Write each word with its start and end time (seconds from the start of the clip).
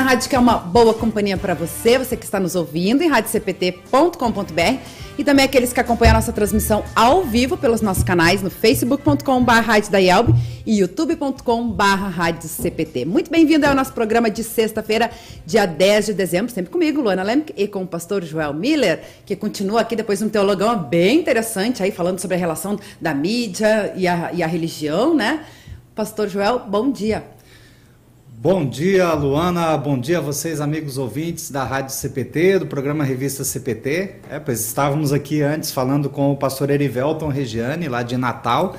Na 0.00 0.06
rádio 0.06 0.30
que 0.30 0.34
é 0.34 0.38
uma 0.38 0.56
boa 0.56 0.94
companhia 0.94 1.36
para 1.36 1.52
você, 1.52 1.98
você 1.98 2.16
que 2.16 2.24
está 2.24 2.40
nos 2.40 2.54
ouvindo 2.54 3.02
em 3.02 3.08
radiocpt.com.br 3.08 4.78
e 5.18 5.22
também 5.22 5.44
aqueles 5.44 5.74
que 5.74 5.78
acompanham 5.78 6.12
a 6.12 6.14
nossa 6.14 6.32
transmissão 6.32 6.82
ao 6.96 7.22
vivo 7.22 7.54
pelos 7.54 7.82
nossos 7.82 8.02
canais 8.02 8.40
no 8.40 8.48
facebook.com.br 8.48 9.52
e 10.64 10.78
youtube.com.br. 10.78 11.82
Muito 13.06 13.30
bem-vindo 13.30 13.66
ao 13.66 13.74
nosso 13.74 13.92
programa 13.92 14.30
de 14.30 14.42
sexta-feira, 14.42 15.10
dia 15.44 15.66
10 15.66 16.06
de 16.06 16.14
dezembro, 16.14 16.50
sempre 16.50 16.72
comigo, 16.72 17.02
Luana 17.02 17.22
Lemke, 17.22 17.52
e 17.54 17.68
com 17.68 17.82
o 17.82 17.86
pastor 17.86 18.24
Joel 18.24 18.54
Miller, 18.54 19.02
que 19.26 19.36
continua 19.36 19.82
aqui 19.82 19.94
depois 19.94 20.20
de 20.20 20.24
um 20.24 20.30
teologão 20.30 20.82
bem 20.82 21.18
interessante 21.18 21.82
aí, 21.82 21.90
falando 21.90 22.18
sobre 22.20 22.38
a 22.38 22.40
relação 22.40 22.80
da 22.98 23.12
mídia 23.12 23.92
e 23.94 24.08
a, 24.08 24.32
e 24.32 24.42
a 24.42 24.46
religião, 24.46 25.14
né? 25.14 25.44
Pastor 25.94 26.26
Joel, 26.26 26.60
bom 26.60 26.90
dia. 26.90 27.38
Bom 28.42 28.64
dia, 28.64 29.12
Luana. 29.12 29.76
Bom 29.76 30.00
dia 30.00 30.16
a 30.16 30.20
vocês, 30.22 30.62
amigos 30.62 30.96
ouvintes 30.96 31.50
da 31.50 31.62
Rádio 31.62 31.94
CPT, 31.94 32.60
do 32.60 32.66
programa 32.66 33.04
Revista 33.04 33.44
CPT. 33.44 34.12
É, 34.30 34.38
pois 34.38 34.60
estávamos 34.64 35.12
aqui 35.12 35.42
antes 35.42 35.70
falando 35.70 36.08
com 36.08 36.32
o 36.32 36.36
pastor 36.38 36.70
Erivelton 36.70 37.28
Regiane, 37.28 37.86
lá 37.86 38.02
de 38.02 38.16
Natal, 38.16 38.76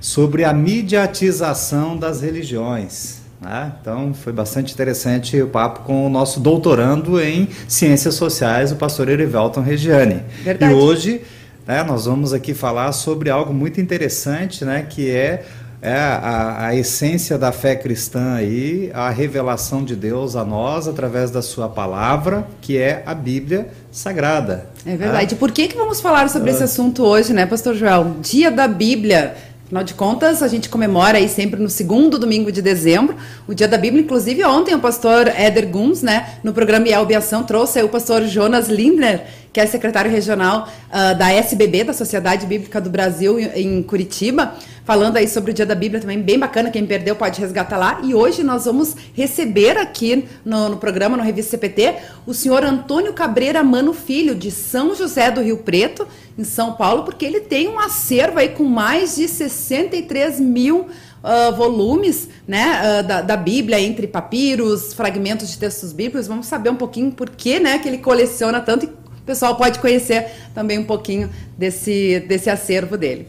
sobre 0.00 0.44
a 0.44 0.52
mediatização 0.52 1.96
das 1.96 2.20
religiões. 2.20 3.18
Né? 3.40 3.72
Então, 3.80 4.14
foi 4.14 4.32
bastante 4.32 4.72
interessante 4.72 5.42
o 5.42 5.48
papo 5.48 5.80
com 5.80 6.06
o 6.06 6.08
nosso 6.08 6.38
doutorando 6.38 7.20
em 7.20 7.48
Ciências 7.66 8.14
Sociais, 8.14 8.70
o 8.70 8.76
pastor 8.76 9.08
Erivelton 9.08 9.62
Regiane. 9.62 10.22
Verdade. 10.44 10.72
E 10.72 10.76
hoje 10.76 11.22
né, 11.66 11.82
nós 11.82 12.06
vamos 12.06 12.32
aqui 12.32 12.54
falar 12.54 12.92
sobre 12.92 13.28
algo 13.28 13.52
muito 13.52 13.80
interessante, 13.80 14.64
né, 14.64 14.86
que 14.88 15.10
é 15.10 15.44
é 15.82 15.94
a, 15.94 16.66
a, 16.66 16.76
essência 16.76 17.38
da 17.38 17.52
fé 17.52 17.74
cristã 17.74 18.34
aí, 18.34 18.90
a 18.92 19.08
revelação 19.08 19.82
de 19.82 19.96
Deus 19.96 20.36
a 20.36 20.44
nós 20.44 20.86
através 20.86 21.30
da 21.30 21.40
sua 21.40 21.68
palavra, 21.68 22.46
que 22.60 22.76
é 22.76 23.02
a 23.06 23.14
Bíblia 23.14 23.68
Sagrada. 23.90 24.68
É 24.84 24.94
verdade. 24.94 25.34
É. 25.34 25.38
Por 25.38 25.50
que, 25.50 25.68
que 25.68 25.76
vamos 25.76 26.00
falar 26.00 26.28
sobre 26.28 26.50
esse 26.50 26.62
assunto 26.62 27.02
hoje, 27.02 27.32
né, 27.32 27.46
Pastor 27.46 27.74
Joel? 27.74 28.16
Dia 28.20 28.50
da 28.50 28.68
Bíblia. 28.68 29.34
Afinal 29.64 29.84
de 29.84 29.94
contas, 29.94 30.42
a 30.42 30.48
gente 30.48 30.68
comemora 30.68 31.16
aí 31.16 31.28
sempre 31.28 31.62
no 31.62 31.70
segundo 31.70 32.18
domingo 32.18 32.50
de 32.50 32.60
dezembro, 32.60 33.16
o 33.46 33.54
dia 33.54 33.68
da 33.68 33.78
Bíblia. 33.78 34.02
Inclusive, 34.02 34.44
ontem 34.44 34.74
o 34.74 34.80
pastor 34.80 35.28
Éder 35.28 35.68
Guns, 35.68 36.02
né, 36.02 36.34
no 36.42 36.52
programa 36.52 36.88
Ielbiação, 36.88 37.44
trouxe 37.44 37.78
aí 37.78 37.84
o 37.84 37.88
pastor 37.88 38.24
Jonas 38.24 38.68
Lindner, 38.68 39.22
que 39.52 39.60
é 39.60 39.66
secretário 39.66 40.10
regional 40.10 40.68
uh, 40.88 41.18
da 41.18 41.32
SBB, 41.32 41.84
da 41.84 41.92
Sociedade 41.92 42.46
Bíblica 42.46 42.80
do 42.80 42.88
Brasil, 42.88 43.38
em 43.38 43.82
Curitiba, 43.82 44.54
falando 44.84 45.16
aí 45.16 45.28
sobre 45.28 45.50
o 45.50 45.54
Dia 45.54 45.66
da 45.66 45.74
Bíblia 45.74 46.00
também, 46.00 46.20
bem 46.20 46.38
bacana, 46.38 46.70
quem 46.70 46.86
perdeu 46.86 47.16
pode 47.16 47.40
resgatar 47.40 47.76
lá. 47.76 48.00
E 48.04 48.14
hoje 48.14 48.42
nós 48.42 48.64
vamos 48.64 48.94
receber 49.14 49.76
aqui 49.76 50.28
no, 50.44 50.68
no 50.68 50.76
programa, 50.76 51.16
no 51.16 51.22
Revista 51.22 51.52
CPT, 51.52 51.96
o 52.26 52.32
senhor 52.32 52.64
Antônio 52.64 53.12
Cabreira 53.12 53.62
Mano 53.62 53.92
Filho, 53.92 54.34
de 54.34 54.50
São 54.50 54.94
José 54.94 55.30
do 55.30 55.40
Rio 55.40 55.58
Preto, 55.58 56.06
em 56.38 56.44
São 56.44 56.74
Paulo, 56.74 57.02
porque 57.02 57.24
ele 57.24 57.40
tem 57.40 57.68
um 57.68 57.78
acervo 57.78 58.38
aí 58.38 58.50
com 58.50 58.64
mais 58.64 59.16
de 59.16 59.26
63 59.28 60.40
mil 60.40 60.88
Uh, 61.22 61.54
volumes 61.54 62.30
né, 62.48 62.80
uh, 62.80 63.06
da, 63.06 63.20
da, 63.20 63.36
Bíblia, 63.36 63.78
entre 63.78 64.06
papiros, 64.06 64.94
fragmentos 64.94 65.50
de 65.50 65.58
textos 65.58 65.92
bíblicos. 65.92 66.26
Vamos 66.26 66.46
saber 66.46 66.70
um 66.70 66.76
pouquinho 66.76 67.12
por 67.12 67.28
que, 67.28 67.60
né, 67.60 67.78
que 67.78 67.86
ele 67.86 67.98
coleciona 67.98 68.58
tanto 68.58 68.86
e 68.86 68.88
o 69.22 69.26
pessoal 69.26 69.56
pode 69.56 69.78
conhecer 69.78 70.26
também 70.54 70.78
um 70.78 70.84
pouquinho 70.84 71.30
desse, 71.56 72.20
desse 72.28 72.50
acervo 72.50 72.96
dele. 72.96 73.28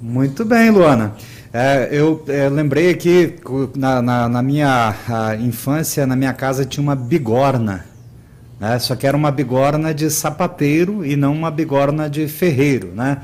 Muito 0.00 0.44
bem, 0.44 0.70
Luana. 0.70 1.14
É, 1.52 1.88
eu 1.90 2.22
é, 2.28 2.48
lembrei 2.48 2.90
aqui, 2.90 3.34
na, 3.74 4.00
na, 4.02 4.28
na 4.28 4.42
minha 4.42 4.94
infância, 5.40 6.06
na 6.06 6.14
minha 6.14 6.32
casa 6.32 6.64
tinha 6.64 6.82
uma 6.82 6.94
bigorna. 6.94 7.84
Né? 8.60 8.78
Só 8.78 8.94
que 8.94 9.06
era 9.06 9.16
uma 9.16 9.30
bigorna 9.30 9.94
de 9.94 10.10
sapateiro 10.10 11.04
e 11.04 11.16
não 11.16 11.32
uma 11.32 11.50
bigorna 11.50 12.08
de 12.08 12.28
ferreiro. 12.28 12.92
Né? 12.94 13.18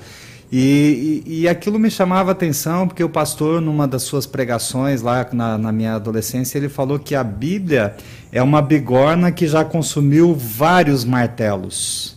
E, 0.57 1.25
e, 1.27 1.41
e, 1.41 1.49
aquilo 1.49 1.81
me 1.81 1.91
chamava 1.91 2.31
atenção, 2.31 2.87
porque 2.87 3.03
o 3.03 3.09
pastor, 3.09 3.61
numa 3.61 3.89
das 3.89 4.05
suas 4.05 4.25
pregações 4.25 5.03
lá 5.03 5.27
na, 5.33 5.59
na, 5.59 5.73
minha 5.73 5.97
adolescência, 5.97 6.57
ele 6.59 6.69
falou 6.69 6.97
que 6.97 7.17
a 7.17 7.25
Bíblia 7.25 7.97
é 8.31 8.41
uma 8.41 8.63
bigorna 8.63 9.33
que 9.33 9.49
já 9.49 9.65
consumiu 9.65 10.33
vários 10.33 11.05
martelos. 11.05 12.17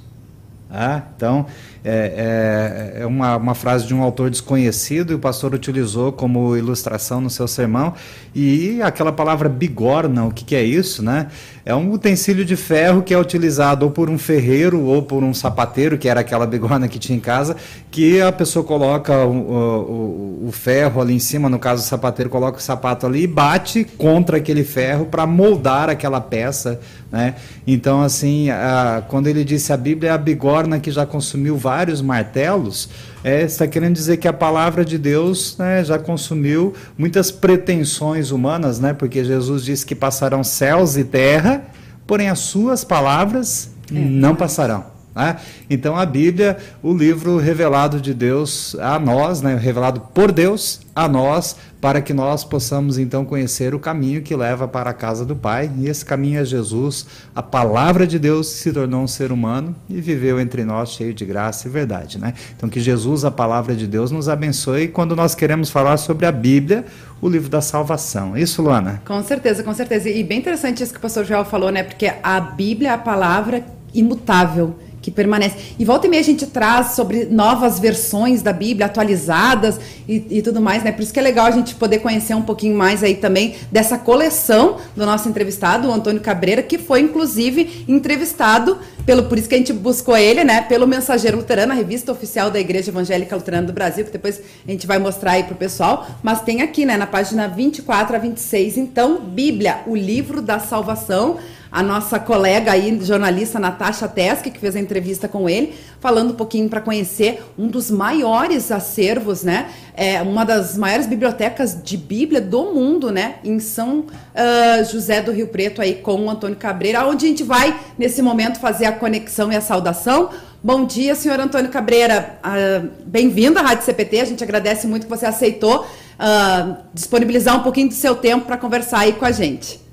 Ah, 0.69 1.01
então, 1.15 1.47
é, 1.83 2.93
é, 2.97 3.01
é 3.01 3.05
uma, 3.07 3.37
uma, 3.37 3.55
frase 3.55 3.87
de 3.87 3.95
um 3.95 4.03
autor 4.03 4.29
desconhecido 4.29 5.13
e 5.13 5.15
o 5.15 5.19
pastor 5.19 5.55
utilizou 5.55 6.11
como 6.11 6.55
ilustração 6.55 7.19
no 7.19 7.31
seu 7.31 7.47
sermão. 7.47 7.95
E 8.35 8.79
aquela 8.83 9.11
palavra 9.11 9.49
bigorna, 9.49 10.25
o 10.25 10.31
que, 10.31 10.45
que 10.45 10.55
é 10.55 10.61
isso, 10.61 11.01
né? 11.01 11.27
É 11.67 11.75
um 11.75 11.91
utensílio 11.91 12.45
de 12.45 12.55
ferro 12.55 13.01
que 13.01 13.13
é 13.13 13.19
utilizado 13.19 13.83
ou 13.83 13.91
por 13.91 14.09
um 14.09 14.17
ferreiro 14.17 14.83
ou 14.83 15.03
por 15.03 15.21
um 15.21 15.33
sapateiro, 15.33 15.97
que 15.97 16.07
era 16.07 16.21
aquela 16.21 16.47
bigorna 16.47 16.87
que 16.87 16.97
tinha 16.97 17.17
em 17.17 17.19
casa, 17.19 17.57
que 17.91 18.21
a 18.21 18.31
pessoa 18.31 18.63
coloca 18.63 19.25
o, 19.25 19.33
o, 19.33 20.47
o 20.47 20.51
ferro 20.53 21.01
ali 21.01 21.13
em 21.13 21.19
cima, 21.19 21.49
no 21.49 21.59
caso 21.59 21.83
o 21.83 21.85
sapateiro 21.85 22.29
coloca 22.29 22.57
o 22.57 22.61
sapato 22.61 23.05
ali 23.05 23.23
e 23.23 23.27
bate 23.27 23.83
contra 23.83 24.37
aquele 24.37 24.63
ferro 24.63 25.07
para 25.07 25.27
moldar 25.27 25.89
aquela 25.89 26.21
peça. 26.21 26.79
Né? 27.11 27.35
Então, 27.67 28.01
assim, 28.01 28.49
a, 28.49 29.03
quando 29.09 29.27
ele 29.27 29.43
disse 29.43 29.73
a 29.73 29.77
Bíblia 29.77 30.11
é 30.11 30.13
a 30.13 30.17
bigorna 30.17 30.79
que 30.79 30.89
já 30.89 31.05
consumiu 31.05 31.57
vários 31.57 32.01
martelos, 32.01 32.87
é, 33.27 33.41
está 33.41 33.67
querendo 33.67 33.93
dizer 33.93 34.15
que 34.15 34.27
a 34.27 34.31
palavra 34.31 34.85
de 34.85 34.97
Deus 34.97 35.57
né, 35.57 35.83
já 35.83 35.99
consumiu 35.99 36.73
muitas 36.97 37.29
pretensões 37.29 38.31
humanas, 38.31 38.79
né, 38.79 38.93
porque 38.93 39.21
Jesus 39.21 39.65
disse 39.65 39.85
que 39.85 39.93
passarão 39.93 40.45
céus 40.45 40.95
e 40.95 41.03
terra, 41.03 41.65
porém 42.07 42.29
as 42.29 42.39
suas 42.39 42.85
palavras 42.85 43.69
é. 43.93 43.99
não 43.99 44.33
passarão. 44.33 44.85
Né? 45.13 45.35
Então 45.69 45.97
a 45.97 46.05
Bíblia, 46.05 46.57
o 46.81 46.93
livro 46.93 47.37
revelado 47.37 47.99
de 47.99 48.13
Deus 48.13 48.77
a 48.79 48.97
nós, 48.97 49.41
né? 49.41 49.57
revelado 49.57 49.99
por 50.13 50.31
Deus 50.31 50.79
a 50.95 51.09
nós, 51.09 51.57
para 51.79 52.01
que 52.01 52.13
nós 52.13 52.43
possamos 52.43 52.97
então 52.97 53.23
conhecer 53.23 53.75
o 53.75 53.79
caminho 53.79 54.21
que 54.21 54.35
leva 54.35 54.67
para 54.67 54.89
a 54.89 54.93
casa 54.93 55.25
do 55.25 55.35
Pai. 55.35 55.69
E 55.77 55.87
esse 55.87 56.03
caminho 56.03 56.39
é 56.39 56.45
Jesus, 56.45 57.05
a 57.35 57.43
palavra 57.43 58.07
de 58.07 58.17
Deus 58.17 58.47
se 58.47 58.71
tornou 58.71 59.01
um 59.01 59.07
ser 59.07 59.31
humano 59.31 59.75
e 59.89 60.01
viveu 60.01 60.39
entre 60.39 60.63
nós 60.63 60.89
cheio 60.89 61.13
de 61.13 61.25
graça 61.25 61.67
e 61.67 61.71
verdade. 61.71 62.17
Né? 62.17 62.33
Então 62.55 62.69
que 62.69 62.79
Jesus, 62.79 63.25
a 63.25 63.31
palavra 63.31 63.75
de 63.75 63.87
Deus, 63.87 64.11
nos 64.11 64.27
abençoe 64.27 64.87
quando 64.87 65.15
nós 65.15 65.35
queremos 65.35 65.69
falar 65.69 65.97
sobre 65.97 66.25
a 66.25 66.31
Bíblia, 66.31 66.85
o 67.21 67.29
livro 67.29 67.49
da 67.49 67.61
salvação. 67.61 68.37
Isso, 68.37 68.61
Luana? 68.61 69.01
Com 69.05 69.21
certeza, 69.23 69.63
com 69.63 69.73
certeza. 69.73 70.09
E 70.09 70.23
bem 70.23 70.39
interessante 70.39 70.83
isso 70.83 70.91
que 70.91 70.99
o 70.99 71.01
pastor 71.01 71.25
Joel 71.25 71.45
falou, 71.45 71.71
né? 71.71 71.83
Porque 71.83 72.11
a 72.21 72.39
Bíblia 72.39 72.89
é 72.89 72.93
a 72.93 72.97
palavra 72.97 73.63
imutável 73.93 74.75
que 75.07 75.11
permanece. 75.11 75.55
E 75.79 75.85
volta 75.85 76.05
e 76.05 76.09
meia 76.09 76.19
a 76.19 76.25
gente 76.25 76.45
traz 76.45 76.87
sobre 76.87 77.23
novas 77.23 77.79
versões 77.79 78.41
da 78.41 78.51
Bíblia, 78.51 78.87
atualizadas 78.87 79.79
e, 80.05 80.21
e, 80.29 80.41
tudo 80.41 80.59
mais, 80.59 80.83
né? 80.83 80.91
Por 80.91 81.01
isso 81.01 81.13
que 81.13 81.19
é 81.19 81.23
legal 81.23 81.45
a 81.45 81.51
gente 81.51 81.75
poder 81.75 81.99
conhecer 81.99 82.33
um 82.35 82.41
pouquinho 82.41 82.77
mais 82.77 83.01
aí 83.01 83.15
também 83.15 83.55
dessa 83.71 83.97
coleção 83.97 84.75
do 84.97 85.05
nosso 85.05 85.29
entrevistado, 85.29 85.87
o 85.87 85.93
Antônio 85.93 86.19
Cabreira, 86.19 86.61
que 86.61 86.77
foi 86.77 86.99
inclusive 86.99 87.85
entrevistado 87.87 88.77
pelo, 89.05 89.23
por 89.23 89.37
isso 89.37 89.47
que 89.47 89.55
a 89.55 89.57
gente 89.57 89.71
buscou 89.71 90.17
ele, 90.17 90.43
né? 90.43 90.59
Pelo 90.59 90.85
Mensageiro 90.85 91.37
Luterano, 91.37 91.71
a 91.71 91.75
revista 91.75 92.11
oficial 92.11 92.51
da 92.51 92.59
Igreja 92.59 92.91
Evangélica 92.91 93.33
Luterana 93.33 93.65
do 93.65 93.71
Brasil, 93.71 94.03
que 94.03 94.11
depois 94.11 94.41
a 94.67 94.69
gente 94.69 94.85
vai 94.85 94.99
mostrar 94.99 95.31
aí 95.31 95.43
pro 95.45 95.55
pessoal, 95.55 96.05
mas 96.21 96.41
tem 96.41 96.61
aqui, 96.61 96.85
né, 96.85 96.97
na 96.97 97.07
página 97.07 97.47
24 97.47 98.13
a 98.13 98.19
26, 98.19 98.75
então, 98.75 99.21
Bíblia, 99.21 99.83
o 99.87 99.95
livro 99.95 100.41
da 100.41 100.59
salvação 100.59 101.37
a 101.71 101.83
nossa 101.83 102.19
colega 102.19 102.71
aí, 102.71 102.97
jornalista 103.01 103.59
Natasha 103.59 104.07
Teske, 104.07 104.51
que 104.51 104.59
fez 104.59 104.75
a 104.75 104.79
entrevista 104.79 105.27
com 105.27 105.49
ele, 105.49 105.73
falando 105.99 106.31
um 106.31 106.35
pouquinho 106.35 106.69
para 106.69 106.79
conhecer 106.79 107.43
um 107.57 107.67
dos 107.67 107.91
maiores 107.91 108.71
acervos, 108.71 109.43
né? 109.43 109.69
É 109.93 110.21
uma 110.21 110.45
das 110.45 110.77
maiores 110.77 111.07
bibliotecas 111.07 111.77
de 111.83 111.97
Bíblia 111.97 112.39
do 112.39 112.73
mundo, 112.73 113.11
né? 113.11 113.35
Em 113.43 113.59
São 113.59 113.99
uh, 113.99 114.91
José 114.91 115.21
do 115.21 115.31
Rio 115.31 115.47
Preto, 115.47 115.81
aí 115.81 115.95
com 115.95 116.25
o 116.25 116.29
Antônio 116.29 116.55
Cabreira, 116.55 117.05
onde 117.05 117.25
a 117.25 117.29
gente 117.29 117.43
vai, 117.43 117.77
nesse 117.97 118.21
momento, 118.21 118.59
fazer 118.59 118.85
a 118.85 118.91
conexão 118.91 119.51
e 119.51 119.55
a 119.55 119.61
saudação. 119.61 120.29
Bom 120.63 120.85
dia, 120.85 121.15
senhor 121.15 121.39
Antônio 121.39 121.69
Cabreira. 121.69 122.39
Uh, 122.43 122.89
Bem-vindo 123.05 123.59
à 123.59 123.61
Rádio 123.61 123.85
CPT. 123.85 124.21
A 124.21 124.25
gente 124.25 124.43
agradece 124.43 124.87
muito 124.87 125.03
que 125.03 125.09
você 125.09 125.25
aceitou 125.25 125.81
uh, 125.85 126.77
disponibilizar 126.93 127.55
um 127.57 127.63
pouquinho 127.63 127.89
do 127.89 127.93
seu 127.93 128.15
tempo 128.15 128.45
para 128.45 128.57
conversar 128.57 128.99
aí 128.99 129.13
com 129.13 129.25
a 129.25 129.31
gente. 129.31 129.86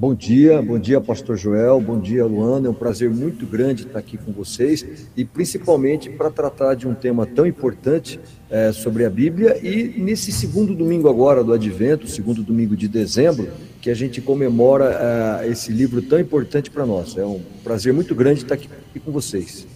Bom 0.00 0.14
dia, 0.14 0.62
bom 0.62 0.78
dia, 0.78 0.98
Pastor 0.98 1.36
Joel, 1.36 1.78
bom 1.78 2.00
dia, 2.00 2.24
Luana. 2.24 2.68
É 2.68 2.70
um 2.70 2.74
prazer 2.74 3.10
muito 3.10 3.44
grande 3.44 3.82
estar 3.82 3.98
aqui 3.98 4.16
com 4.16 4.32
vocês 4.32 5.06
e 5.14 5.26
principalmente 5.26 6.08
para 6.08 6.30
tratar 6.30 6.74
de 6.74 6.88
um 6.88 6.94
tema 6.94 7.26
tão 7.26 7.46
importante 7.46 8.18
é, 8.48 8.72
sobre 8.72 9.04
a 9.04 9.10
Bíblia 9.10 9.60
e 9.62 10.00
nesse 10.00 10.32
segundo 10.32 10.74
domingo 10.74 11.06
agora 11.06 11.44
do 11.44 11.52
Advento, 11.52 12.08
segundo 12.08 12.42
domingo 12.42 12.74
de 12.74 12.88
dezembro, 12.88 13.50
que 13.82 13.90
a 13.90 13.94
gente 13.94 14.22
comemora 14.22 15.42
é, 15.42 15.48
esse 15.50 15.70
livro 15.70 16.00
tão 16.00 16.18
importante 16.18 16.70
para 16.70 16.86
nós. 16.86 17.18
É 17.18 17.26
um 17.26 17.42
prazer 17.62 17.92
muito 17.92 18.14
grande 18.14 18.40
estar 18.40 18.54
aqui 18.54 18.70
com 19.04 19.12
vocês. 19.12 19.66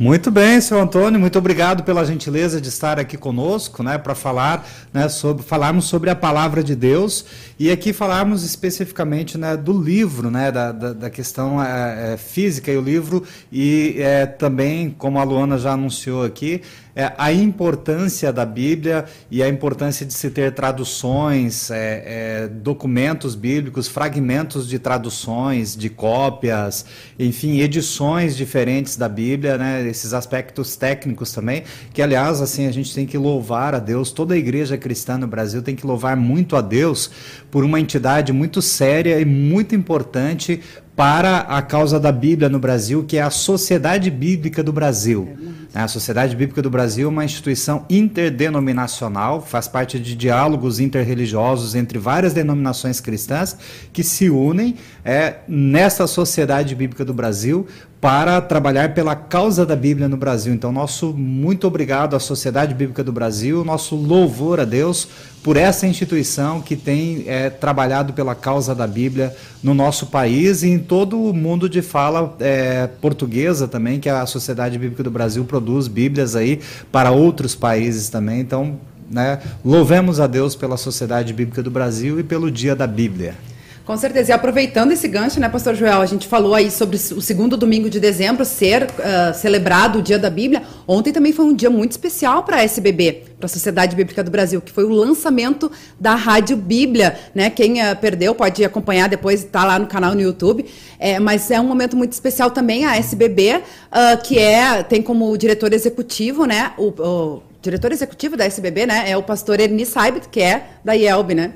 Muito 0.00 0.30
bem, 0.30 0.60
senhor 0.60 0.80
Antônio, 0.80 1.18
muito 1.18 1.36
obrigado 1.40 1.82
pela 1.82 2.04
gentileza 2.04 2.60
de 2.60 2.68
estar 2.68 3.00
aqui 3.00 3.16
conosco, 3.16 3.82
né, 3.82 3.98
para 3.98 4.14
falar, 4.14 4.64
né, 4.94 5.08
sobre 5.08 5.42
falarmos 5.42 5.86
sobre 5.86 6.08
a 6.08 6.14
palavra 6.14 6.62
de 6.62 6.76
Deus. 6.76 7.24
E 7.58 7.68
aqui 7.68 7.92
falarmos 7.92 8.44
especificamente, 8.44 9.36
né, 9.36 9.56
do 9.56 9.76
livro, 9.76 10.30
né, 10.30 10.52
da, 10.52 10.70
da, 10.70 10.92
da 10.92 11.10
questão 11.10 11.60
é, 11.60 12.12
é, 12.12 12.16
física 12.16 12.70
e 12.70 12.76
o 12.76 12.80
livro. 12.80 13.24
E 13.50 13.96
é, 13.98 14.24
também, 14.24 14.94
como 14.96 15.18
a 15.18 15.24
Luana 15.24 15.58
já 15.58 15.72
anunciou 15.72 16.22
aqui, 16.22 16.62
é, 16.98 17.12
a 17.16 17.32
importância 17.32 18.32
da 18.32 18.44
Bíblia 18.44 19.04
e 19.30 19.40
a 19.40 19.48
importância 19.48 20.04
de 20.04 20.12
se 20.12 20.30
ter 20.30 20.52
traduções, 20.52 21.70
é, 21.70 22.02
é, 22.04 22.48
documentos 22.48 23.36
bíblicos, 23.36 23.86
fragmentos 23.86 24.68
de 24.68 24.80
traduções, 24.80 25.76
de 25.76 25.88
cópias, 25.88 26.84
enfim, 27.16 27.60
edições 27.60 28.36
diferentes 28.36 28.96
da 28.96 29.08
Bíblia, 29.08 29.56
né, 29.56 29.86
esses 29.86 30.12
aspectos 30.12 30.74
técnicos 30.74 31.30
também, 31.30 31.62
que 31.94 32.02
aliás, 32.02 32.42
assim, 32.42 32.66
a 32.66 32.72
gente 32.72 32.92
tem 32.92 33.06
que 33.06 33.16
louvar 33.16 33.76
a 33.76 33.78
Deus, 33.78 34.10
toda 34.10 34.34
a 34.34 34.36
igreja 34.36 34.76
cristã 34.76 35.16
no 35.16 35.28
Brasil 35.28 35.62
tem 35.62 35.76
que 35.76 35.86
louvar 35.86 36.16
muito 36.16 36.56
a 36.56 36.60
Deus 36.60 37.12
por 37.48 37.62
uma 37.62 37.78
entidade 37.78 38.32
muito 38.32 38.60
séria 38.60 39.20
e 39.20 39.24
muito 39.24 39.72
importante 39.72 40.60
para 40.96 41.42
a 41.42 41.62
causa 41.62 42.00
da 42.00 42.10
Bíblia 42.10 42.48
no 42.48 42.58
Brasil, 42.58 43.04
que 43.04 43.18
é 43.18 43.22
a 43.22 43.30
Sociedade 43.30 44.10
Bíblica 44.10 44.64
do 44.64 44.72
Brasil. 44.72 45.28
A 45.74 45.86
Sociedade 45.86 46.34
Bíblica 46.34 46.62
do 46.62 46.70
Brasil 46.70 47.06
é 47.06 47.10
uma 47.10 47.24
instituição 47.24 47.84
interdenominacional, 47.90 49.42
faz 49.42 49.68
parte 49.68 49.98
de 49.98 50.16
diálogos 50.16 50.80
interreligiosos 50.80 51.74
entre 51.74 51.98
várias 51.98 52.32
denominações 52.32 53.00
cristãs 53.00 53.56
que 53.92 54.02
se 54.02 54.30
unem 54.30 54.76
é, 55.04 55.36
nessa 55.46 56.06
Sociedade 56.06 56.74
Bíblica 56.74 57.04
do 57.04 57.12
Brasil 57.12 57.66
para 58.00 58.40
trabalhar 58.40 58.94
pela 58.94 59.16
causa 59.16 59.66
da 59.66 59.74
Bíblia 59.74 60.08
no 60.08 60.16
Brasil. 60.16 60.54
Então, 60.54 60.70
nosso 60.70 61.12
muito 61.12 61.66
obrigado 61.66 62.14
à 62.14 62.20
Sociedade 62.20 62.72
Bíblica 62.72 63.02
do 63.02 63.10
Brasil, 63.10 63.64
nosso 63.64 63.96
louvor 63.96 64.60
a 64.60 64.64
Deus 64.64 65.08
por 65.42 65.56
essa 65.56 65.86
instituição 65.86 66.60
que 66.60 66.76
tem 66.76 67.24
é, 67.26 67.50
trabalhado 67.50 68.12
pela 68.12 68.34
causa 68.34 68.74
da 68.74 68.86
Bíblia 68.86 69.34
no 69.62 69.74
nosso 69.74 70.06
país 70.06 70.62
e 70.62 70.68
em 70.68 70.78
todo 70.78 71.20
o 71.20 71.32
mundo 71.32 71.68
de 71.68 71.82
fala 71.82 72.36
é, 72.38 72.86
portuguesa 72.86 73.66
também, 73.66 73.98
que 73.98 74.08
a 74.08 74.26
Sociedade 74.26 74.78
Bíblica 74.78 75.02
do 75.02 75.10
Brasil 75.10 75.44
produz 75.44 75.88
Bíblias 75.88 76.36
aí 76.36 76.60
para 76.92 77.10
outros 77.10 77.54
países 77.54 78.08
também. 78.08 78.40
Então, 78.40 78.78
né, 79.10 79.40
louvemos 79.64 80.20
a 80.20 80.26
Deus 80.26 80.54
pela 80.54 80.76
Sociedade 80.76 81.32
Bíblica 81.32 81.62
do 81.62 81.70
Brasil 81.70 82.20
e 82.20 82.22
pelo 82.22 82.50
Dia 82.50 82.76
da 82.76 82.86
Bíblia. 82.86 83.34
Com 83.88 83.96
certeza. 83.96 84.32
E 84.32 84.34
aproveitando 84.34 84.92
esse 84.92 85.08
gancho, 85.08 85.40
né, 85.40 85.48
Pastor 85.48 85.74
Joel, 85.74 86.02
a 86.02 86.04
gente 86.04 86.28
falou 86.28 86.54
aí 86.54 86.70
sobre 86.70 86.96
o 86.96 87.22
segundo 87.22 87.56
domingo 87.56 87.88
de 87.88 87.98
dezembro 87.98 88.44
ser 88.44 88.82
uh, 88.82 89.32
celebrado 89.32 90.00
o 90.00 90.02
Dia 90.02 90.18
da 90.18 90.28
Bíblia. 90.28 90.62
Ontem 90.86 91.10
também 91.10 91.32
foi 91.32 91.46
um 91.46 91.54
dia 91.54 91.70
muito 91.70 91.92
especial 91.92 92.42
para 92.42 92.56
a 92.56 92.62
SBB, 92.62 93.24
para 93.38 93.46
a 93.46 93.48
Sociedade 93.48 93.96
Bíblica 93.96 94.22
do 94.22 94.30
Brasil, 94.30 94.60
que 94.60 94.70
foi 94.70 94.84
o 94.84 94.90
lançamento 94.90 95.72
da 95.98 96.14
Rádio 96.14 96.54
Bíblia. 96.54 97.18
Né? 97.34 97.48
Quem 97.48 97.80
uh, 97.80 97.96
perdeu 97.98 98.34
pode 98.34 98.62
acompanhar 98.62 99.08
depois, 99.08 99.42
está 99.42 99.64
lá 99.64 99.78
no 99.78 99.86
canal 99.86 100.14
no 100.14 100.20
YouTube. 100.20 100.66
É, 100.98 101.18
mas 101.18 101.50
é 101.50 101.58
um 101.58 101.66
momento 101.66 101.96
muito 101.96 102.12
especial 102.12 102.50
também 102.50 102.84
a 102.84 102.94
SBB, 102.94 103.56
uh, 103.56 103.62
ah, 103.90 104.16
que 104.18 104.38
é 104.38 104.82
tem 104.82 105.00
como 105.00 105.34
diretor 105.38 105.72
executivo, 105.72 106.44
né, 106.44 106.72
o, 106.76 106.88
o, 106.88 107.42
diretor 107.62 107.90
executivo 107.90 108.36
da 108.36 108.44
SBB, 108.44 108.84
né, 108.84 109.10
é 109.10 109.16
o 109.16 109.22
pastor 109.22 109.58
Ernie 109.60 109.86
Saibet, 109.86 110.28
que 110.28 110.42
é 110.42 110.66
da 110.84 110.92
IELB, 110.92 111.34
né? 111.34 111.52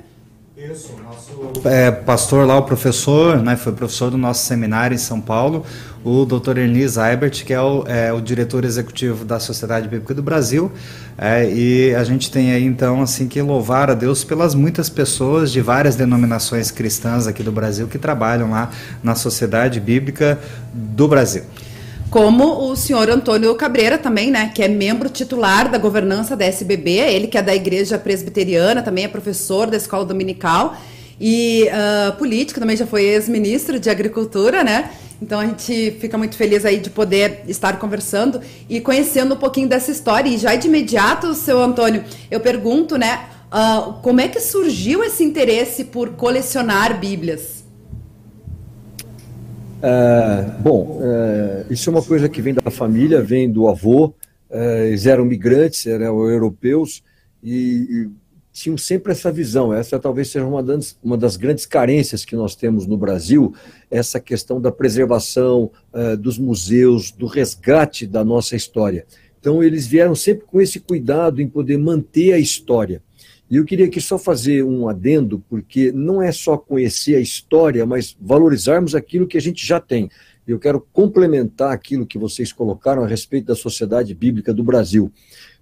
Isso, 0.54 0.94
nosso 1.02 1.66
é, 1.66 1.90
pastor 1.90 2.46
lá, 2.46 2.58
o 2.58 2.62
professor, 2.62 3.43
né, 3.43 3.56
foi 3.56 3.72
professor 3.72 4.10
do 4.10 4.19
nosso 4.19 4.44
seminário 4.44 4.94
em 4.94 4.99
São 4.99 5.19
Paulo, 5.19 5.64
o 6.04 6.26
Dr. 6.26 6.58
Ernie 6.58 6.82
Eibert, 6.82 7.43
que 7.44 7.54
é 7.54 7.60
o, 7.60 7.84
é 7.87 8.12
o, 8.12 8.20
diretor 8.20 8.62
executivo 8.62 9.25
da 9.25 9.40
Sociedade 9.40 9.88
Bíblica 9.88 10.12
do 10.12 10.22
Brasil, 10.22 10.70
é, 11.16 11.50
e 11.50 11.94
a 11.94 12.04
gente 12.04 12.31
tem 12.31 12.52
aí 12.52 12.64
então 12.64 13.00
assim 13.00 13.28
que 13.28 13.40
louvar 13.40 13.90
a 13.90 13.94
Deus 13.94 14.25
pelas 14.25 14.54
muitas 14.54 14.90
pessoas 14.90 15.50
de 15.50 15.62
várias 15.62 15.96
denominações 15.96 16.70
cristãs 16.70 17.26
aqui 17.26 17.43
do 17.43 17.50
Brasil 17.50 17.88
que 17.88 17.96
trabalham 17.96 18.50
lá 18.50 18.70
na 19.02 19.14
Sociedade 19.14 19.81
Bíblica 19.81 20.38
do 20.75 21.08
Brasil 21.08 21.44
como 22.12 22.70
o 22.70 22.76
senhor 22.76 23.09
Antônio 23.09 23.55
Cabreira 23.55 23.97
também, 23.97 24.31
né, 24.31 24.53
que 24.55 24.62
é 24.62 24.69
membro 24.69 25.09
titular 25.09 25.70
da 25.70 25.79
governança 25.79 26.37
da 26.37 26.44
SBB, 26.44 26.91
ele 26.91 27.26
que 27.26 27.38
é 27.38 27.43
da 27.43 27.55
Igreja 27.55 27.97
Presbiteriana, 27.97 28.82
também 28.82 29.05
é 29.05 29.09
professor 29.09 29.67
da 29.67 29.79
Escola 29.79 30.05
Dominical 30.05 30.76
e 31.19 31.70
uh, 31.70 32.12
político, 32.19 32.61
também 32.61 32.76
já 32.76 32.87
foi 32.87 33.05
ex-ministro 33.05 33.81
de 33.81 33.88
Agricultura, 33.88 34.62
né? 34.62 34.91
Então 35.23 35.41
a 35.41 35.47
gente 35.47 35.97
fica 36.00 36.19
muito 36.19 36.37
feliz 36.37 36.67
aí 36.67 36.81
de 36.81 36.91
poder 36.91 37.44
estar 37.49 37.79
conversando 37.79 38.43
e 38.69 38.79
conhecendo 38.79 39.35
um 39.35 39.38
pouquinho 39.38 39.69
dessa 39.69 39.91
história. 39.91 40.29
E 40.29 40.37
já 40.37 40.55
de 40.55 40.69
imediato, 40.69 41.32
seu 41.32 41.62
Antônio, 41.62 42.05
eu 42.31 42.41
pergunto, 42.41 42.99
né, 42.99 43.20
uh, 43.50 43.94
como 44.03 44.20
é 44.20 44.29
que 44.29 44.38
surgiu 44.38 45.03
esse 45.03 45.25
interesse 45.25 45.85
por 45.85 46.11
colecionar 46.11 47.00
Bíblias? 47.00 47.62
É, 49.82 50.44
bom, 50.61 51.00
é, 51.02 51.67
isso 51.69 51.90
é 51.90 51.93
uma 51.93 52.02
coisa 52.02 52.29
que 52.29 52.40
vem 52.40 52.55
da 52.55 52.70
família, 52.70 53.20
vem 53.20 53.50
do 53.50 53.69
avô. 53.69 54.14
É, 54.49 54.88
eles 54.88 55.06
eram 55.06 55.25
migrantes, 55.25 55.87
eram 55.87 56.29
europeus 56.29 57.02
e, 57.43 58.06
e, 58.08 58.11
tinham 58.52 58.79
sempre 58.79 59.11
essa 59.12 59.32
visão. 59.32 59.75
Essa 59.75 59.99
talvez 59.99 60.29
seja 60.29 60.46
uma 60.46 60.62
das, 60.62 60.96
uma 61.02 61.17
das 61.17 61.37
grandes 61.37 61.67
carências 61.67 62.25
que 62.25 62.37
nós 62.37 62.55
temos 62.55 62.87
no 62.87 62.96
Brasil, 62.96 63.55
essa 63.90 64.20
questão 64.20 64.61
da 64.61 64.70
preservação 64.70 65.70
dos 66.20 66.38
museus, 66.38 67.11
do 67.11 67.26
resgate 67.26 68.06
da 68.06 68.23
nossa 68.23 68.55
história. 68.55 69.06
Então, 69.41 69.62
eles 69.62 69.86
vieram 69.86 70.15
sempre 70.15 70.44
com 70.46 70.60
esse 70.60 70.79
cuidado 70.79 71.41
em 71.41 71.48
poder 71.48 71.79
manter 71.79 72.34
a 72.34 72.39
história. 72.39 73.03
E 73.53 73.56
eu 73.56 73.67
queria 73.67 73.85
aqui 73.85 74.01
só 74.01 74.19
fazer 74.19 74.65
um 74.65 74.89
adendo, 74.89 75.44
porque 75.47 75.93
não 75.93 76.23
é 76.23 76.32
só 76.32 76.56
conhecer 76.56 77.17
a 77.17 77.21
história, 77.21 77.85
mas 77.85 78.17
valorizarmos 78.19 78.94
aquilo 78.94 79.27
que 79.27 79.37
a 79.37 79.41
gente 79.43 79.67
já 79.67 79.79
tem. 79.79 80.09
Eu 80.49 80.59
quero 80.59 80.81
complementar 80.91 81.71
aquilo 81.71 82.06
que 82.06 82.17
vocês 82.17 82.51
colocaram 82.51 83.05
a 83.05 83.06
respeito 83.06 83.49
da 83.49 83.55
sociedade 83.55 84.15
bíblica 84.15 84.55
do 84.55 84.65
Brasil. 84.65 85.13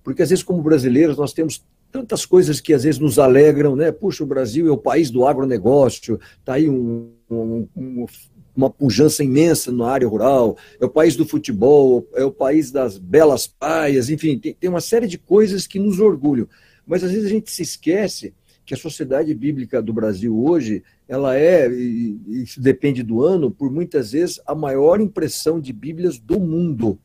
Porque 0.05 0.23
às 0.23 0.31
vezes, 0.31 0.45
como 0.45 0.63
brasileiros, 0.63 1.17
nós 1.17 1.33
temos 1.33 1.65
tantas 1.91 2.25
coisas 2.25 2.61
que 2.61 2.73
às 2.73 2.85
vezes 2.85 3.01
nos 3.01 3.19
alegram, 3.19 3.75
né? 3.75 3.91
Puxa, 3.91 4.23
o 4.23 4.27
Brasil 4.29 4.69
é 4.69 4.71
o 4.71 4.79
país 4.79 5.11
do 5.11 5.27
agronegócio, 5.27 6.21
está 6.39 6.55
aí 6.55 6.71
um, 6.71 7.11
um, 7.29 7.67
um, 7.77 8.07
uma 8.55 8.71
pujança 8.71 9.25
imensa 9.25 9.73
na 9.73 9.89
área 9.89 10.07
rural, 10.07 10.57
é 10.81 10.85
o 10.85 10.89
país 10.89 11.17
do 11.17 11.27
futebol, 11.27 12.07
é 12.15 12.23
o 12.25 12.31
país 12.31 12.71
das 12.71 12.99
belas 12.99 13.49
praias, 13.49 14.09
enfim, 14.09 14.39
tem, 14.39 14.55
tem 14.55 14.71
uma 14.71 14.81
série 14.81 15.09
de 15.09 15.19
coisas 15.19 15.67
que 15.67 15.81
nos 15.81 15.99
orgulham. 15.99 16.47
Mas 16.91 17.05
às 17.05 17.13
vezes 17.13 17.27
a 17.27 17.29
gente 17.29 17.53
se 17.53 17.63
esquece 17.63 18.35
que 18.67 18.75
a 18.75 18.77
sociedade 18.77 19.33
bíblica 19.33 19.81
do 19.81 19.93
Brasil 19.93 20.37
hoje, 20.37 20.83
ela 21.07 21.37
é, 21.37 21.71
e 21.71 22.19
isso 22.43 22.61
depende 22.61 23.05
do 23.05 23.23
ano, 23.23 23.49
por 23.49 23.71
muitas 23.71 24.11
vezes 24.11 24.41
a 24.45 24.57
maior 24.57 25.01
impressão 25.01 25.61
de 25.61 25.73
Bíblias 25.73 26.19
do 26.19 26.41
mundo. 26.41 26.99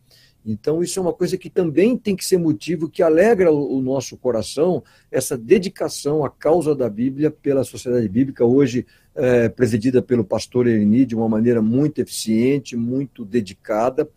Então, 0.44 0.82
isso 0.82 0.98
é 0.98 1.02
uma 1.04 1.14
coisa 1.14 1.38
que 1.38 1.52
também 1.52 1.96
tem 1.96 2.16
que 2.16 2.26
ser 2.26 2.40
motivo 2.40 2.90
que 2.90 3.04
alegra 3.04 3.52
o 3.52 3.80
nosso 3.80 4.18
coração, 4.18 4.84
essa 5.12 5.38
dedicação 5.38 6.26
à 6.26 6.32
causa 6.32 6.76
da 6.76 6.90
Bíblia 6.90 7.30
pela 7.30 7.64
sociedade 7.64 8.08
bíblica, 8.10 8.44
hoje 8.44 8.88
é, 9.16 9.50
presidida 9.50 10.02
pelo 10.02 10.24
pastor 10.24 10.68
Erni, 10.68 11.06
de 11.06 11.16
uma 11.16 11.30
maneira 11.30 11.62
muito 11.62 12.00
eficiente, 12.00 12.76
muito 12.76 13.24
dedicada. 13.24 14.10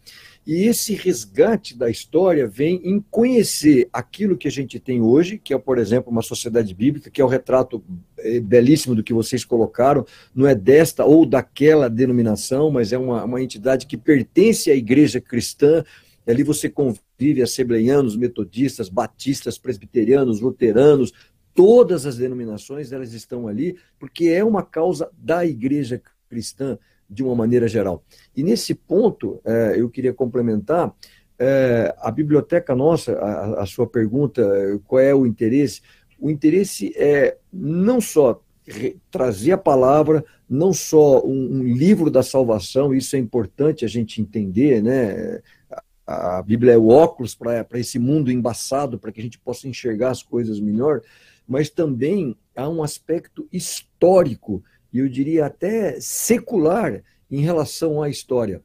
E 0.48 0.64
esse 0.64 0.94
resgate 0.94 1.76
da 1.76 1.90
história 1.90 2.46
vem 2.46 2.80
em 2.82 3.04
conhecer 3.10 3.86
aquilo 3.92 4.34
que 4.34 4.48
a 4.48 4.50
gente 4.50 4.80
tem 4.80 5.02
hoje, 5.02 5.36
que 5.36 5.52
é, 5.52 5.58
por 5.58 5.76
exemplo, 5.76 6.10
uma 6.10 6.22
sociedade 6.22 6.72
bíblica, 6.72 7.10
que 7.10 7.20
é 7.20 7.24
o 7.24 7.28
retrato 7.28 7.84
eh, 8.16 8.40
belíssimo 8.40 8.94
do 8.94 9.02
que 9.02 9.12
vocês 9.12 9.44
colocaram, 9.44 10.06
não 10.34 10.46
é 10.46 10.54
desta 10.54 11.04
ou 11.04 11.26
daquela 11.26 11.90
denominação, 11.90 12.70
mas 12.70 12.94
é 12.94 12.98
uma, 12.98 13.26
uma 13.26 13.42
entidade 13.42 13.86
que 13.86 13.98
pertence 13.98 14.70
à 14.70 14.74
igreja 14.74 15.20
cristã. 15.20 15.84
Ali 16.26 16.42
você 16.42 16.70
convive 16.70 17.42
assembleianos, 17.42 18.16
metodistas, 18.16 18.88
batistas, 18.88 19.58
presbiterianos, 19.58 20.40
luteranos, 20.40 21.12
todas 21.54 22.06
as 22.06 22.16
denominações 22.16 22.90
elas 22.90 23.12
estão 23.12 23.48
ali, 23.48 23.76
porque 23.98 24.28
é 24.28 24.42
uma 24.42 24.62
causa 24.62 25.10
da 25.12 25.44
igreja 25.44 26.00
cristã 26.26 26.78
de 27.08 27.22
uma 27.22 27.34
maneira 27.34 27.66
geral. 27.66 28.02
E 28.36 28.42
nesse 28.42 28.74
ponto, 28.74 29.40
é, 29.44 29.74
eu 29.76 29.88
queria 29.88 30.12
complementar, 30.12 30.94
é, 31.38 31.94
a 31.98 32.10
biblioteca 32.10 32.74
nossa, 32.74 33.12
a, 33.12 33.62
a, 33.62 33.66
sua 33.66 33.86
pergunta, 33.86 34.42
qual 34.86 35.00
é 35.00 35.14
o 35.14 35.24
interesse? 35.24 35.80
O 36.18 36.28
interesse 36.28 36.92
é 36.96 37.38
não 37.52 38.00
só 38.00 38.42
trazer 39.10 39.52
a 39.52 39.58
palavra, 39.58 40.24
não 40.48 40.72
só 40.72 41.24
um, 41.24 41.58
um 41.58 41.62
livro 41.62 42.10
da 42.10 42.22
salvação, 42.22 42.92
isso 42.92 43.16
é 43.16 43.18
importante 43.18 43.84
a 43.84 43.88
gente 43.88 44.20
entender, 44.20 44.82
né? 44.82 45.40
A, 46.06 46.38
a 46.38 46.42
Bíblia 46.42 46.72
é 46.72 46.78
o 46.78 46.88
óculos 46.88 47.34
para 47.34 47.66
esse 47.74 47.98
mundo 47.98 48.32
embaçado, 48.32 48.98
para 48.98 49.12
que 49.12 49.20
a 49.20 49.22
gente 49.22 49.38
possa 49.38 49.68
enxergar 49.68 50.10
as 50.10 50.22
coisas 50.22 50.58
melhor, 50.58 51.02
mas 51.46 51.70
também 51.70 52.36
há 52.56 52.68
um 52.68 52.82
aspecto 52.82 53.48
histórico 53.52 54.62
e 54.98 55.00
eu 55.00 55.08
diria 55.08 55.46
até 55.46 56.00
secular 56.00 57.02
em 57.30 57.40
relação 57.40 58.02
à 58.02 58.08
história. 58.08 58.60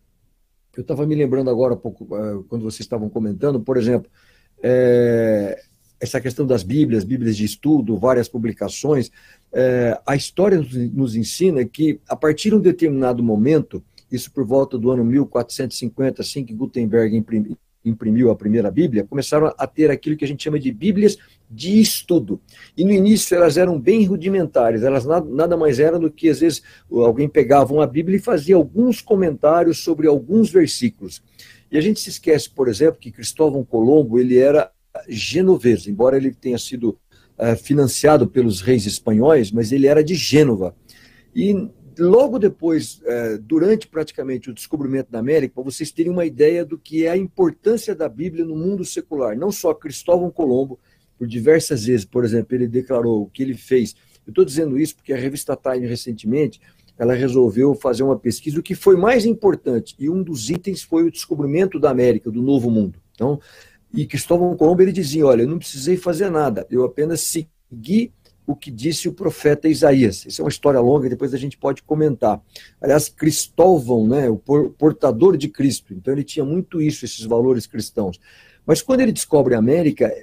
Eu 0.75 0.81
estava 0.81 1.05
me 1.05 1.13
lembrando 1.13 1.49
agora, 1.49 1.75
pouco, 1.75 2.05
uh, 2.05 2.43
quando 2.45 2.63
vocês 2.63 2.81
estavam 2.81 3.07
comentando, 3.07 3.59
por 3.59 3.77
exemplo, 3.77 4.09
é, 4.63 5.61
essa 5.99 6.19
questão 6.19 6.47
das 6.47 6.63
Bíblias, 6.63 7.03
Bíblias 7.03 7.37
de 7.37 7.45
estudo, 7.45 7.97
várias 7.97 8.27
publicações, 8.27 9.11
é, 9.51 9.99
a 10.07 10.15
história 10.15 10.59
nos 10.91 11.15
ensina 11.15 11.63
que, 11.65 11.99
a 12.09 12.15
partir 12.15 12.49
de 12.49 12.55
um 12.55 12.59
determinado 12.59 13.21
momento, 13.21 13.83
isso 14.11 14.31
por 14.31 14.43
volta 14.43 14.75
do 14.75 14.89
ano 14.89 15.05
1450, 15.05 16.23
assim 16.23 16.43
que 16.43 16.53
Gutenberg 16.53 17.15
imprimiu, 17.15 17.55
imprimiu 17.83 18.31
a 18.31 18.35
primeira 18.35 18.71
Bíblia, 18.71 19.03
começaram 19.03 19.53
a 19.57 19.67
ter 19.67 19.91
aquilo 19.91 20.15
que 20.15 20.25
a 20.25 20.27
gente 20.27 20.43
chama 20.43 20.59
de 20.59 20.71
Bíblias 20.71 21.17
de 21.49 21.79
estudo. 21.79 22.39
E 22.75 22.83
no 22.83 22.91
início 22.91 23.35
elas 23.35 23.57
eram 23.57 23.79
bem 23.79 24.05
rudimentares, 24.05 24.83
elas 24.83 25.05
nada 25.05 25.55
mais 25.57 25.79
eram 25.79 25.99
do 25.99 26.09
que, 26.09 26.29
às 26.29 26.39
vezes, 26.39 26.63
alguém 26.89 27.29
pegava 27.29 27.73
uma 27.73 27.85
Bíblia 27.85 28.17
e 28.17 28.21
fazia 28.21 28.55
alguns 28.55 29.01
comentários 29.01 29.83
sobre 29.83 30.07
alguns 30.07 30.49
versículos. 30.49 31.21
E 31.71 31.77
a 31.77 31.81
gente 31.81 31.99
se 31.99 32.09
esquece, 32.09 32.49
por 32.49 32.67
exemplo, 32.67 32.99
que 32.99 33.11
Cristóvão 33.11 33.63
Colombo 33.63 34.19
ele 34.19 34.37
era 34.37 34.71
genovês, 35.07 35.87
embora 35.87 36.17
ele 36.17 36.33
tenha 36.33 36.57
sido 36.57 36.97
uh, 37.37 37.55
financiado 37.61 38.27
pelos 38.27 38.61
reis 38.61 38.85
espanhóis, 38.85 39.51
mas 39.51 39.71
ele 39.71 39.87
era 39.87 40.03
de 40.03 40.15
Gênova. 40.15 40.75
E 41.35 41.67
logo 41.97 42.39
depois, 42.39 43.01
uh, 43.01 43.37
durante 43.41 43.87
praticamente 43.87 44.49
o 44.49 44.53
descobrimento 44.53 45.11
da 45.11 45.19
América, 45.19 45.55
para 45.55 45.63
vocês 45.63 45.91
terem 45.91 46.11
uma 46.11 46.25
ideia 46.25 46.65
do 46.65 46.77
que 46.77 47.05
é 47.05 47.09
a 47.09 47.17
importância 47.17 47.95
da 47.95 48.07
Bíblia 48.07 48.45
no 48.45 48.55
mundo 48.55 48.85
secular. 48.85 49.37
Não 49.37 49.51
só 49.51 49.73
Cristóvão 49.73 50.31
Colombo, 50.31 50.79
por 51.17 51.27
diversas 51.27 51.85
vezes, 51.85 52.05
por 52.05 52.25
exemplo, 52.25 52.55
ele 52.55 52.67
declarou 52.67 53.23
o 53.23 53.29
que 53.29 53.43
ele 53.43 53.55
fez. 53.55 53.95
Eu 54.25 54.31
estou 54.31 54.43
dizendo 54.45 54.79
isso 54.79 54.95
porque 54.95 55.13
a 55.13 55.17
revista 55.17 55.55
Time, 55.55 55.87
recentemente, 55.87 56.59
ela 56.97 57.13
resolveu 57.13 57.73
fazer 57.75 58.03
uma 58.03 58.17
pesquisa, 58.17 58.59
o 58.59 58.63
que 58.63 58.75
foi 58.75 58.95
mais 58.95 59.25
importante, 59.25 59.95
e 59.99 60.09
um 60.09 60.21
dos 60.21 60.49
itens 60.49 60.83
foi 60.83 61.03
o 61.03 61.11
descobrimento 61.11 61.79
da 61.79 61.89
América, 61.89 62.29
do 62.29 62.41
Novo 62.41 62.69
Mundo. 62.69 62.99
Então, 63.13 63.39
e 63.93 64.05
Cristóvão 64.05 64.55
Colombo 64.55 64.81
ele 64.81 64.91
dizia: 64.91 65.25
Olha, 65.25 65.43
eu 65.43 65.47
não 65.47 65.59
precisei 65.59 65.97
fazer 65.97 66.29
nada, 66.29 66.65
eu 66.69 66.83
apenas 66.83 67.21
segui 67.21 68.11
o 68.45 68.55
que 68.55 68.69
disse 68.69 69.07
o 69.07 69.13
profeta 69.13 69.69
Isaías. 69.69 70.25
Isso 70.25 70.41
é 70.41 70.43
uma 70.43 70.49
história 70.49 70.79
longa, 70.79 71.09
depois 71.09 71.33
a 71.33 71.37
gente 71.37 71.57
pode 71.57 71.81
comentar. 71.83 72.41
Aliás, 72.81 73.07
Cristóvão, 73.09 74.07
né, 74.07 74.29
o 74.29 74.37
portador 74.37 75.37
de 75.37 75.47
Cristo, 75.47 75.93
então 75.93 76.13
ele 76.13 76.23
tinha 76.23 76.45
muito 76.45 76.81
isso, 76.81 77.05
esses 77.05 77.25
valores 77.25 77.65
cristãos. 77.65 78.19
Mas 78.65 78.81
quando 78.81 79.01
ele 79.01 79.11
descobre 79.11 79.55
a 79.55 79.59
América, 79.59 80.13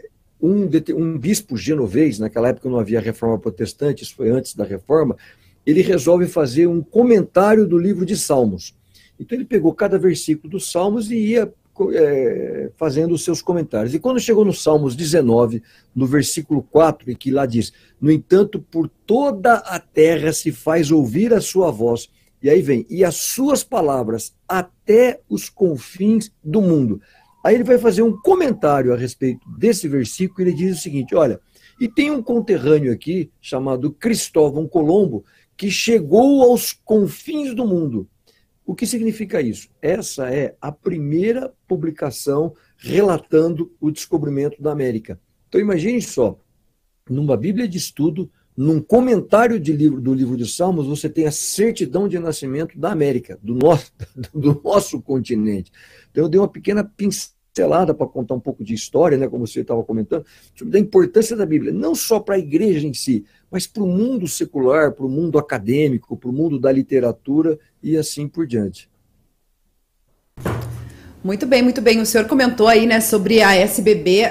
um, 0.41 0.69
um 0.97 1.19
bispo 1.19 1.57
genovês, 1.57 2.19
naquela 2.19 2.49
época 2.49 2.69
não 2.69 2.79
havia 2.79 3.00
reforma 3.00 3.39
protestante, 3.39 4.03
isso 4.03 4.15
foi 4.15 4.31
antes 4.31 4.55
da 4.55 4.65
reforma, 4.65 5.17
ele 5.65 5.83
resolve 5.83 6.27
fazer 6.27 6.67
um 6.67 6.83
comentário 6.83 7.67
do 7.67 7.79
livro 7.79 8.07
de 8.07 8.17
Salmos. 8.17 8.75
Então 9.19 9.37
ele 9.37 9.45
pegou 9.45 9.75
cada 9.75 9.99
versículo 9.99 10.50
dos 10.50 10.71
Salmos 10.71 11.11
e 11.11 11.17
ia 11.17 11.53
é, 11.93 12.71
fazendo 12.77 13.15
os 13.15 13.25
seus 13.25 13.41
comentários. 13.41 13.95
E 13.95 13.99
quando 13.99 14.21
chegou 14.21 14.45
no 14.45 14.53
Salmos 14.53 14.95
19, 14.95 15.63
no 15.95 16.07
versículo 16.07 16.63
4, 16.63 17.17
que 17.17 17.31
lá 17.31 17.47
diz: 17.47 17.73
No 18.01 18.11
entanto, 18.11 18.61
por 18.61 18.89
toda 19.07 19.55
a 19.55 19.79
terra 19.79 20.33
se 20.33 20.53
faz 20.53 20.91
ouvir 20.91 21.33
a 21.33 21.41
sua 21.41 21.71
voz. 21.71 22.09
E 22.43 22.49
aí 22.49 22.63
vem, 22.63 22.87
e 22.89 23.05
as 23.05 23.17
suas 23.17 23.63
palavras 23.63 24.35
até 24.49 25.21
os 25.29 25.49
confins 25.49 26.33
do 26.43 26.63
mundo. 26.63 27.01
Aí 27.45 27.55
ele 27.55 27.65
vai 27.65 27.79
fazer 27.79 28.03
um 28.03 28.19
comentário 28.21 28.93
a 28.93 28.97
respeito 28.97 29.41
desse 29.59 29.89
versículo, 29.89 30.41
e 30.41 30.51
ele 30.51 30.57
diz 30.57 30.79
o 30.79 30.83
seguinte: 30.83 31.15
olha, 31.15 31.41
e 31.81 31.89
tem 31.89 32.11
um 32.11 32.23
conterrâneo 32.23 32.93
aqui, 32.93 33.31
chamado 33.41 33.91
Cristóvão 33.91 34.69
Colombo, 34.69 35.25
que 35.57 35.71
chegou 35.71 36.43
aos 36.43 36.73
confins 36.73 37.55
do 37.55 37.67
mundo. 37.67 38.07
O 38.71 38.75
que 38.77 38.87
significa 38.87 39.43
isso? 39.43 39.69
Essa 39.83 40.33
é 40.33 40.55
a 40.61 40.71
primeira 40.71 41.53
publicação 41.67 42.55
relatando 42.77 43.75
o 43.81 43.91
descobrimento 43.91 44.62
da 44.62 44.71
América. 44.71 45.21
Então 45.49 45.61
imagine 45.61 46.00
só, 46.00 46.39
numa 47.09 47.37
Bíblia 47.37 47.67
de 47.67 47.77
estudo, 47.77 48.31
num 48.57 48.81
comentário 48.81 49.59
de 49.59 49.73
livro, 49.73 50.00
do 50.00 50.15
livro 50.15 50.37
de 50.37 50.47
Salmos, 50.47 50.87
você 50.87 51.09
tem 51.09 51.27
a 51.27 51.33
certidão 51.33 52.07
de 52.07 52.17
nascimento 52.21 52.79
da 52.79 52.93
América, 52.93 53.41
do 53.43 53.57
nosso, 53.57 53.91
do 54.33 54.61
nosso 54.62 55.03
continente. 55.03 55.73
Então 56.09 56.23
eu 56.23 56.29
dei 56.29 56.39
uma 56.39 56.47
pequena 56.47 56.85
pincelada 56.85 57.93
para 57.93 58.07
contar 58.07 58.35
um 58.35 58.41
pouco 58.41 58.62
de 58.62 58.73
história, 58.73 59.19
né, 59.19 59.27
como 59.27 59.49
você 59.49 59.62
estava 59.62 59.83
comentando, 59.83 60.25
sobre 60.55 60.79
a 60.79 60.81
importância 60.81 61.37
da 61.37 61.45
Bíblia, 61.45 61.73
não 61.73 61.93
só 61.97 62.21
para 62.21 62.37
a 62.37 62.39
igreja 62.39 62.87
em 62.87 62.95
si, 62.95 63.25
mas 63.50 63.67
para 63.67 63.83
o 63.83 63.89
mundo 63.89 64.29
secular, 64.29 64.93
para 64.93 65.05
o 65.05 65.09
mundo 65.09 65.41
acadêmico, 65.41 66.17
para 66.17 66.31
o 66.31 66.33
mundo 66.33 66.57
da 66.57 66.71
literatura 66.71 67.59
e 67.83 67.97
assim 67.97 68.29
por 68.29 68.47
diante. 68.47 68.89
Muito 71.23 71.47
bem, 71.47 71.63
muito 71.63 71.81
bem. 71.81 72.01
O 72.01 72.07
senhor 72.07 72.27
comentou 72.27 72.67
aí, 72.67 72.87
né, 72.87 73.01
sobre 73.01 73.43
a 73.43 73.55
SBB. 73.55 74.23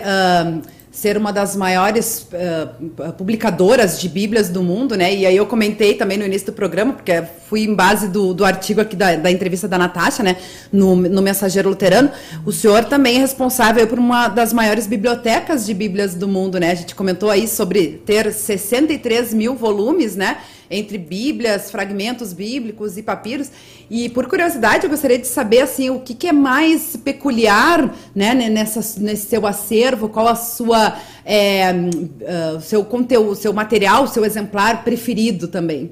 Ser 0.92 1.18
uma 1.18 1.32
das 1.32 1.56
maiores 1.56 2.28
uh, 2.34 3.14
publicadoras 3.14 4.02
de 4.02 4.10
Bíblias 4.10 4.50
do 4.50 4.64
mundo, 4.64 4.98
né? 4.98 5.14
E 5.14 5.24
aí 5.24 5.38
eu 5.38 5.46
comentei 5.46 5.94
também 5.94 6.18
no 6.18 6.26
início 6.26 6.48
do 6.48 6.54
programa, 6.54 6.94
porque 6.94 7.24
fui 7.50 7.64
em 7.64 7.74
base 7.74 8.08
do, 8.08 8.32
do 8.32 8.46
artigo 8.46 8.80
aqui 8.80 8.96
da, 8.96 9.16
da 9.16 9.32
entrevista 9.32 9.68
da 9.68 9.76
Natasha, 9.76 10.22
né? 10.22 10.38
No, 10.72 10.96
no 10.96 11.22
Mensageiro 11.22 11.68
Luterano. 11.70 12.12
O 12.46 12.52
senhor 12.52 12.86
também 12.86 13.18
é 13.18 13.20
responsável 13.20 13.88
por 13.88 13.98
uma 13.98 14.28
das 14.28 14.54
maiores 14.54 14.86
bibliotecas 14.86 15.66
de 15.66 15.74
Bíblias 15.74 16.14
do 16.14 16.28
mundo, 16.28 16.60
né? 16.60 16.72
A 16.72 16.76
gente 16.76 16.94
comentou 16.94 17.32
aí 17.32 17.48
sobre 17.48 18.02
ter 18.06 18.32
63 18.32 19.34
mil 19.34 19.56
volumes, 19.56 20.16
né? 20.16 20.38
entre 20.72 21.00
Bíblias, 21.00 21.72
fragmentos 21.72 22.32
bíblicos 22.32 22.96
e 22.96 23.02
papiros. 23.02 23.50
E 23.90 24.08
por 24.10 24.28
curiosidade, 24.28 24.84
eu 24.84 24.90
gostaria 24.92 25.18
de 25.18 25.26
saber 25.26 25.62
assim, 25.62 25.90
o 25.90 26.00
que, 26.00 26.14
que 26.14 26.28
é 26.28 26.32
mais 26.32 26.96
peculiar 26.96 27.92
né, 28.14 28.36
nessa, 28.36 29.02
nesse 29.02 29.28
seu 29.28 29.48
acervo, 29.48 30.10
qual 30.10 30.28
a 30.28 30.36
sua 30.36 30.96
é, 31.26 31.72
uh, 31.74 32.62
seu 32.62 32.86
conteúdo, 32.86 33.36
seu 33.36 33.52
material, 33.52 34.06
seu 34.06 34.24
exemplar 34.24 34.84
preferido 34.84 35.48
também. 35.48 35.92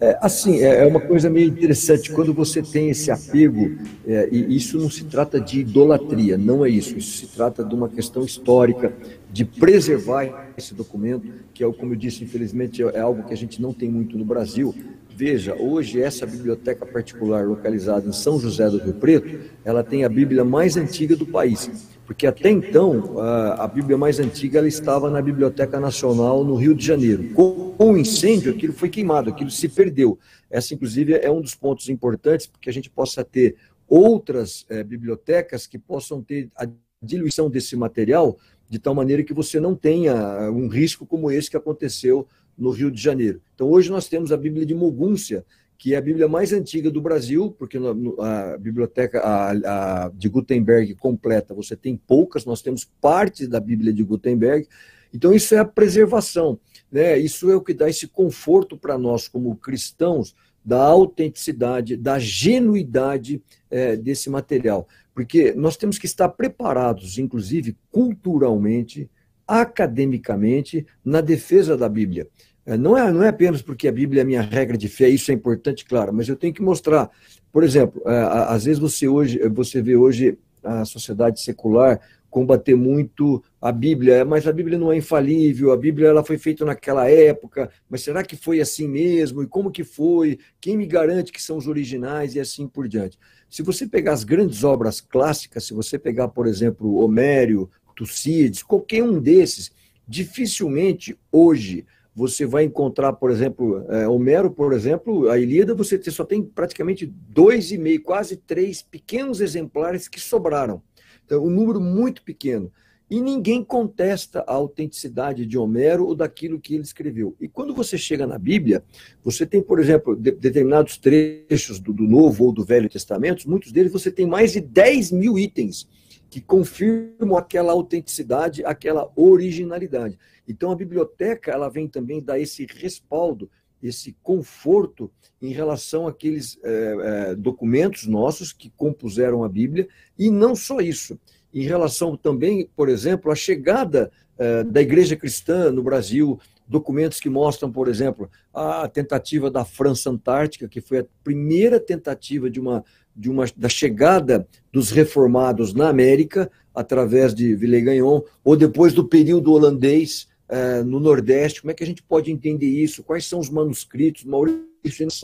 É, 0.00 0.16
assim, 0.20 0.60
é, 0.60 0.84
é 0.84 0.86
uma 0.86 1.00
coisa 1.00 1.28
meio 1.28 1.48
interessante 1.48 2.12
quando 2.12 2.32
você 2.32 2.62
tem 2.62 2.88
esse 2.88 3.10
apego, 3.10 3.76
é, 4.06 4.28
e 4.30 4.56
isso 4.56 4.78
não 4.78 4.88
se 4.88 5.04
trata 5.04 5.40
de 5.40 5.60
idolatria, 5.60 6.38
não 6.38 6.64
é 6.64 6.70
isso, 6.70 6.96
isso 6.96 7.18
se 7.18 7.26
trata 7.26 7.64
de 7.64 7.74
uma 7.74 7.88
questão 7.88 8.22
histórica, 8.22 8.92
de 9.32 9.44
preservar 9.44 10.52
esse 10.56 10.72
documento, 10.72 11.26
que 11.52 11.64
é, 11.64 11.72
como 11.72 11.94
eu 11.94 11.96
disse, 11.96 12.22
infelizmente 12.22 12.80
é 12.80 13.00
algo 13.00 13.24
que 13.24 13.32
a 13.32 13.36
gente 13.36 13.60
não 13.60 13.72
tem 13.72 13.90
muito 13.90 14.16
no 14.16 14.24
Brasil. 14.24 14.72
Veja, 15.16 15.56
hoje 15.56 16.00
essa 16.00 16.24
biblioteca 16.24 16.86
particular 16.86 17.44
localizada 17.44 18.08
em 18.08 18.12
São 18.12 18.38
José 18.38 18.70
do 18.70 18.78
Rio 18.78 18.94
Preto, 18.94 19.36
ela 19.64 19.82
tem 19.82 20.04
a 20.04 20.08
Bíblia 20.08 20.44
mais 20.44 20.76
antiga 20.76 21.16
do 21.16 21.26
país 21.26 21.97
porque 22.08 22.26
até 22.26 22.50
então 22.50 23.20
a, 23.20 23.68
Bíblia 23.68 23.98
mais 23.98 24.18
antiga 24.18 24.60
ela 24.60 24.66
estava 24.66 25.10
na 25.10 25.20
Biblioteca 25.20 25.78
Nacional 25.78 26.42
no 26.42 26.54
Rio 26.54 26.74
de 26.74 26.82
Janeiro. 26.82 27.34
Com, 27.34 27.74
o 27.78 27.98
incêndio, 27.98 28.50
aquilo 28.50 28.72
foi 28.72 28.88
queimado, 28.88 29.28
aquilo 29.28 29.50
se 29.50 29.68
perdeu. 29.68 30.18
Essa, 30.48 30.72
inclusive, 30.72 31.12
é 31.12 31.30
um 31.30 31.42
dos 31.42 31.54
pontos 31.54 31.90
importantes 31.90 32.46
porque 32.46 32.70
a 32.70 32.72
gente 32.72 32.88
possa 32.88 33.22
ter 33.22 33.56
outras 33.86 34.64
é, 34.70 34.82
bibliotecas 34.82 35.66
que 35.66 35.78
possam 35.78 36.22
ter 36.22 36.48
a 36.56 36.66
diluição 37.02 37.50
desse 37.50 37.76
material 37.76 38.38
de 38.70 38.78
tal 38.78 38.94
maneira 38.94 39.22
que 39.22 39.34
você 39.34 39.60
não 39.60 39.74
tenha 39.74 40.50
um 40.50 40.66
risco 40.66 41.04
como 41.04 41.30
esse 41.30 41.50
que 41.50 41.58
aconteceu 41.58 42.26
no 42.56 42.70
Rio 42.70 42.90
de 42.90 43.02
Janeiro. 43.02 43.42
Então, 43.54 43.68
hoje 43.68 43.90
nós 43.90 44.08
temos 44.08 44.32
a 44.32 44.36
Bíblia 44.38 44.64
de 44.64 44.74
Mogúncia, 44.74 45.44
que 45.78 45.94
é 45.94 45.96
a 45.96 46.02
Bíblia 46.02 46.26
mais 46.26 46.52
antiga 46.52 46.90
do 46.90 47.00
Brasil, 47.00 47.54
porque 47.56 47.78
a 47.78 48.58
biblioteca 48.58 49.20
a, 49.20 49.50
a, 49.52 50.08
de 50.08 50.28
Gutenberg 50.28 50.92
completa 50.96 51.54
você 51.54 51.76
tem 51.76 51.96
poucas, 51.96 52.44
nós 52.44 52.60
temos 52.60 52.84
parte 53.00 53.46
da 53.46 53.60
Bíblia 53.60 53.92
de 53.92 54.02
Gutenberg, 54.02 54.66
então 55.14 55.32
isso 55.32 55.54
é 55.54 55.58
a 55.58 55.64
preservação, 55.64 56.58
né? 56.90 57.16
isso 57.16 57.48
é 57.48 57.54
o 57.54 57.62
que 57.62 57.72
dá 57.72 57.88
esse 57.88 58.08
conforto 58.08 58.76
para 58.76 58.98
nós 58.98 59.28
como 59.28 59.54
cristãos, 59.54 60.34
da 60.64 60.84
autenticidade, 60.84 61.96
da 61.96 62.18
genuidade 62.18 63.40
é, 63.70 63.96
desse 63.96 64.28
material, 64.28 64.86
porque 65.14 65.52
nós 65.52 65.76
temos 65.76 65.96
que 65.96 66.06
estar 66.06 66.28
preparados, 66.28 67.18
inclusive 67.18 67.76
culturalmente, 67.90 69.08
academicamente, 69.48 70.86
na 71.02 71.22
defesa 71.22 71.76
da 71.76 71.88
Bíblia. 71.88 72.28
É, 72.66 72.76
não 72.76 72.96
é, 72.98 73.10
não 73.10 73.22
é 73.22 73.28
apenas 73.28 73.62
porque 73.62 73.88
a 73.88 73.92
Bíblia 73.92 74.20
é 74.20 74.24
minha 74.24 74.42
regra 74.42 74.76
de 74.76 74.88
fé, 74.88 75.08
isso 75.08 75.30
é 75.30 75.34
importante, 75.34 75.86
claro, 75.86 76.12
mas 76.12 76.28
eu 76.28 76.36
tenho 76.36 76.52
que 76.52 76.60
mostrar. 76.60 77.10
Por 77.50 77.64
exemplo, 77.64 78.02
é, 78.04 78.20
às 78.48 78.64
vezes 78.64 78.78
você, 78.78 79.08
hoje, 79.08 79.38
você 79.48 79.80
vê 79.80 79.96
hoje 79.96 80.38
a 80.62 80.84
sociedade 80.84 81.40
secular 81.40 81.98
combater 82.30 82.74
muito 82.74 83.42
a 83.60 83.72
Bíblia, 83.72 84.16
é, 84.16 84.24
mas 84.24 84.46
a 84.46 84.52
Bíblia 84.52 84.78
não 84.78 84.92
é 84.92 84.96
infalível, 84.96 85.72
a 85.72 85.76
Bíblia 85.76 86.08
ela 86.08 86.22
foi 86.22 86.38
feita 86.38 86.64
naquela 86.64 87.08
época, 87.08 87.70
mas 87.88 88.02
será 88.02 88.22
que 88.22 88.36
foi 88.36 88.60
assim 88.60 88.86
mesmo? 88.86 89.42
E 89.42 89.46
como 89.46 89.70
que 89.70 89.82
foi? 89.82 90.38
Quem 90.60 90.76
me 90.76 90.86
garante 90.86 91.32
que 91.32 91.42
são 91.42 91.56
os 91.56 91.66
originais 91.66 92.34
e 92.34 92.40
assim 92.40 92.68
por 92.68 92.86
diante? 92.86 93.18
Se 93.48 93.62
você 93.62 93.86
pegar 93.86 94.12
as 94.12 94.24
grandes 94.24 94.62
obras 94.62 95.00
clássicas, 95.00 95.64
se 95.64 95.72
você 95.72 95.98
pegar, 95.98 96.28
por 96.28 96.46
exemplo, 96.46 96.96
Homério, 96.96 97.70
Tucídides, 97.98 98.62
qualquer 98.62 99.02
um 99.02 99.20
desses, 99.20 99.72
dificilmente 100.06 101.18
hoje 101.32 101.84
você 102.14 102.46
vai 102.46 102.62
encontrar, 102.62 103.12
por 103.12 103.28
exemplo, 103.28 103.84
é, 103.88 104.06
Homero, 104.06 104.52
por 104.52 104.72
exemplo, 104.72 105.28
a 105.28 105.38
Ilíada, 105.38 105.74
você 105.74 106.00
só 106.10 106.24
tem 106.24 106.42
praticamente 106.42 107.06
dois 107.06 107.72
e 107.72 107.78
meio, 107.78 108.00
quase 108.02 108.36
três 108.36 108.82
pequenos 108.82 109.40
exemplares 109.40 110.08
que 110.08 110.20
sobraram. 110.20 110.80
Então, 111.24 111.44
um 111.44 111.50
número 111.50 111.80
muito 111.80 112.22
pequeno. 112.22 112.72
E 113.10 113.20
ninguém 113.20 113.64
contesta 113.64 114.44
a 114.46 114.52
autenticidade 114.52 115.46
de 115.46 115.58
Homero 115.58 116.06
ou 116.06 116.14
daquilo 116.14 116.60
que 116.60 116.74
ele 116.74 116.82
escreveu. 116.82 117.34
E 117.40 117.48
quando 117.48 117.74
você 117.74 117.98
chega 117.98 118.26
na 118.26 118.38
Bíblia, 118.38 118.84
você 119.24 119.46
tem, 119.46 119.62
por 119.62 119.80
exemplo, 119.80 120.14
de, 120.14 120.30
determinados 120.30 120.98
trechos 120.98 121.80
do, 121.80 121.92
do, 121.92 122.04
Novo 122.04 122.44
ou 122.44 122.52
do 122.52 122.64
Velho 122.64 122.88
Testamento, 122.88 123.48
muitos 123.48 123.72
deles 123.72 123.92
você 123.92 124.10
tem 124.10 124.26
mais 124.26 124.52
de 124.52 124.60
10 124.60 125.12
mil 125.12 125.38
itens 125.38 125.88
que 126.30 126.40
confirmam 126.40 127.36
aquela 127.36 127.72
autenticidade, 127.72 128.64
aquela 128.64 129.10
originalidade. 129.16 130.18
Então 130.46 130.70
a 130.70 130.76
biblioteca 130.76 131.50
ela 131.50 131.68
vem 131.68 131.88
também 131.88 132.22
dar 132.22 132.38
esse 132.38 132.66
respaldo, 132.66 133.50
esse 133.82 134.16
conforto 134.22 135.10
em 135.40 135.52
relação 135.52 136.06
àqueles 136.06 136.58
é, 136.62 136.96
é, 137.30 137.34
documentos 137.34 138.06
nossos 138.06 138.52
que 138.52 138.70
compuseram 138.70 139.44
a 139.44 139.48
Bíblia, 139.48 139.88
e 140.18 140.30
não 140.30 140.54
só 140.56 140.80
isso 140.80 141.18
em 141.52 141.62
relação 141.62 142.16
também, 142.16 142.68
por 142.76 142.88
exemplo, 142.88 143.30
à 143.30 143.34
chegada 143.34 144.10
eh, 144.38 144.62
da 144.62 144.80
igreja 144.80 145.16
cristã 145.16 145.70
no 145.72 145.82
Brasil, 145.82 146.38
documentos 146.66 147.18
que 147.18 147.28
mostram, 147.28 147.72
por 147.72 147.88
exemplo, 147.88 148.30
a 148.54 148.86
tentativa 148.86 149.50
da 149.50 149.64
França 149.64 150.10
Antártica, 150.10 150.68
que 150.68 150.80
foi 150.80 150.98
a 150.98 151.06
primeira 151.24 151.80
tentativa 151.80 152.48
de 152.48 152.60
uma, 152.60 152.84
de 153.18 153.28
uma 153.28 153.44
da 153.56 153.68
chegada 153.68 154.46
dos 154.72 154.90
reformados 154.90 155.74
na 155.74 155.88
América 155.88 156.48
através 156.72 157.34
de 157.34 157.56
Villegagnon, 157.56 158.22
ou 158.44 158.56
depois 158.56 158.92
do 158.94 159.04
período 159.04 159.52
holandês 159.52 160.28
eh, 160.48 160.84
no 160.84 161.00
Nordeste. 161.00 161.60
Como 161.60 161.72
é 161.72 161.74
que 161.74 161.82
a 161.82 161.86
gente 161.86 162.02
pode 162.02 162.30
entender 162.30 162.68
isso? 162.68 163.02
Quais 163.02 163.26
são 163.26 163.40
os 163.40 163.50
manuscritos? 163.50 164.24
Maurício 164.24 164.68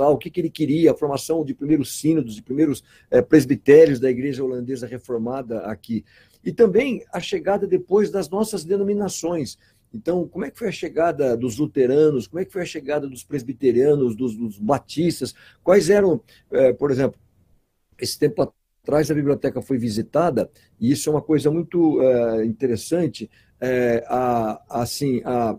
o 0.00 0.18
que, 0.18 0.30
que 0.30 0.40
ele 0.40 0.50
queria, 0.50 0.90
a 0.90 0.96
formação 0.96 1.44
de 1.44 1.54
primeiros 1.54 1.98
sínodos, 1.98 2.34
de 2.34 2.42
primeiros 2.42 2.82
é, 3.10 3.22
presbitérios 3.22 4.00
da 4.00 4.10
igreja 4.10 4.44
holandesa 4.44 4.86
reformada 4.86 5.60
aqui. 5.60 6.04
E 6.44 6.52
também 6.52 7.02
a 7.12 7.20
chegada 7.20 7.66
depois 7.66 8.10
das 8.10 8.28
nossas 8.28 8.64
denominações. 8.64 9.56
Então, 9.94 10.26
como 10.26 10.44
é 10.44 10.50
que 10.50 10.58
foi 10.58 10.68
a 10.68 10.72
chegada 10.72 11.36
dos 11.36 11.56
luteranos? 11.56 12.26
Como 12.26 12.40
é 12.40 12.44
que 12.44 12.52
foi 12.52 12.62
a 12.62 12.66
chegada 12.66 13.06
dos 13.06 13.24
presbiterianos, 13.24 14.16
dos, 14.16 14.36
dos 14.36 14.58
batistas? 14.58 15.34
Quais 15.62 15.88
eram, 15.88 16.20
é, 16.50 16.72
por 16.72 16.90
exemplo, 16.90 17.18
esse 17.98 18.18
tempo 18.18 18.42
atrás 18.82 19.10
a 19.10 19.14
biblioteca 19.14 19.62
foi 19.62 19.78
visitada, 19.78 20.50
e 20.78 20.90
isso 20.90 21.08
é 21.08 21.12
uma 21.12 21.22
coisa 21.22 21.50
muito 21.50 22.02
é, 22.02 22.44
interessante, 22.44 23.30
é, 23.60 24.04
a, 24.08 24.62
assim, 24.82 25.22
a, 25.24 25.56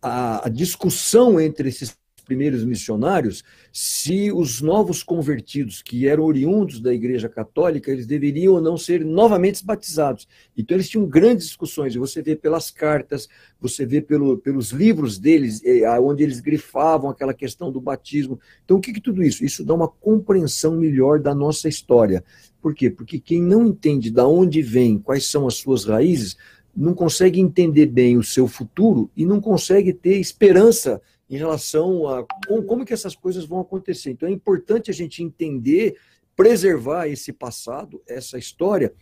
a, 0.00 0.46
a 0.46 0.48
discussão 0.48 1.40
entre 1.40 1.68
esses 1.68 1.96
primeiros 2.28 2.62
missionários 2.62 3.42
se 3.72 4.30
os 4.30 4.60
novos 4.60 5.02
convertidos, 5.02 5.80
que 5.80 6.06
eram 6.06 6.24
oriundos 6.24 6.78
da 6.78 6.92
Igreja 6.92 7.28
Católica, 7.28 7.90
eles 7.90 8.06
deveriam 8.06 8.54
ou 8.54 8.60
não 8.60 8.76
ser 8.76 9.04
novamente 9.04 9.64
batizados. 9.64 10.28
Então, 10.56 10.76
eles 10.76 10.88
tinham 10.88 11.06
grandes 11.06 11.46
discussões, 11.46 11.94
você 11.94 12.20
vê 12.20 12.36
pelas 12.36 12.70
cartas, 12.70 13.28
você 13.58 13.86
vê 13.86 14.02
pelo, 14.02 14.36
pelos 14.36 14.70
livros 14.70 15.18
deles, 15.18 15.62
eh, 15.64 15.88
onde 15.98 16.22
eles 16.22 16.40
grifavam 16.40 17.10
aquela 17.10 17.32
questão 17.32 17.72
do 17.72 17.80
batismo. 17.80 18.38
Então, 18.64 18.76
o 18.76 18.80
que 18.80 18.90
é 18.90 19.00
tudo 19.00 19.22
isso? 19.22 19.44
Isso 19.44 19.64
dá 19.64 19.74
uma 19.74 19.88
compreensão 19.88 20.76
melhor 20.76 21.18
da 21.18 21.34
nossa 21.34 21.68
história. 21.68 22.22
Por 22.60 22.74
quê? 22.74 22.90
Porque 22.90 23.18
quem 23.18 23.40
não 23.40 23.66
entende 23.66 24.10
de 24.10 24.20
onde 24.20 24.60
vem, 24.60 24.98
quais 24.98 25.26
são 25.26 25.46
as 25.46 25.54
suas 25.54 25.84
raízes, 25.84 26.36
não 26.78 26.94
consegue 26.94 27.40
entender 27.40 27.86
bem 27.86 28.16
o 28.16 28.22
seu 28.22 28.46
futuro 28.46 29.10
e 29.16 29.26
não 29.26 29.40
consegue 29.40 29.92
ter 29.92 30.18
esperança 30.18 31.00
em 31.28 31.36
relação 31.36 32.06
a 32.08 32.24
como, 32.46 32.62
como 32.62 32.84
que 32.84 32.94
essas 32.94 33.14
coisas 33.14 33.44
vão 33.44 33.60
acontecer. 33.60 34.10
Então 34.10 34.28
é 34.28 34.32
importante 34.32 34.90
a 34.90 34.94
gente 34.94 35.22
entender, 35.22 35.96
preservar 36.34 37.06
esse 37.08 37.32
passado, 37.32 38.02
essa 38.06 38.38
história, 38.38 38.92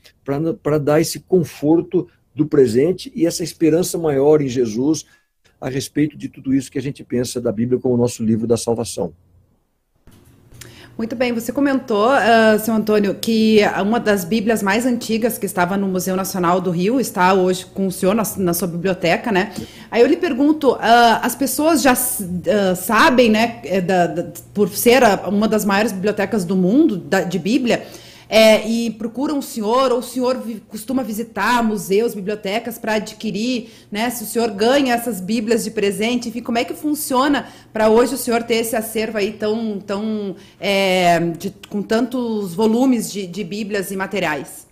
para 0.62 0.78
dar 0.78 1.00
esse 1.00 1.20
conforto 1.20 2.08
do 2.34 2.46
presente 2.46 3.10
e 3.14 3.26
essa 3.26 3.42
esperança 3.42 3.96
maior 3.96 4.42
em 4.42 4.48
Jesus 4.48 5.06
a 5.60 5.68
respeito 5.68 6.16
de 6.16 6.28
tudo 6.28 6.54
isso 6.54 6.70
que 6.70 6.78
a 6.78 6.82
gente 6.82 7.02
pensa 7.02 7.40
da 7.40 7.50
Bíblia 7.50 7.80
como 7.80 7.94
o 7.94 7.98
nosso 7.98 8.22
livro 8.22 8.46
da 8.46 8.56
salvação. 8.56 9.14
Muito 10.98 11.14
bem, 11.14 11.30
você 11.30 11.52
comentou, 11.52 12.08
uh, 12.08 12.58
seu 12.58 12.72
Antônio, 12.72 13.14
que 13.16 13.60
uma 13.82 14.00
das 14.00 14.24
Bíblias 14.24 14.62
mais 14.62 14.86
antigas 14.86 15.36
que 15.36 15.44
estava 15.44 15.76
no 15.76 15.86
Museu 15.86 16.16
Nacional 16.16 16.58
do 16.58 16.70
Rio 16.70 16.98
está 16.98 17.34
hoje 17.34 17.66
com 17.66 17.88
o 17.88 17.92
senhor 17.92 18.14
na, 18.14 18.22
na 18.38 18.54
sua 18.54 18.66
biblioteca, 18.66 19.30
né? 19.30 19.52
Aí 19.96 20.02
eu 20.02 20.06
lhe 20.06 20.16
pergunto, 20.18 20.72
uh, 20.72 20.78
as 21.22 21.34
pessoas 21.34 21.80
já 21.80 21.94
uh, 21.94 22.76
sabem, 22.76 23.30
né, 23.30 23.62
eh, 23.64 23.80
da, 23.80 24.06
da, 24.06 24.26
por 24.52 24.68
ser 24.68 25.02
a, 25.02 25.26
uma 25.26 25.48
das 25.48 25.64
maiores 25.64 25.90
bibliotecas 25.90 26.44
do 26.44 26.54
mundo 26.54 26.98
da, 26.98 27.22
de 27.22 27.38
Bíblia, 27.38 27.86
é, 28.28 28.68
e 28.68 28.90
procuram 28.90 29.38
o 29.38 29.42
senhor, 29.42 29.92
ou 29.92 30.00
o 30.00 30.02
senhor 30.02 30.38
costuma 30.68 31.02
visitar 31.02 31.64
museus, 31.64 32.14
bibliotecas 32.14 32.76
para 32.76 32.96
adquirir, 32.96 33.70
né? 33.90 34.10
Se 34.10 34.24
o 34.24 34.26
senhor 34.26 34.50
ganha 34.50 34.92
essas 34.92 35.18
bíblias 35.18 35.64
de 35.64 35.70
presente, 35.70 36.28
enfim, 36.28 36.42
como 36.42 36.58
é 36.58 36.64
que 36.64 36.74
funciona 36.74 37.48
para 37.72 37.88
hoje 37.88 38.16
o 38.16 38.18
senhor 38.18 38.42
ter 38.42 38.56
esse 38.56 38.76
acervo 38.76 39.16
aí 39.16 39.32
tão, 39.32 39.78
tão 39.78 40.36
é, 40.60 41.20
de, 41.38 41.54
com 41.70 41.80
tantos 41.80 42.52
volumes 42.52 43.10
de, 43.10 43.26
de 43.26 43.42
bíblias 43.42 43.90
e 43.90 43.96
materiais? 43.96 44.65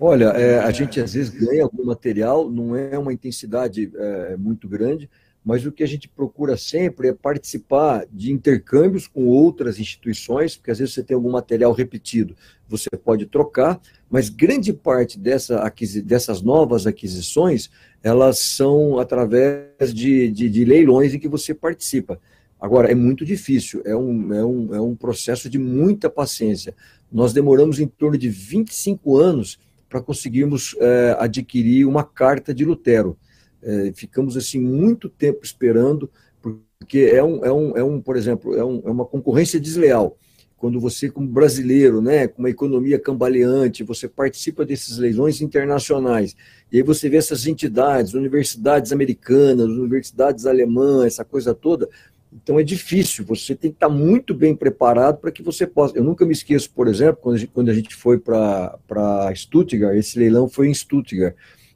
Olha, 0.00 0.26
é, 0.26 0.60
a 0.60 0.70
gente 0.70 1.00
às 1.00 1.14
vezes 1.14 1.30
ganha 1.30 1.64
algum 1.64 1.84
material, 1.84 2.48
não 2.48 2.76
é 2.76 2.96
uma 2.96 3.12
intensidade 3.12 3.90
é, 3.96 4.36
muito 4.36 4.68
grande, 4.68 5.10
mas 5.44 5.66
o 5.66 5.72
que 5.72 5.82
a 5.82 5.88
gente 5.88 6.08
procura 6.08 6.56
sempre 6.56 7.08
é 7.08 7.12
participar 7.12 8.06
de 8.12 8.30
intercâmbios 8.30 9.08
com 9.08 9.26
outras 9.26 9.80
instituições, 9.80 10.56
porque 10.56 10.70
às 10.70 10.78
vezes 10.78 10.94
você 10.94 11.02
tem 11.02 11.14
algum 11.16 11.30
material 11.30 11.72
repetido, 11.72 12.36
você 12.68 12.88
pode 12.90 13.26
trocar, 13.26 13.80
mas 14.08 14.28
grande 14.28 14.72
parte 14.72 15.18
dessa, 15.18 15.64
dessas 16.04 16.42
novas 16.42 16.86
aquisições, 16.86 17.68
elas 18.00 18.38
são 18.38 18.98
através 18.98 19.92
de, 19.92 20.30
de, 20.30 20.48
de 20.48 20.64
leilões 20.64 21.12
em 21.12 21.18
que 21.18 21.28
você 21.28 21.52
participa. 21.52 22.20
Agora, 22.60 22.90
é 22.90 22.94
muito 22.94 23.24
difícil, 23.24 23.82
é 23.84 23.96
um, 23.96 24.34
é, 24.34 24.44
um, 24.44 24.74
é 24.74 24.80
um 24.80 24.94
processo 24.94 25.48
de 25.48 25.58
muita 25.58 26.10
paciência. 26.10 26.74
Nós 27.10 27.32
demoramos 27.32 27.80
em 27.80 27.86
torno 27.86 28.18
de 28.18 28.28
25 28.28 29.16
anos 29.16 29.58
para 29.88 30.00
conseguirmos 30.00 30.76
é, 30.78 31.16
adquirir 31.18 31.86
uma 31.86 32.04
carta 32.04 32.52
de 32.52 32.64
Lutero. 32.64 33.16
É, 33.62 33.92
ficamos 33.94 34.36
assim 34.36 34.60
muito 34.60 35.08
tempo 35.08 35.40
esperando, 35.42 36.10
porque 36.40 37.10
é 37.12 37.22
um, 37.22 37.44
é 37.44 37.52
um, 37.52 37.76
é 37.76 37.82
um 37.82 38.00
por 38.00 38.16
exemplo, 38.16 38.54
é, 38.54 38.64
um, 38.64 38.82
é 38.84 38.90
uma 38.90 39.04
concorrência 39.04 39.58
desleal. 39.58 40.16
Quando 40.56 40.80
você, 40.80 41.08
como 41.08 41.28
brasileiro, 41.28 42.02
né, 42.02 42.26
com 42.26 42.42
uma 42.42 42.50
economia 42.50 42.98
cambaleante, 42.98 43.84
você 43.84 44.08
participa 44.08 44.64
desses 44.64 44.98
leilões 44.98 45.40
internacionais, 45.40 46.34
e 46.72 46.78
aí 46.78 46.82
você 46.82 47.08
vê 47.08 47.16
essas 47.16 47.46
entidades, 47.46 48.12
universidades 48.14 48.90
americanas, 48.90 49.68
universidades 49.68 50.46
alemãs, 50.46 51.14
essa 51.14 51.24
coisa 51.24 51.54
toda, 51.54 51.88
então 52.32 52.58
é 52.58 52.62
difícil, 52.62 53.24
você 53.24 53.54
tem 53.54 53.70
que 53.70 53.76
estar 53.76 53.88
muito 53.88 54.34
bem 54.34 54.54
preparado 54.54 55.18
para 55.18 55.32
que 55.32 55.42
você 55.42 55.66
possa. 55.66 55.96
Eu 55.96 56.04
nunca 56.04 56.26
me 56.26 56.32
esqueço, 56.32 56.70
por 56.70 56.86
exemplo, 56.86 57.22
quando 57.22 57.36
a 57.36 57.38
gente, 57.38 57.50
quando 57.50 57.68
a 57.70 57.74
gente 57.74 57.94
foi 57.94 58.18
para 58.18 59.32
Stuttgart, 59.34 59.96
esse 59.96 60.18
leilão 60.18 60.48
foi 60.48 60.68
em 60.68 60.74
Stuttgart 60.74 61.34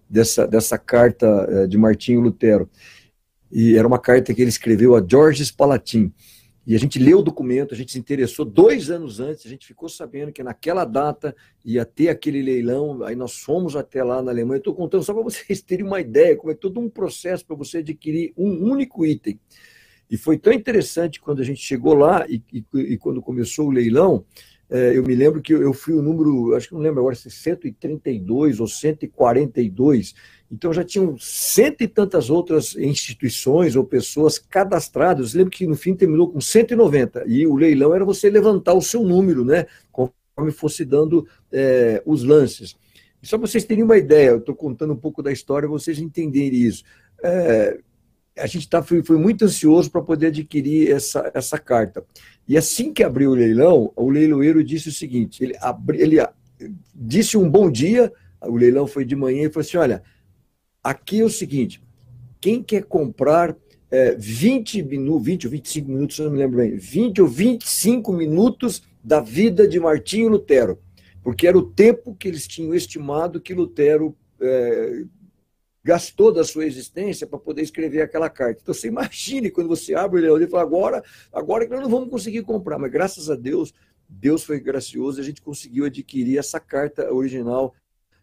dessa, 0.08 0.46
dessa 0.46 0.76
carta 0.76 1.26
eh, 1.48 1.66
de 1.66 1.78
Martinho 1.78 2.20
Lutero. 2.20 2.68
E 3.50 3.76
era 3.76 3.88
uma 3.88 3.98
carta 3.98 4.32
que 4.34 4.42
ele 4.42 4.50
escreveu 4.50 4.94
a 4.94 5.04
Georges 5.06 5.50
Palatin. 5.50 6.12
E 6.66 6.76
a 6.76 6.78
gente 6.78 6.98
leu 6.98 7.18
o 7.18 7.22
documento, 7.22 7.74
a 7.74 7.76
gente 7.76 7.90
se 7.90 7.98
interessou 7.98 8.44
dois 8.44 8.88
anos 8.88 9.18
antes, 9.18 9.44
a 9.44 9.48
gente 9.48 9.66
ficou 9.66 9.88
sabendo 9.88 10.30
que 10.30 10.44
naquela 10.44 10.84
data 10.84 11.34
ia 11.64 11.84
ter 11.84 12.08
aquele 12.08 12.40
leilão, 12.40 13.02
aí 13.02 13.16
nós 13.16 13.38
fomos 13.38 13.74
até 13.74 14.04
lá 14.04 14.22
na 14.22 14.30
Alemanha. 14.30 14.58
Estou 14.58 14.74
contando 14.74 15.02
só 15.02 15.12
para 15.12 15.22
vocês 15.24 15.60
terem 15.62 15.84
uma 15.84 16.00
ideia, 16.00 16.36
como 16.36 16.52
é 16.52 16.54
todo 16.54 16.78
um 16.78 16.88
processo 16.88 17.44
para 17.44 17.56
você 17.56 17.78
adquirir 17.78 18.32
um 18.36 18.70
único 18.70 19.04
item. 19.04 19.40
E 20.12 20.16
foi 20.18 20.36
tão 20.36 20.52
interessante 20.52 21.18
quando 21.18 21.40
a 21.40 21.44
gente 21.44 21.62
chegou 21.62 21.94
lá 21.94 22.26
e, 22.28 22.42
e, 22.52 22.62
e 22.74 22.98
quando 22.98 23.22
começou 23.22 23.68
o 23.68 23.70
leilão, 23.70 24.26
é, 24.68 24.94
eu 24.94 25.02
me 25.02 25.14
lembro 25.14 25.40
que 25.40 25.54
eu 25.54 25.72
fui 25.72 25.94
o 25.94 26.02
número, 26.02 26.54
acho 26.54 26.68
que 26.68 26.74
não 26.74 26.82
lembro 26.82 27.00
agora 27.00 27.14
se 27.14 27.30
132 27.30 28.60
ou 28.60 28.68
142, 28.68 30.14
então 30.50 30.70
já 30.70 30.84
tinham 30.84 31.16
cento 31.18 31.80
e 31.80 31.88
tantas 31.88 32.28
outras 32.28 32.76
instituições 32.76 33.74
ou 33.74 33.84
pessoas 33.84 34.38
cadastradas. 34.38 35.32
Eu 35.32 35.38
lembro 35.38 35.50
que 35.50 35.66
no 35.66 35.76
fim 35.76 35.94
terminou 35.94 36.30
com 36.30 36.42
190, 36.42 37.24
e 37.26 37.46
o 37.46 37.56
leilão 37.56 37.94
era 37.94 38.04
você 38.04 38.28
levantar 38.28 38.74
o 38.74 38.82
seu 38.82 39.02
número, 39.02 39.46
né? 39.46 39.64
Conforme 39.90 40.52
fosse 40.52 40.84
dando 40.84 41.26
é, 41.50 42.02
os 42.04 42.22
lances. 42.22 42.76
Só 43.22 43.38
para 43.38 43.46
vocês 43.46 43.64
terem 43.64 43.82
uma 43.82 43.96
ideia, 43.96 44.28
eu 44.28 44.38
estou 44.38 44.54
contando 44.54 44.92
um 44.92 44.98
pouco 44.98 45.22
da 45.22 45.32
história, 45.32 45.66
vocês 45.66 45.98
entenderem 45.98 46.60
isso. 46.60 46.84
É, 47.24 47.78
a 48.38 48.46
gente 48.46 48.68
tá, 48.68 48.82
foi, 48.82 49.02
foi 49.02 49.18
muito 49.18 49.44
ansioso 49.44 49.90
para 49.90 50.02
poder 50.02 50.28
adquirir 50.28 50.90
essa, 50.90 51.30
essa 51.34 51.58
carta. 51.58 52.04
E 52.48 52.56
assim 52.56 52.92
que 52.92 53.02
abriu 53.02 53.30
o 53.30 53.34
leilão, 53.34 53.92
o 53.94 54.10
leiloeiro 54.10 54.64
disse 54.64 54.88
o 54.88 54.92
seguinte: 54.92 55.42
ele, 55.42 55.56
abri, 55.60 56.00
ele 56.00 56.16
disse 56.94 57.36
um 57.36 57.48
bom 57.48 57.70
dia, 57.70 58.12
o 58.40 58.56
leilão 58.56 58.86
foi 58.86 59.04
de 59.04 59.14
manhã, 59.14 59.46
e 59.46 59.50
falou 59.50 59.66
assim: 59.66 59.76
olha, 59.76 60.02
aqui 60.82 61.20
é 61.20 61.24
o 61.24 61.30
seguinte, 61.30 61.82
quem 62.40 62.62
quer 62.62 62.84
comprar 62.84 63.56
é, 63.90 64.14
20 64.14 64.82
minutos, 64.82 65.26
20 65.26 65.44
ou 65.46 65.50
25 65.50 65.90
minutos, 65.90 66.18
não 66.18 66.30
me 66.30 66.38
lembro 66.38 66.56
bem, 66.56 66.76
20 66.76 67.22
ou 67.22 67.28
25 67.28 68.12
minutos 68.12 68.82
da 69.04 69.20
vida 69.20 69.68
de 69.68 69.78
Martinho 69.78 70.28
Lutero, 70.28 70.78
porque 71.22 71.46
era 71.46 71.58
o 71.58 71.62
tempo 71.62 72.14
que 72.14 72.26
eles 72.26 72.46
tinham 72.46 72.74
estimado 72.74 73.40
que 73.40 73.52
Lutero 73.52 74.16
é, 74.40 75.04
gastou 75.84 76.32
da 76.32 76.44
sua 76.44 76.64
existência 76.64 77.26
para 77.26 77.38
poder 77.38 77.62
escrever 77.62 78.02
aquela 78.02 78.30
carta. 78.30 78.60
Então 78.62 78.74
você 78.74 78.88
imagine 78.88 79.50
quando 79.50 79.68
você 79.68 79.94
abre 79.94 80.20
o 80.20 80.22
leão 80.22 80.40
e 80.40 80.46
fala, 80.46 80.62
agora, 80.62 81.04
agora 81.32 81.66
que 81.66 81.72
nós 81.72 81.82
não 81.82 81.90
vamos 81.90 82.08
conseguir 82.08 82.42
comprar, 82.42 82.78
mas 82.78 82.90
graças 82.90 83.28
a 83.28 83.34
Deus, 83.34 83.74
Deus 84.08 84.44
foi 84.44 84.60
gracioso, 84.60 85.20
a 85.20 85.24
gente 85.24 85.42
conseguiu 85.42 85.84
adquirir 85.84 86.38
essa 86.38 86.60
carta 86.60 87.12
original, 87.12 87.74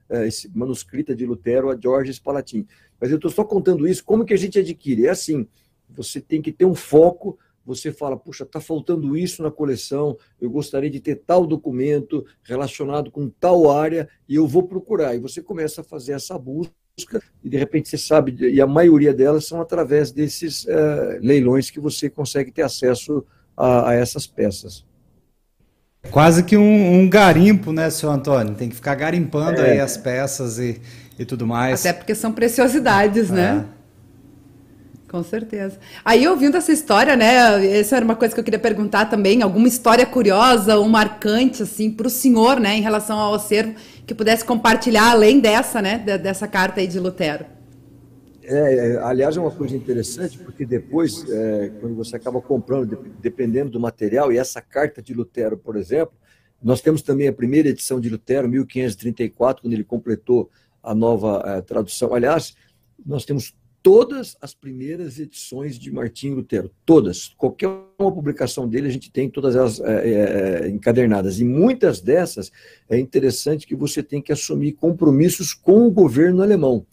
é, 0.09 0.27
esse 0.27 0.49
manuscrita 0.55 1.15
de 1.15 1.25
Lutero 1.25 1.69
a 1.69 1.77
George 1.79 2.13
Spalatin. 2.13 2.65
Mas 2.99 3.09
eu 3.11 3.15
estou 3.15 3.31
só 3.31 3.43
contando 3.43 3.87
isso, 3.87 4.03
como 4.03 4.25
que 4.25 4.33
a 4.33 4.37
gente 4.37 4.59
adquire? 4.59 5.07
É 5.07 5.09
assim, 5.09 5.47
você 5.89 6.21
tem 6.21 6.41
que 6.41 6.51
ter 6.51 6.65
um 6.65 6.75
foco, 6.75 7.37
você 7.65 7.91
fala, 7.91 8.17
puxa, 8.17 8.43
está 8.43 8.59
faltando 8.59 9.17
isso 9.17 9.43
na 9.43 9.51
coleção, 9.51 10.17
eu 10.39 10.49
gostaria 10.49 10.89
de 10.89 10.99
ter 10.99 11.15
tal 11.15 11.45
documento 11.45 12.25
relacionado 12.43 13.11
com 13.11 13.29
tal 13.29 13.69
área, 13.69 14.09
e 14.27 14.35
eu 14.35 14.47
vou 14.47 14.63
procurar. 14.63 15.15
E 15.15 15.19
você 15.19 15.41
começa 15.41 15.81
a 15.81 15.83
fazer 15.83 16.13
essa 16.13 16.37
busca, 16.37 16.73
e 17.43 17.49
de 17.49 17.57
repente 17.57 17.89
você 17.89 17.97
sabe, 17.97 18.35
e 18.39 18.61
a 18.61 18.67
maioria 18.67 19.13
delas 19.13 19.45
são 19.45 19.61
através 19.61 20.11
desses 20.11 20.67
é, 20.67 21.19
leilões 21.21 21.69
que 21.69 21.79
você 21.79 22.09
consegue 22.09 22.51
ter 22.51 22.61
acesso 22.61 23.25
a, 23.55 23.89
a 23.89 23.93
essas 23.93 24.25
peças. 24.25 24.85
Quase 26.11 26.43
que 26.43 26.55
um, 26.55 27.01
um, 27.01 27.09
garimpo, 27.09 27.73
né, 27.73 27.89
seu 27.89 28.09
Antônio? 28.09 28.55
Tem 28.55 28.69
que 28.69 28.75
ficar 28.75 28.95
garimpando 28.95 29.61
é. 29.61 29.71
aí 29.71 29.79
as 29.79 29.97
peças 29.97 30.57
e, 30.57 30.81
e 31.17 31.25
tudo 31.25 31.45
mais. 31.45 31.85
Até 31.85 31.93
porque 31.93 32.15
são 32.15 32.31
preciosidades, 32.31 33.29
né? 33.29 33.41
é. 33.41 33.53
né? 33.55 33.65
Com 35.09 35.23
certeza. 35.23 35.79
Aí, 36.05 36.27
ouvindo 36.27 36.55
essa 36.55 36.71
história, 36.71 37.15
né? 37.15 37.79
Essa 37.79 37.95
era 37.95 38.05
uma 38.05 38.15
coisa 38.15 38.33
que 38.33 38.39
eu 38.39 38.43
queria 38.43 38.59
perguntar 38.59 39.05
também. 39.05 39.41
Alguma 39.41 39.67
história 39.67 40.05
curiosa 40.05 40.77
ou 40.77 40.87
marcante, 40.87 41.63
assim, 41.63 41.89
para 41.89 42.05
o 42.05 42.09
senhor, 42.11 42.59
né, 42.59 42.75
em 42.75 42.81
relação 42.81 43.17
ao 43.17 43.33
acervo, 43.33 43.73
que 44.09 44.15
pudesse 44.15 44.43
compartilhar 44.43 45.11
além 45.11 45.39
dessa, 45.39 45.83
né, 45.83 45.99
dessa 45.99 46.47
carta 46.47 46.79
aí 46.79 46.87
de 46.87 46.99
Lutero? 46.99 47.45
É, 48.41 48.93
é, 48.93 48.97
aliás, 49.03 49.37
é 49.37 49.39
uma 49.39 49.51
coisa 49.51 49.75
interessante, 49.75 50.39
porque 50.39 50.65
depois, 50.65 51.29
é, 51.29 51.71
quando 51.79 51.95
você 51.95 52.15
acaba 52.15 52.41
comprando, 52.41 53.05
dependendo 53.21 53.69
do 53.69 53.79
material, 53.79 54.33
e 54.33 54.37
essa 54.39 54.59
carta 54.63 54.99
de 54.99 55.13
Lutero, 55.13 55.55
por 55.55 55.75
exemplo, 55.75 56.15
nós 56.59 56.81
temos 56.81 57.03
também 57.03 57.27
a 57.27 57.33
primeira 57.33 57.69
edição 57.69 58.01
de 58.01 58.09
Lutero, 58.09 58.49
1534, 58.49 59.61
quando 59.61 59.73
ele 59.73 59.83
completou 59.83 60.49
a 60.81 60.95
nova 60.95 61.43
é, 61.45 61.61
tradução. 61.61 62.11
Aliás, 62.15 62.55
nós 63.05 63.25
temos 63.25 63.53
todas 63.81 64.35
as 64.41 64.53
primeiras 64.53 65.19
edições 65.19 65.77
de 65.77 65.91
Martinho 65.91 66.35
Lutero, 66.35 66.71
todas. 66.85 67.33
Qualquer 67.37 67.67
uma 67.67 68.11
publicação 68.11 68.67
dele, 68.67 68.87
a 68.87 68.91
gente 68.91 69.11
tem 69.11 69.29
todas 69.29 69.55
elas 69.55 69.79
é, 69.79 70.63
é, 70.65 70.69
encadernadas. 70.69 71.39
E 71.39 71.45
muitas 71.45 72.01
dessas 72.01 72.51
é 72.89 72.99
interessante 72.99 73.65
que 73.65 73.75
você 73.75 74.03
tem 74.03 74.21
que 74.21 74.31
assumir 74.31 74.73
compromissos 74.73 75.53
com 75.53 75.87
o 75.87 75.91
governo 75.91 76.41
alemão. 76.41 76.85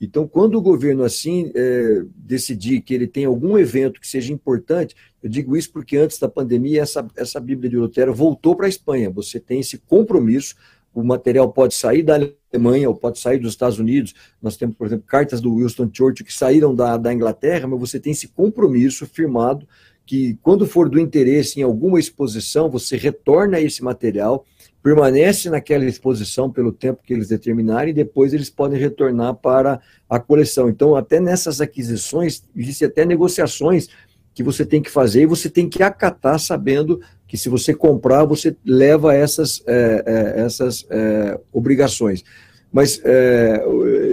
Então, 0.00 0.26
quando 0.26 0.56
o 0.56 0.62
governo 0.62 1.04
assim 1.04 1.50
é, 1.54 2.04
decidir 2.16 2.80
que 2.82 2.92
ele 2.92 3.06
tem 3.06 3.24
algum 3.24 3.56
evento 3.56 4.00
que 4.00 4.08
seja 4.08 4.32
importante, 4.32 4.94
eu 5.22 5.30
digo 5.30 5.56
isso 5.56 5.72
porque 5.72 5.96
antes 5.96 6.18
da 6.18 6.28
pandemia 6.28 6.82
essa, 6.82 7.06
essa 7.16 7.40
Bíblia 7.40 7.70
de 7.70 7.76
Lutero 7.76 8.12
voltou 8.12 8.56
para 8.56 8.66
a 8.66 8.68
Espanha. 8.68 9.08
Você 9.10 9.40
tem 9.40 9.60
esse 9.60 9.78
compromisso 9.78 10.56
o 10.94 11.02
material 11.02 11.52
pode 11.52 11.74
sair 11.74 12.02
da 12.02 12.18
Alemanha 12.52 12.88
ou 12.88 12.94
pode 12.94 13.18
sair 13.18 13.38
dos 13.38 13.50
Estados 13.50 13.78
Unidos. 13.78 14.14
Nós 14.40 14.56
temos, 14.56 14.76
por 14.76 14.86
exemplo, 14.86 15.04
cartas 15.06 15.40
do 15.40 15.56
Winston 15.56 15.90
Churchill 15.92 16.24
que 16.24 16.32
saíram 16.32 16.74
da, 16.74 16.96
da 16.96 17.12
Inglaterra, 17.12 17.66
mas 17.66 17.80
você 17.80 17.98
tem 17.98 18.12
esse 18.12 18.28
compromisso 18.28 19.06
firmado 19.06 19.66
que, 20.06 20.38
quando 20.42 20.66
for 20.66 20.88
do 20.88 21.00
interesse 21.00 21.58
em 21.58 21.62
alguma 21.62 21.98
exposição, 21.98 22.70
você 22.70 22.96
retorna 22.96 23.60
esse 23.60 23.82
material, 23.82 24.44
permanece 24.82 25.48
naquela 25.48 25.84
exposição 25.84 26.50
pelo 26.50 26.70
tempo 26.70 27.02
que 27.02 27.12
eles 27.12 27.28
determinarem 27.28 27.90
e 27.90 27.94
depois 27.94 28.34
eles 28.34 28.50
podem 28.50 28.78
retornar 28.78 29.34
para 29.34 29.80
a 30.08 30.20
coleção. 30.20 30.68
Então, 30.68 30.94
até 30.94 31.18
nessas 31.18 31.60
aquisições, 31.60 32.44
existem 32.54 32.86
até 32.86 33.04
negociações 33.04 33.88
que 34.34 34.42
você 34.42 34.66
tem 34.66 34.82
que 34.82 34.90
fazer 34.90 35.22
e 35.22 35.26
você 35.26 35.48
tem 35.48 35.68
que 35.68 35.82
acatar 35.82 36.38
sabendo 36.38 37.00
que 37.34 37.38
se 37.38 37.48
você 37.48 37.74
comprar, 37.74 38.24
você 38.24 38.56
leva 38.64 39.12
essas, 39.12 39.60
é, 39.66 40.04
é, 40.06 40.40
essas 40.42 40.86
é, 40.88 41.36
obrigações. 41.52 42.22
Mas 42.72 43.00
é, 43.04 43.60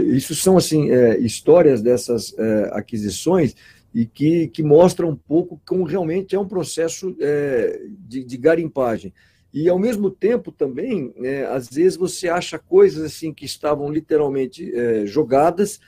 isso 0.08 0.34
são 0.34 0.58
assim 0.58 0.90
é, 0.90 1.20
histórias 1.20 1.84
dessas 1.84 2.34
é, 2.36 2.72
aquisições 2.74 3.56
e 3.94 4.08
que, 4.08 4.48
que 4.48 4.64
mostram 4.64 5.10
um 5.10 5.16
pouco 5.16 5.62
como 5.68 5.84
realmente 5.84 6.36
é 6.36 6.40
um 6.40 6.48
processo 6.48 7.16
de, 8.08 8.24
de, 8.24 8.38
garimpagem. 8.38 9.14
E 9.54 9.70
ao 9.70 9.78
mesmo 9.78 10.10
tempo 10.10 10.52
também, 10.52 11.14
às 11.52 11.70
vezes 11.70 11.98
você 11.98 12.28
acha 12.28 12.58
coisas 12.58 13.04
assim 13.04 13.32
que 13.32 13.46
estavam 13.46 13.92
literalmente 13.92 14.74
jogadas, 15.06 15.80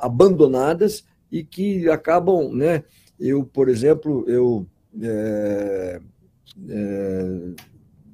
abandonadas 0.00 1.04
e 1.30 1.44
que 1.44 1.88
acabam, 1.88 2.52
né? 2.52 2.82
Eu, 3.20 3.44
por 3.44 3.68
exemplo, 3.68 4.24
eu 4.26 4.66
é, 5.02 5.06
é, 5.06 6.00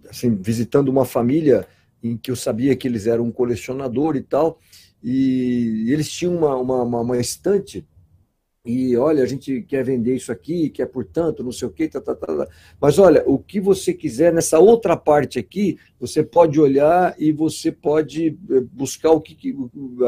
assim, 0.09 0.35
visitando 0.35 0.89
uma 0.89 1.05
família 1.05 1.67
em 2.03 2.17
que 2.17 2.31
eu 2.31 2.37
sabia 2.37 2.75
que 2.77 2.89
eles 2.89 3.07
eram 3.07 3.25
um 3.25 3.33
colecionador 3.33 4.17
e 4.17 4.23
tal, 4.23 4.59
e 5.03 5.87
eles 5.89 6.11
tinham 6.11 6.37
uma, 6.37 6.57
uma, 6.57 6.83
uma, 6.83 7.01
uma 7.01 7.19
estante 7.19 7.87
e 8.63 8.95
olha, 8.95 9.23
a 9.23 9.27
gente 9.27 9.63
quer 9.63 9.83
vender 9.83 10.15
isso 10.15 10.31
aqui, 10.31 10.69
quer 10.69 10.85
portanto, 10.85 11.43
não 11.43 11.51
sei 11.51 11.67
o 11.67 11.71
que, 11.71 11.89
tá, 11.89 11.99
tá, 11.99 12.15
tá, 12.15 12.27
tá. 12.27 12.49
mas 12.79 12.99
olha, 12.99 13.25
o 13.27 13.39
que 13.39 13.59
você 13.59 13.95
quiser 13.95 14.35
nessa 14.35 14.59
outra 14.59 14.95
parte 14.99 15.39
aqui, 15.39 15.79
você 15.99 16.23
pode 16.23 16.61
olhar 16.61 17.15
e 17.19 17.33
você 17.33 17.73
pode 17.73 18.39
eh, 18.51 18.61
buscar 18.71 19.13
o 19.13 19.21
que, 19.21 19.35
que 19.35 19.57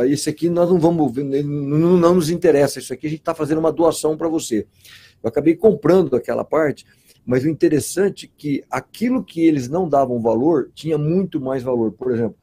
esse 0.07 0.29
aqui 0.29 0.51
nós 0.51 0.69
não 0.69 0.79
vamos, 0.79 1.17
não, 1.17 1.97
não 1.97 2.15
nos 2.15 2.29
interessa, 2.29 2.79
isso 2.79 2.93
aqui 2.93 3.07
a 3.07 3.11
gente 3.11 3.21
está 3.21 3.35
fazendo 3.35 3.59
uma 3.59 3.73
doação 3.73 4.19
para 4.19 4.29
você. 4.29 4.67
Eu 5.23 5.29
acabei 5.29 5.57
comprando 5.57 6.15
aquela 6.15 6.45
parte, 6.45 6.85
mas 7.25 7.45
o 7.45 7.49
interessante 7.49 8.27
é 8.27 8.31
que 8.37 8.65
aquilo 8.71 9.23
que 9.23 9.41
eles 9.41 9.69
não 9.69 9.89
davam 9.89 10.21
valor 10.21 10.71
tinha 10.75 10.99
muito 10.99 11.41
mais 11.41 11.63
valor. 11.63 11.93
Por 11.93 12.13
exemplo, 12.13 12.37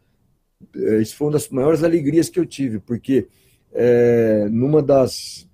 eh, 0.75 1.01
isso 1.01 1.15
foi 1.15 1.27
uma 1.27 1.33
das 1.33 1.49
maiores 1.49 1.83
alegrias 1.83 2.29
que 2.29 2.39
eu 2.39 2.45
tive, 2.45 2.79
porque 2.79 3.27
é, 3.73 4.47
numa 4.49 4.81
das. 4.81 5.47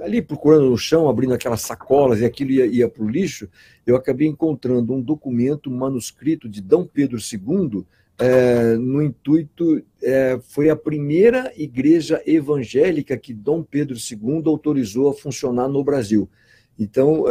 Ali 0.00 0.22
procurando 0.22 0.70
no 0.70 0.78
chão, 0.78 1.10
abrindo 1.10 1.34
aquelas 1.34 1.60
sacolas 1.60 2.20
e 2.20 2.24
aquilo 2.24 2.52
ia, 2.52 2.64
ia 2.64 2.88
para 2.88 3.04
o 3.04 3.08
lixo, 3.08 3.50
eu 3.86 3.96
acabei 3.96 4.26
encontrando 4.26 4.94
um 4.94 5.00
documento, 5.00 5.68
um 5.68 5.76
manuscrito 5.76 6.48
de 6.48 6.62
D. 6.62 6.76
Pedro 6.90 7.18
II, 7.18 7.84
é, 8.18 8.76
no 8.76 9.02
intuito, 9.02 9.82
é, 10.02 10.40
foi 10.42 10.70
a 10.70 10.76
primeira 10.76 11.52
igreja 11.54 12.22
evangélica 12.24 13.14
que 13.18 13.34
Dom 13.34 13.62
Pedro 13.62 13.94
II 13.94 14.42
autorizou 14.46 15.10
a 15.10 15.14
funcionar 15.14 15.68
no 15.68 15.84
Brasil. 15.84 16.30
Então, 16.78 17.24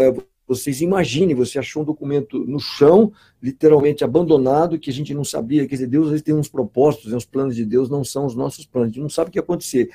vocês 0.48 0.82
imaginem, 0.82 1.36
você 1.36 1.60
achou 1.60 1.82
um 1.82 1.86
documento 1.86 2.40
no 2.46 2.60
chão, 2.60 3.12
literalmente 3.42 4.04
abandonado, 4.04 4.80
que 4.80 4.90
a 4.90 4.94
gente 4.94 5.14
não 5.14 5.24
sabia. 5.24 5.68
Quer 5.68 5.76
dizer, 5.76 5.88
Deus 5.88 6.06
às 6.06 6.12
vezes 6.12 6.24
tem 6.24 6.34
uns 6.34 6.48
propósitos, 6.48 7.12
os 7.12 7.26
planos 7.26 7.56
de 7.56 7.66
Deus 7.66 7.90
não 7.90 8.04
são 8.04 8.26
os 8.26 8.34
nossos 8.34 8.66
planos, 8.66 8.90
a 8.90 8.94
gente 8.94 9.02
não 9.02 9.10
sabe 9.10 9.30
o 9.30 9.32
que 9.32 9.38
ia 9.38 9.44
acontecer. 9.44 9.90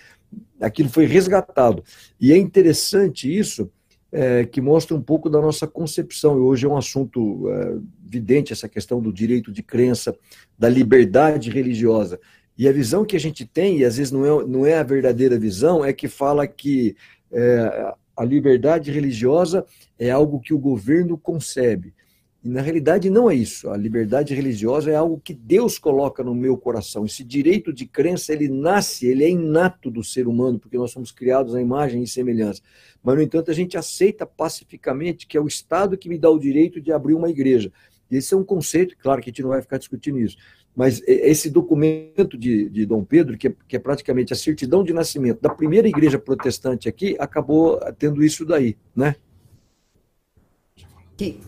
Aquilo 0.60 0.90
foi 0.90 1.06
resgatado. 1.06 1.82
E 2.20 2.32
é 2.32 2.36
interessante 2.36 3.34
isso, 3.34 3.70
é, 4.12 4.44
que 4.44 4.60
mostra 4.60 4.94
um 4.94 5.00
pouco 5.00 5.30
da 5.30 5.40
nossa 5.40 5.66
concepção. 5.66 6.36
E 6.36 6.40
hoje 6.40 6.66
é 6.66 6.68
um 6.68 6.76
assunto 6.76 7.48
é, 7.48 7.78
vidente 8.04 8.52
essa 8.52 8.68
questão 8.68 9.00
do 9.00 9.10
direito 9.10 9.50
de 9.50 9.62
crença, 9.62 10.14
da 10.58 10.68
liberdade 10.68 11.50
religiosa. 11.50 12.20
E 12.58 12.68
a 12.68 12.72
visão 12.72 13.06
que 13.06 13.16
a 13.16 13.20
gente 13.20 13.46
tem, 13.46 13.78
e 13.78 13.84
às 13.86 13.96
vezes 13.96 14.12
não 14.12 14.24
é, 14.26 14.46
não 14.46 14.66
é 14.66 14.78
a 14.78 14.82
verdadeira 14.82 15.38
visão, 15.38 15.82
é 15.82 15.94
que 15.94 16.06
fala 16.08 16.46
que 16.46 16.94
é, 17.32 17.94
a 18.16 18.24
liberdade 18.24 18.90
religiosa 18.90 19.64
é 19.98 20.10
algo 20.10 20.40
que 20.40 20.54
o 20.54 20.58
governo 20.58 21.16
concebe. 21.16 21.94
E 22.44 22.48
na 22.48 22.60
realidade 22.60 23.08
não 23.08 23.30
é 23.30 23.36
isso. 23.36 23.70
A 23.70 23.76
liberdade 23.76 24.34
religiosa 24.34 24.90
é 24.90 24.96
algo 24.96 25.20
que 25.22 25.32
Deus 25.32 25.78
coloca 25.78 26.24
no 26.24 26.34
meu 26.34 26.56
coração. 26.56 27.04
Esse 27.04 27.22
direito 27.22 27.72
de 27.72 27.86
crença, 27.86 28.32
ele 28.32 28.48
nasce, 28.48 29.06
ele 29.06 29.22
é 29.22 29.30
inato 29.30 29.92
do 29.92 30.02
ser 30.02 30.26
humano, 30.26 30.58
porque 30.58 30.76
nós 30.76 30.90
somos 30.90 31.12
criados 31.12 31.54
à 31.54 31.60
imagem 31.60 32.02
e 32.02 32.06
semelhança. 32.06 32.60
Mas, 33.00 33.14
no 33.14 33.22
entanto, 33.22 33.50
a 33.52 33.54
gente 33.54 33.78
aceita 33.78 34.26
pacificamente 34.26 35.24
que 35.24 35.36
é 35.36 35.40
o 35.40 35.46
Estado 35.46 35.96
que 35.96 36.08
me 36.08 36.18
dá 36.18 36.28
o 36.30 36.38
direito 36.38 36.80
de 36.80 36.90
abrir 36.90 37.14
uma 37.14 37.30
igreja. 37.30 37.72
Esse 38.16 38.34
é 38.34 38.36
um 38.36 38.44
conceito, 38.44 38.96
claro 38.98 39.20
que 39.20 39.30
a 39.30 39.30
gente 39.30 39.42
não 39.42 39.50
vai 39.50 39.62
ficar 39.62 39.78
discutindo 39.78 40.18
isso, 40.18 40.36
mas 40.74 41.02
esse 41.06 41.50
documento 41.50 42.36
de, 42.36 42.68
de 42.70 42.86
Dom 42.86 43.04
Pedro, 43.04 43.36
que 43.36 43.48
é, 43.48 43.54
que 43.68 43.76
é, 43.76 43.78
praticamente 43.78 44.32
a 44.32 44.36
certidão 44.36 44.82
de 44.82 44.92
nascimento 44.92 45.40
da 45.40 45.50
primeira 45.50 45.86
igreja 45.86 46.18
protestante 46.18 46.88
aqui, 46.88 47.14
acabou 47.18 47.78
tendo 47.98 48.22
isso 48.22 48.44
daí, 48.44 48.76
né? 48.96 49.16
Que 51.16 51.38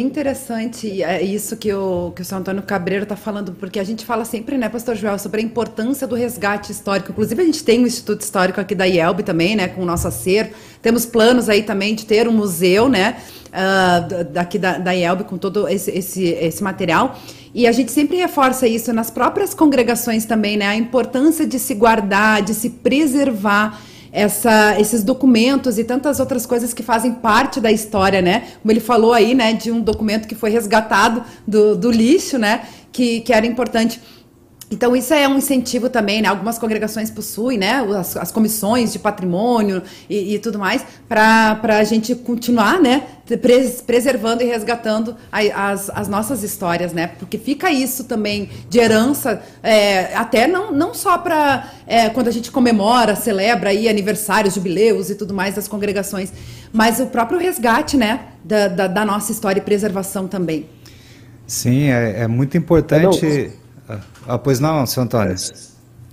interessante 0.00 1.02
é 1.02 1.22
isso 1.22 1.56
que 1.56 1.72
o, 1.72 2.12
que 2.14 2.22
o 2.22 2.24
São 2.24 2.38
Antônio 2.38 2.62
Cabreiro 2.62 3.04
está 3.04 3.16
falando, 3.16 3.52
porque 3.52 3.78
a 3.78 3.84
gente 3.84 4.04
fala 4.04 4.24
sempre, 4.24 4.56
né, 4.58 4.68
Pastor 4.68 4.96
Joel, 4.96 5.18
sobre 5.18 5.40
a 5.40 5.44
importância 5.44 6.06
do 6.06 6.14
resgate 6.14 6.72
histórico. 6.72 7.12
Inclusive, 7.12 7.42
a 7.42 7.44
gente 7.44 7.62
tem 7.62 7.80
um 7.80 7.86
Instituto 7.86 8.20
Histórico 8.22 8.60
aqui 8.60 8.74
da 8.74 8.84
IELB 8.84 9.22
também, 9.22 9.56
né, 9.56 9.68
com 9.68 9.82
o 9.82 9.84
nosso 9.84 10.08
acervo. 10.08 10.52
Temos 10.82 11.06
planos 11.06 11.48
aí 11.48 11.62
também 11.62 11.94
de 11.94 12.06
ter 12.06 12.28
um 12.28 12.32
museu, 12.32 12.88
né, 12.88 13.16
uh, 13.48 14.24
daqui 14.24 14.58
da, 14.58 14.78
da 14.78 14.92
IELB 14.92 15.24
com 15.24 15.38
todo 15.38 15.68
esse, 15.68 15.90
esse, 15.90 16.24
esse 16.24 16.62
material. 16.62 17.18
E 17.54 17.66
a 17.66 17.72
gente 17.72 17.92
sempre 17.92 18.16
reforça 18.16 18.66
isso 18.66 18.92
nas 18.92 19.10
próprias 19.10 19.54
congregações 19.54 20.24
também, 20.24 20.56
né, 20.56 20.66
a 20.66 20.76
importância 20.76 21.46
de 21.46 21.58
se 21.58 21.74
guardar, 21.74 22.42
de 22.42 22.54
se 22.54 22.70
preservar 22.70 23.80
essa, 24.14 24.80
esses 24.80 25.02
documentos 25.02 25.76
e 25.76 25.82
tantas 25.82 26.20
outras 26.20 26.46
coisas 26.46 26.72
que 26.72 26.84
fazem 26.84 27.12
parte 27.14 27.60
da 27.60 27.72
história, 27.72 28.22
né? 28.22 28.44
Como 28.62 28.70
ele 28.70 28.78
falou 28.78 29.12
aí, 29.12 29.34
né, 29.34 29.52
de 29.52 29.72
um 29.72 29.80
documento 29.80 30.28
que 30.28 30.36
foi 30.36 30.50
resgatado 30.50 31.24
do, 31.44 31.76
do 31.76 31.90
lixo, 31.90 32.38
né? 32.38 32.62
Que, 32.92 33.20
que 33.22 33.32
era 33.32 33.44
importante. 33.44 34.00
Então, 34.74 34.96
isso 34.96 35.14
é 35.14 35.28
um 35.28 35.36
incentivo 35.36 35.88
também, 35.88 36.20
né? 36.20 36.26
Algumas 36.26 36.58
congregações 36.58 37.08
possuem, 37.08 37.56
né? 37.56 37.74
As, 37.96 38.16
as 38.16 38.32
comissões 38.32 38.92
de 38.92 38.98
patrimônio 38.98 39.80
e, 40.10 40.34
e 40.34 40.38
tudo 40.40 40.58
mais, 40.58 40.84
para 41.08 41.60
a 41.62 41.84
gente 41.84 42.12
continuar, 42.12 42.80
né? 42.80 43.04
Pres, 43.40 43.80
preservando 43.80 44.42
e 44.42 44.46
resgatando 44.46 45.14
a, 45.30 45.70
as, 45.70 45.88
as 45.90 46.08
nossas 46.08 46.42
histórias, 46.42 46.92
né? 46.92 47.06
Porque 47.20 47.38
fica 47.38 47.70
isso 47.70 48.02
também 48.02 48.50
de 48.68 48.80
herança, 48.80 49.40
é, 49.62 50.12
até 50.16 50.48
não, 50.48 50.72
não 50.72 50.92
só 50.92 51.18
para 51.18 51.70
é, 51.86 52.08
quando 52.08 52.26
a 52.26 52.32
gente 52.32 52.50
comemora, 52.50 53.14
celebra 53.14 53.70
aí 53.70 53.88
aniversários, 53.88 54.54
jubileus 54.54 55.08
e 55.08 55.14
tudo 55.14 55.32
mais 55.32 55.54
das 55.54 55.68
congregações, 55.68 56.32
mas 56.72 56.98
o 56.98 57.06
próprio 57.06 57.38
resgate, 57.38 57.96
né? 57.96 58.22
Da, 58.42 58.66
da, 58.66 58.86
da 58.88 59.04
nossa 59.04 59.30
história 59.30 59.60
e 59.60 59.62
preservação 59.62 60.26
também. 60.26 60.68
Sim, 61.46 61.90
é, 61.90 62.22
é 62.22 62.26
muito 62.26 62.58
importante. 62.58 63.52
Não 63.88 64.00
ah, 64.26 64.38
pois 64.38 64.60
não, 64.60 64.86
seu 64.86 65.02
Antônio. 65.02 65.34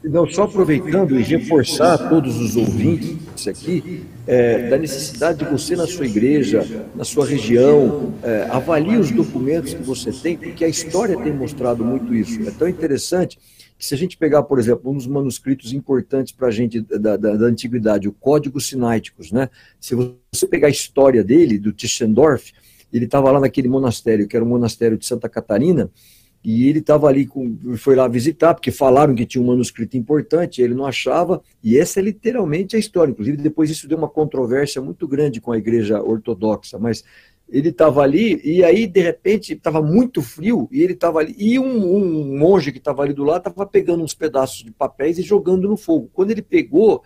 Não, 0.03 0.27
só 0.27 0.43
aproveitando 0.43 1.19
e 1.19 1.21
reforçar 1.21 1.93
a 1.93 2.09
todos 2.09 2.39
os 2.39 2.55
ouvintes 2.55 3.47
aqui, 3.47 4.03
é, 4.25 4.69
da 4.69 4.77
necessidade 4.77 5.39
de 5.39 5.45
você 5.45 5.75
na 5.75 5.85
sua 5.85 6.07
igreja, 6.07 6.65
na 6.95 7.03
sua 7.03 7.25
região, 7.25 8.11
é, 8.23 8.47
avalie 8.49 8.97
os 8.97 9.11
documentos 9.11 9.75
que 9.75 9.83
você 9.83 10.11
tem, 10.11 10.35
porque 10.35 10.65
a 10.65 10.67
história 10.67 11.15
tem 11.21 11.31
mostrado 11.31 11.85
muito 11.85 12.15
isso. 12.15 12.41
É 12.47 12.51
tão 12.51 12.67
interessante 12.67 13.37
que 13.77 13.85
se 13.85 13.93
a 13.93 13.97
gente 13.97 14.17
pegar, 14.17 14.41
por 14.43 14.57
exemplo, 14.57 14.91
um 14.91 14.95
dos 14.95 15.05
manuscritos 15.05 15.71
importantes 15.71 16.33
para 16.33 16.47
a 16.47 16.51
gente 16.51 16.81
da, 16.81 17.15
da, 17.15 17.35
da, 17.35 17.45
antiguidade, 17.45 18.07
o 18.07 18.11
Código 18.11 18.59
Sináiticos, 18.59 19.31
né? 19.31 19.49
Se 19.79 19.93
você 19.95 20.47
pegar 20.47 20.67
a 20.67 20.71
história 20.71 21.23
dele, 21.23 21.59
do 21.59 21.71
Tischendorf, 21.71 22.53
ele 22.91 23.05
estava 23.05 23.31
lá 23.31 23.39
naquele 23.39 23.67
monastério, 23.67 24.27
que 24.27 24.35
era 24.35 24.43
o 24.43 24.47
monastério 24.47 24.97
de 24.97 25.05
Santa 25.05 25.29
Catarina, 25.29 25.89
e 26.43 26.67
ele 26.67 26.79
estava 26.79 27.07
ali, 27.07 27.25
com, 27.25 27.57
foi 27.77 27.95
lá 27.95 28.07
visitar, 28.07 28.53
porque 28.55 28.71
falaram 28.71 29.13
que 29.13 29.25
tinha 29.25 29.41
um 29.41 29.47
manuscrito 29.47 29.95
importante, 29.95 30.61
ele 30.61 30.73
não 30.73 30.85
achava, 30.85 31.41
e 31.63 31.77
essa 31.77 31.99
é 31.99 32.03
literalmente 32.03 32.75
a 32.75 32.79
história. 32.79 33.11
Inclusive, 33.11 33.37
depois 33.37 33.69
isso 33.69 33.87
deu 33.87 33.97
uma 33.97 34.09
controvérsia 34.09 34.81
muito 34.81 35.07
grande 35.07 35.39
com 35.39 35.51
a 35.51 35.57
igreja 35.57 36.01
ortodoxa, 36.01 36.79
mas 36.79 37.03
ele 37.47 37.69
estava 37.69 38.01
ali, 38.01 38.41
e 38.43 38.63
aí, 38.63 38.87
de 38.87 39.01
repente, 39.01 39.53
estava 39.53 39.81
muito 39.81 40.21
frio, 40.21 40.67
e 40.71 40.81
ele 40.81 40.93
estava 40.93 41.19
ali, 41.19 41.35
e 41.37 41.59
um, 41.59 41.95
um 41.95 42.37
monge 42.39 42.71
que 42.71 42.77
estava 42.77 43.03
ali 43.03 43.13
do 43.13 43.23
lado 43.23 43.49
estava 43.49 43.65
pegando 43.65 44.03
uns 44.03 44.13
pedaços 44.13 44.63
de 44.63 44.71
papéis 44.71 45.19
e 45.19 45.21
jogando 45.21 45.67
no 45.67 45.77
fogo. 45.77 46.09
Quando 46.13 46.31
ele 46.31 46.41
pegou, 46.41 47.03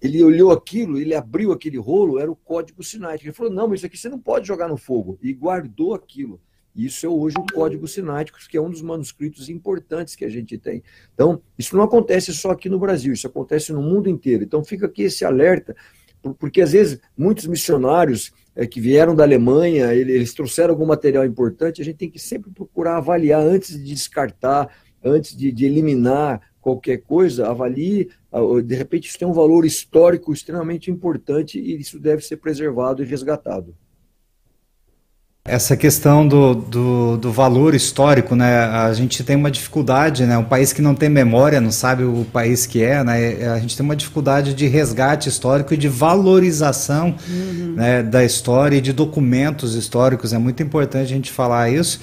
ele 0.00 0.24
olhou 0.24 0.50
aquilo, 0.50 0.98
ele 0.98 1.14
abriu 1.14 1.52
aquele 1.52 1.78
rolo, 1.78 2.18
era 2.18 2.30
o 2.30 2.34
código 2.34 2.82
sinático. 2.82 3.26
Ele 3.26 3.32
falou: 3.32 3.52
Não, 3.52 3.68
mas 3.68 3.78
isso 3.78 3.86
aqui 3.86 3.96
você 3.96 4.08
não 4.08 4.18
pode 4.18 4.48
jogar 4.48 4.66
no 4.66 4.76
fogo. 4.76 5.16
E 5.22 5.32
guardou 5.32 5.94
aquilo. 5.94 6.40
Isso 6.74 7.04
é 7.04 7.08
hoje 7.08 7.36
o 7.38 7.52
Código 7.52 7.86
Sinático, 7.86 8.38
que 8.48 8.56
é 8.56 8.60
um 8.60 8.70
dos 8.70 8.80
manuscritos 8.80 9.48
importantes 9.48 10.16
que 10.16 10.24
a 10.24 10.28
gente 10.28 10.56
tem. 10.56 10.82
Então, 11.14 11.42
isso 11.58 11.76
não 11.76 11.84
acontece 11.84 12.32
só 12.32 12.50
aqui 12.50 12.68
no 12.68 12.78
Brasil, 12.78 13.12
isso 13.12 13.26
acontece 13.26 13.72
no 13.72 13.82
mundo 13.82 14.08
inteiro. 14.08 14.42
Então, 14.42 14.64
fica 14.64 14.86
aqui 14.86 15.02
esse 15.02 15.24
alerta, 15.24 15.76
porque 16.38 16.62
às 16.62 16.72
vezes 16.72 17.00
muitos 17.16 17.46
missionários 17.46 18.32
é, 18.54 18.66
que 18.66 18.80
vieram 18.80 19.14
da 19.14 19.24
Alemanha, 19.24 19.92
eles 19.92 20.32
trouxeram 20.32 20.70
algum 20.70 20.86
material 20.86 21.24
importante, 21.24 21.82
a 21.82 21.84
gente 21.84 21.96
tem 21.96 22.10
que 22.10 22.18
sempre 22.18 22.50
procurar 22.50 22.96
avaliar 22.96 23.40
antes 23.40 23.76
de 23.76 23.84
descartar, 23.84 24.68
antes 25.04 25.36
de, 25.36 25.50
de 25.50 25.66
eliminar 25.66 26.40
qualquer 26.60 26.98
coisa, 26.98 27.48
avalie, 27.48 28.08
de 28.64 28.74
repente 28.74 29.08
isso 29.08 29.18
tem 29.18 29.26
um 29.26 29.32
valor 29.32 29.66
histórico 29.66 30.32
extremamente 30.32 30.90
importante 30.90 31.58
e 31.58 31.80
isso 31.80 31.98
deve 31.98 32.22
ser 32.22 32.36
preservado 32.36 33.02
e 33.02 33.06
resgatado. 33.06 33.74
Essa 35.44 35.76
questão 35.76 36.26
do, 36.26 36.54
do, 36.54 37.16
do, 37.16 37.32
valor 37.32 37.74
histórico, 37.74 38.36
né? 38.36 38.58
A 38.58 38.92
gente 38.92 39.24
tem 39.24 39.34
uma 39.34 39.50
dificuldade, 39.50 40.24
né? 40.24 40.38
Um 40.38 40.44
país 40.44 40.72
que 40.72 40.80
não 40.80 40.94
tem 40.94 41.08
memória, 41.08 41.60
não 41.60 41.72
sabe 41.72 42.04
o 42.04 42.24
país 42.32 42.64
que 42.64 42.80
é, 42.80 43.02
né? 43.02 43.50
A 43.52 43.58
gente 43.58 43.76
tem 43.76 43.84
uma 43.84 43.96
dificuldade 43.96 44.54
de 44.54 44.68
resgate 44.68 45.28
histórico 45.28 45.74
e 45.74 45.76
de 45.76 45.88
valorização 45.88 47.16
uhum. 47.28 47.74
né, 47.76 48.04
da 48.04 48.24
história 48.24 48.76
e 48.76 48.80
de 48.80 48.92
documentos 48.92 49.74
históricos. 49.74 50.32
É 50.32 50.38
muito 50.38 50.62
importante 50.62 51.06
a 51.06 51.16
gente 51.16 51.32
falar 51.32 51.70
isso 51.70 51.98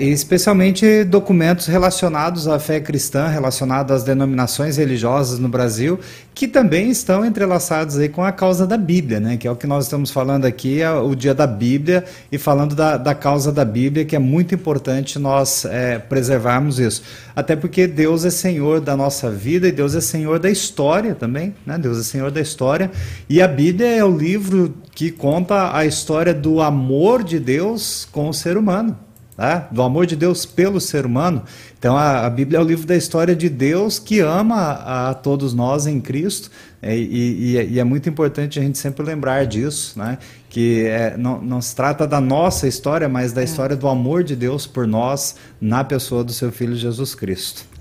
e 0.00 0.12
especialmente 0.12 1.02
documentos 1.02 1.66
relacionados 1.66 2.46
à 2.46 2.60
fé 2.60 2.78
cristã, 2.78 3.26
relacionados 3.26 3.96
às 3.96 4.04
denominações 4.04 4.76
religiosas 4.76 5.40
no 5.40 5.48
Brasil, 5.48 5.98
que 6.32 6.46
também 6.46 6.90
estão 6.90 7.24
entrelaçados 7.24 7.98
aí 7.98 8.08
com 8.08 8.22
a 8.22 8.30
causa 8.30 8.68
da 8.68 8.76
Bíblia, 8.76 9.18
né, 9.18 9.36
que 9.36 9.48
é 9.48 9.50
o 9.50 9.56
que 9.56 9.66
nós 9.66 9.86
estamos 9.86 10.12
falando 10.12 10.44
aqui, 10.44 10.80
é 10.80 10.92
o 10.92 11.12
dia 11.16 11.34
da 11.34 11.44
Bíblia, 11.44 12.04
e 12.30 12.38
falando 12.38 12.76
da, 12.76 12.96
da 12.96 13.16
causa 13.16 13.50
da 13.50 13.64
Bíblia, 13.64 14.04
que 14.04 14.14
é 14.14 14.18
muito 14.20 14.54
importante 14.54 15.18
nós 15.18 15.64
é, 15.64 15.98
preservarmos 15.98 16.78
isso. 16.78 17.02
Até 17.34 17.56
porque 17.56 17.88
Deus 17.88 18.24
é 18.24 18.30
Senhor 18.30 18.80
da 18.80 18.96
nossa 18.96 19.28
vida 19.28 19.66
e 19.66 19.72
Deus 19.72 19.96
é 19.96 20.00
Senhor 20.00 20.38
da 20.38 20.50
história 20.50 21.16
também, 21.16 21.52
né? 21.66 21.76
Deus 21.78 21.98
é 21.98 22.04
Senhor 22.04 22.30
da 22.30 22.40
história, 22.40 22.92
e 23.28 23.42
a 23.42 23.48
Bíblia 23.48 23.88
é 23.88 24.04
o 24.04 24.16
livro 24.16 24.72
que 24.94 25.10
conta 25.10 25.76
a 25.76 25.84
história 25.84 26.32
do 26.32 26.60
amor 26.60 27.24
de 27.24 27.40
Deus 27.40 28.06
com 28.12 28.28
o 28.28 28.32
ser 28.32 28.56
humano 28.56 28.96
né? 29.36 29.66
do 29.70 29.82
amor 29.82 30.06
de 30.06 30.16
Deus 30.16 30.46
pelo 30.46 30.80
ser 30.80 31.06
humano. 31.06 31.42
Então 31.78 31.96
a, 31.96 32.26
a, 32.26 32.30
Bíblia 32.30 32.58
é 32.58 32.62
o 32.62 32.64
livro 32.64 32.86
da 32.86 32.96
história 32.96 33.34
de 33.34 33.48
Deus 33.48 33.98
que 33.98 34.20
ama 34.20 34.56
a, 34.56 35.10
a 35.10 35.14
todos 35.14 35.52
nós 35.52 35.86
em 35.86 36.00
Cristo 36.00 36.50
é, 36.80 36.96
e, 36.96 37.56
e, 37.56 37.72
e, 37.72 37.80
é 37.80 37.84
muito 37.84 38.08
importante 38.08 38.58
a 38.58 38.62
gente 38.62 38.78
sempre 38.78 39.04
lembrar 39.04 39.46
disso, 39.46 39.98
né? 39.98 40.18
que 40.48 40.84
é, 40.86 41.16
não, 41.16 41.40
não 41.40 41.60
se 41.60 41.74
trata 41.74 42.06
da 42.06 42.20
nossa 42.20 42.68
história, 42.68 43.08
mas 43.08 43.32
da 43.32 43.40
é. 43.40 43.44
história 43.44 43.74
do 43.74 43.88
amor 43.88 44.22
de 44.22 44.36
Deus 44.36 44.66
por 44.66 44.86
nós 44.86 45.36
na 45.60 45.82
pessoa 45.82 46.22
do 46.22 46.32
seu 46.32 46.52
Filho 46.52 46.76
Jesus 46.76 47.14
Cristo. 47.14 47.73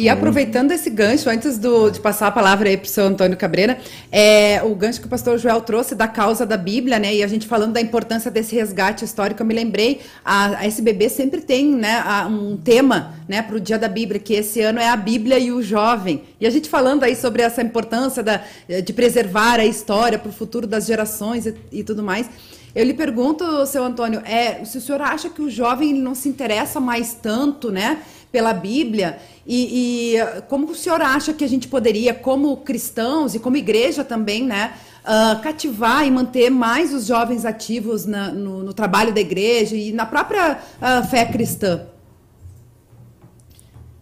E 0.00 0.08
aproveitando 0.08 0.72
esse 0.72 0.88
gancho, 0.88 1.28
antes 1.28 1.58
do, 1.58 1.90
de 1.90 2.00
passar 2.00 2.28
a 2.28 2.30
palavra 2.30 2.70
aí 2.70 2.76
para 2.78 2.86
o 2.86 2.88
seu 2.88 3.04
Antônio 3.04 3.36
Cabreira, 3.36 3.78
é, 4.10 4.62
o 4.62 4.74
gancho 4.74 4.98
que 4.98 5.06
o 5.06 5.10
pastor 5.10 5.36
Joel 5.36 5.60
trouxe 5.60 5.94
da 5.94 6.08
causa 6.08 6.46
da 6.46 6.56
Bíblia, 6.56 6.98
né? 6.98 7.16
E 7.16 7.22
a 7.22 7.26
gente 7.26 7.46
falando 7.46 7.74
da 7.74 7.82
importância 7.82 8.30
desse 8.30 8.54
resgate 8.54 9.04
histórico, 9.04 9.42
eu 9.42 9.46
me 9.46 9.52
lembrei, 9.52 10.00
a, 10.24 10.60
a 10.60 10.64
SBB 10.64 11.10
sempre 11.10 11.42
tem 11.42 11.66
né, 11.66 12.02
a, 12.02 12.26
um 12.26 12.56
tema 12.56 13.12
né, 13.28 13.42
para 13.42 13.56
o 13.56 13.60
Dia 13.60 13.78
da 13.78 13.88
Bíblia, 13.88 14.18
que 14.18 14.32
esse 14.32 14.62
ano 14.62 14.78
é 14.78 14.88
a 14.88 14.96
Bíblia 14.96 15.38
e 15.38 15.52
o 15.52 15.62
Jovem. 15.62 16.22
E 16.40 16.46
a 16.46 16.50
gente 16.50 16.70
falando 16.70 17.04
aí 17.04 17.14
sobre 17.14 17.42
essa 17.42 17.60
importância 17.60 18.22
da, 18.22 18.40
de 18.82 18.92
preservar 18.94 19.60
a 19.60 19.66
história 19.66 20.18
para 20.18 20.30
o 20.30 20.32
futuro 20.32 20.66
das 20.66 20.86
gerações 20.86 21.44
e, 21.44 21.54
e 21.70 21.84
tudo 21.84 22.02
mais. 22.02 22.26
Eu 22.74 22.86
lhe 22.86 22.94
pergunto, 22.94 23.66
seu 23.66 23.84
Antônio, 23.84 24.22
é, 24.24 24.64
se 24.64 24.78
o 24.78 24.80
senhor 24.80 25.02
acha 25.02 25.28
que 25.28 25.42
o 25.42 25.50
jovem 25.50 25.92
não 25.92 26.14
se 26.14 26.26
interessa 26.26 26.80
mais 26.80 27.12
tanto, 27.12 27.70
né? 27.70 27.98
pela 28.30 28.52
Bíblia. 28.52 29.18
E, 29.52 30.14
e, 30.14 30.42
como 30.42 30.70
o 30.70 30.74
senhor 30.76 31.02
acha 31.02 31.34
que 31.34 31.42
a 31.42 31.48
gente 31.48 31.66
poderia, 31.66 32.14
como 32.14 32.56
cristãos 32.58 33.34
e 33.34 33.40
como 33.40 33.56
igreja 33.56 34.04
também, 34.04 34.46
né, 34.46 34.74
uh, 35.00 35.42
cativar 35.42 36.06
e 36.06 36.10
manter 36.10 36.50
mais 36.50 36.94
os 36.94 37.06
jovens 37.06 37.44
ativos 37.44 38.06
na, 38.06 38.30
no, 38.30 38.62
no, 38.62 38.72
trabalho 38.72 39.12
da 39.12 39.20
igreja 39.20 39.74
e 39.74 39.92
na 39.92 40.06
própria 40.06 40.56
uh, 40.56 41.04
fé 41.08 41.24
cristã? 41.24 41.84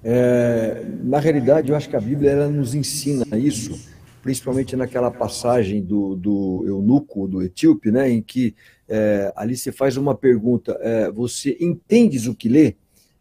É, 0.05 0.85
na 1.03 1.19
realidade, 1.19 1.71
eu 1.71 1.77
acho 1.77 1.89
que 1.89 1.97
a 1.97 2.01
Bíblia 2.01 2.33
ela 2.33 2.49
nos 2.51 2.75
ensina 2.75 3.25
isso, 3.39 3.81
principalmente 4.23 4.77
naquela 4.77 5.11
passagem 5.11 5.81
do, 5.83 6.15
do 6.15 6.63
eunuco, 6.67 7.27
do 7.27 7.43
etíope, 7.43 7.91
né, 7.91 8.11
em 8.11 8.21
que 8.21 8.55
é, 8.87 9.33
ali 9.35 9.57
se 9.57 9.73
faz 9.73 9.97
uma 9.97 10.15
pergunta: 10.15 10.79
é, 10.83 11.11
você 11.11 11.57
entendes 11.59 12.27
o 12.27 12.35
que 12.35 12.51
lê? 12.51 12.75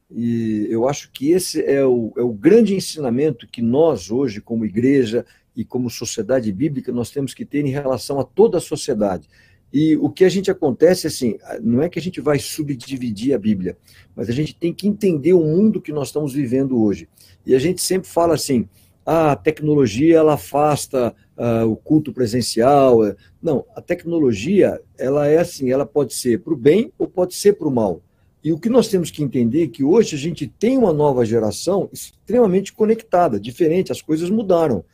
E 0.10 0.68
eu 0.70 0.88
acho 0.88 1.12
que 1.12 1.32
esse 1.32 1.62
é 1.64 1.86
o, 1.86 2.14
é 2.18 2.22
o 2.22 2.32
grande 2.32 2.74
ensinamento 2.74 3.48
que 3.48 3.62
nós, 3.62 4.10
hoje, 4.10 4.40
como 4.40 4.66
igreja 4.66 5.26
e 5.56 5.66
como 5.66 5.90
sociedade 5.90 6.52
bíblica, 6.52 6.92
nós 6.92 7.10
temos 7.10 7.34
que 7.34 7.44
ter 7.44 7.66
em 7.66 7.70
relação 7.70 8.20
a 8.20 8.24
toda 8.24 8.58
a 8.58 8.62
sociedade. 8.62 9.28
E 9.72 9.98
o 9.98 10.10
que 10.10 10.24
a 10.24 10.30
gente 10.30 10.50
acontece, 10.50 11.08
assim, 11.08 11.38
não 11.62 11.82
é 11.82 11.90
que 11.90 12.00
a 12.00 12.02
gente 12.02 12.22
vai 12.22 12.40
subdividir 12.40 13.36
a 13.36 13.38
Bíblia, 13.38 13.78
mas 14.16 14.30
a 14.30 14.32
gente 14.32 14.56
tem 14.56 14.74
que 14.74 14.88
entender 14.88 15.34
o 15.34 15.44
mundo 15.44 15.82
que 15.82 15.92
nós 15.92 16.08
estamos 16.08 16.34
vivendo 16.34 16.82
hoje. 16.82 17.10
E 17.46 17.54
a 17.54 17.60
gente 17.60 17.82
sempre 17.82 18.08
fala 18.08 18.36
assim, 18.36 18.68
ah, 19.06 19.34
a 19.34 19.36
tecnologia 19.36 20.18
ela 20.18 20.34
afasta 20.34 21.14
uh, 21.38 21.66
o 21.66 21.76
culto 21.76 22.14
presencial. 22.14 23.00
Não, 23.42 23.66
a 23.76 23.82
tecnologia 23.82 24.82
ela 24.98 25.28
é 25.28 25.38
assim, 25.38 25.72
ela 25.72 25.86
pode 25.86 26.14
ser 26.14 26.42
para 26.42 26.54
o 26.54 26.58
bem 26.58 26.92
ou 26.98 27.08
pode 27.08 27.36
ser 27.36 27.54
para 27.54 27.68
o 27.68 27.72
mal. 27.72 28.02
E 28.48 28.54
o 28.54 28.58
que 28.58 28.70
nós 28.70 28.88
temos 28.88 29.12
que 29.12 29.22
entender 29.22 29.64
é 29.64 29.68
que 29.68 29.84
hoje 29.84 30.16
a 30.16 30.18
gente 30.18 30.48
tem 30.48 30.78
uma 30.78 30.94
nova 30.94 31.26
geração 31.26 31.90
extremamente 31.92 32.72
conectada, 32.72 33.38
diferente, 33.38 33.92
as 33.92 34.02
coisas 34.02 34.30
mudaram. 34.30 34.86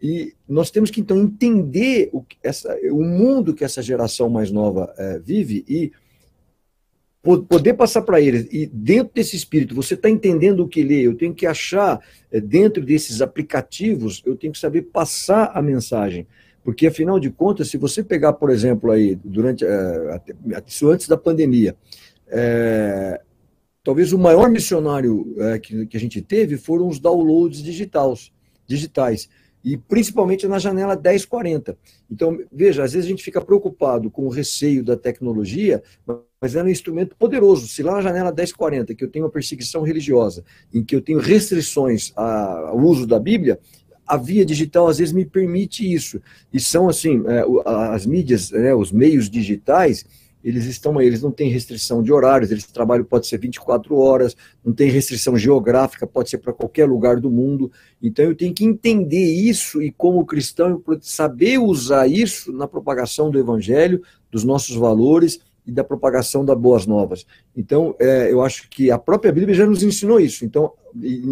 E 0.00 0.32
nós 0.48 0.70
temos 0.70 0.90
que 0.90 1.02
então 1.02 1.18
entender 1.18 2.08
o, 2.14 2.24
essa, 2.42 2.74
o 2.90 3.04
mundo 3.04 3.52
que 3.52 3.62
essa 3.62 3.82
geração 3.82 4.30
mais 4.30 4.50
nova 4.50 4.90
é, 4.96 5.18
vive 5.18 5.66
e 5.68 5.92
poder 7.46 7.74
passar 7.74 8.00
para 8.00 8.22
eles. 8.22 8.48
E 8.50 8.64
dentro 8.64 9.12
desse 9.12 9.36
espírito, 9.36 9.74
você 9.74 9.92
está 9.92 10.08
entendendo 10.08 10.60
o 10.60 10.68
que 10.68 10.82
lê, 10.82 11.02
eu 11.06 11.14
tenho 11.14 11.34
que 11.34 11.44
achar 11.44 12.00
é, 12.32 12.40
dentro 12.40 12.82
desses 12.82 13.20
aplicativos, 13.20 14.22
eu 14.24 14.34
tenho 14.34 14.54
que 14.54 14.58
saber 14.58 14.80
passar 14.80 15.50
a 15.54 15.60
mensagem. 15.60 16.26
Porque, 16.64 16.86
afinal 16.86 17.20
de 17.20 17.28
contas, 17.28 17.68
se 17.68 17.76
você 17.76 18.02
pegar, 18.02 18.32
por 18.32 18.48
exemplo, 18.48 18.90
aí, 18.90 19.14
durante 19.22 19.62
é, 19.62 20.22
isso 20.66 20.88
antes 20.88 21.06
da 21.06 21.18
pandemia, 21.18 21.76
é, 22.34 23.20
talvez 23.82 24.12
o 24.12 24.18
maior 24.18 24.50
missionário 24.50 25.34
é, 25.38 25.58
que, 25.58 25.86
que 25.86 25.96
a 25.96 26.00
gente 26.00 26.20
teve 26.20 26.56
foram 26.56 26.88
os 26.88 26.98
downloads 26.98 27.62
digitais. 27.62 28.32
digitais 28.66 29.28
e 29.64 29.78
principalmente 29.78 30.46
na 30.46 30.58
janela 30.58 30.94
1040. 30.94 31.76
Então, 32.10 32.38
veja, 32.52 32.84
às 32.84 32.92
vezes 32.92 33.06
a 33.06 33.08
gente 33.08 33.24
fica 33.24 33.40
preocupado 33.40 34.10
com 34.10 34.26
o 34.26 34.28
receio 34.28 34.84
da 34.84 34.94
tecnologia, 34.94 35.82
mas 36.38 36.54
é 36.54 36.62
um 36.62 36.68
instrumento 36.68 37.16
poderoso. 37.16 37.66
Se 37.66 37.82
lá 37.82 37.94
na 37.94 38.02
janela 38.02 38.30
1040, 38.30 38.94
que 38.94 39.02
eu 39.02 39.10
tenho 39.10 39.24
uma 39.24 39.30
perseguição 39.30 39.80
religiosa, 39.82 40.44
em 40.72 40.84
que 40.84 40.94
eu 40.94 41.00
tenho 41.00 41.18
restrições 41.18 42.12
ao 42.14 42.78
uso 42.78 43.06
da 43.06 43.18
Bíblia, 43.18 43.58
a 44.06 44.18
via 44.18 44.44
digital 44.44 44.86
às 44.86 44.98
vezes 44.98 45.14
me 45.14 45.24
permite 45.24 45.90
isso. 45.90 46.20
E 46.52 46.60
são 46.60 46.86
assim, 46.86 47.22
é, 47.26 47.42
as 47.64 48.04
mídias, 48.04 48.50
né, 48.50 48.74
os 48.74 48.92
meios 48.92 49.30
digitais, 49.30 50.04
eles 50.44 50.66
estão 50.66 50.98
aí, 50.98 51.06
eles 51.06 51.22
não 51.22 51.30
têm 51.30 51.48
restrição 51.48 52.02
de 52.02 52.12
horários, 52.12 52.50
eles 52.50 52.66
trabalham 52.66 53.04
pode 53.04 53.26
ser 53.26 53.38
24 53.38 53.96
horas, 53.96 54.36
não 54.62 54.74
tem 54.74 54.90
restrição 54.90 55.36
geográfica, 55.38 56.06
pode 56.06 56.28
ser 56.28 56.38
para 56.38 56.52
qualquer 56.52 56.86
lugar 56.86 57.18
do 57.18 57.30
mundo. 57.30 57.72
Então 58.02 58.26
eu 58.26 58.36
tenho 58.36 58.52
que 58.52 58.64
entender 58.64 59.24
isso 59.24 59.82
e 59.82 59.90
como 59.90 60.26
cristão 60.26 60.82
saber 61.00 61.58
usar 61.58 62.06
isso 62.06 62.52
na 62.52 62.68
propagação 62.68 63.30
do 63.30 63.38
evangelho, 63.38 64.02
dos 64.30 64.44
nossos 64.44 64.76
valores 64.76 65.40
e 65.66 65.72
da 65.72 65.82
propagação 65.82 66.44
das 66.44 66.58
boas 66.58 66.86
novas. 66.86 67.26
Então, 67.56 67.96
é, 67.98 68.30
eu 68.30 68.42
acho 68.42 68.68
que 68.68 68.90
a 68.90 68.98
própria 68.98 69.32
Bíblia 69.32 69.54
já 69.54 69.66
nos 69.66 69.82
ensinou 69.82 70.20
isso. 70.20 70.44
Então, 70.44 70.72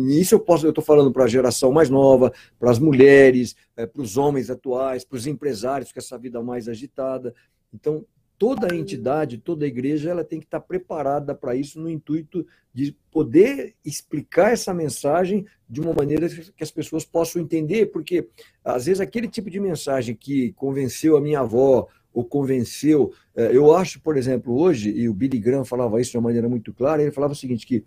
isso 0.08 0.34
eu 0.34 0.40
posso, 0.40 0.64
eu 0.64 0.70
estou 0.70 0.82
falando 0.82 1.12
para 1.12 1.24
a 1.24 1.28
geração 1.28 1.70
mais 1.70 1.90
nova, 1.90 2.32
para 2.58 2.70
as 2.70 2.78
mulheres, 2.78 3.54
é, 3.76 3.84
para 3.84 4.00
os 4.00 4.16
homens 4.16 4.48
atuais, 4.48 5.04
para 5.04 5.16
os 5.16 5.26
empresários 5.26 5.92
com 5.92 5.98
essa 5.98 6.16
vida 6.16 6.42
mais 6.42 6.66
agitada. 6.66 7.34
Então, 7.74 8.04
toda 8.42 8.74
entidade, 8.74 9.38
toda 9.38 9.68
igreja, 9.68 10.10
ela 10.10 10.24
tem 10.24 10.40
que 10.40 10.46
estar 10.46 10.58
preparada 10.58 11.32
para 11.32 11.54
isso 11.54 11.80
no 11.80 11.88
intuito 11.88 12.44
de 12.74 12.92
poder 13.08 13.76
explicar 13.84 14.52
essa 14.52 14.74
mensagem 14.74 15.46
de 15.70 15.80
uma 15.80 15.92
maneira 15.92 16.28
que 16.28 16.64
as 16.64 16.72
pessoas 16.72 17.04
possam 17.04 17.40
entender, 17.40 17.92
porque 17.92 18.26
às 18.64 18.86
vezes 18.86 19.00
aquele 19.00 19.28
tipo 19.28 19.48
de 19.48 19.60
mensagem 19.60 20.16
que 20.16 20.52
convenceu 20.54 21.16
a 21.16 21.20
minha 21.20 21.38
avó 21.38 21.86
ou 22.12 22.24
convenceu, 22.24 23.12
eh, 23.36 23.50
eu 23.52 23.72
acho, 23.76 24.00
por 24.00 24.16
exemplo, 24.16 24.60
hoje, 24.60 24.90
e 24.90 25.08
o 25.08 25.14
Billy 25.14 25.38
Graham 25.38 25.64
falava 25.64 26.00
isso 26.00 26.10
de 26.10 26.16
uma 26.16 26.24
maneira 26.24 26.48
muito 26.48 26.74
clara, 26.74 27.00
ele 27.00 27.12
falava 27.12 27.34
o 27.34 27.36
seguinte, 27.36 27.64
que 27.64 27.84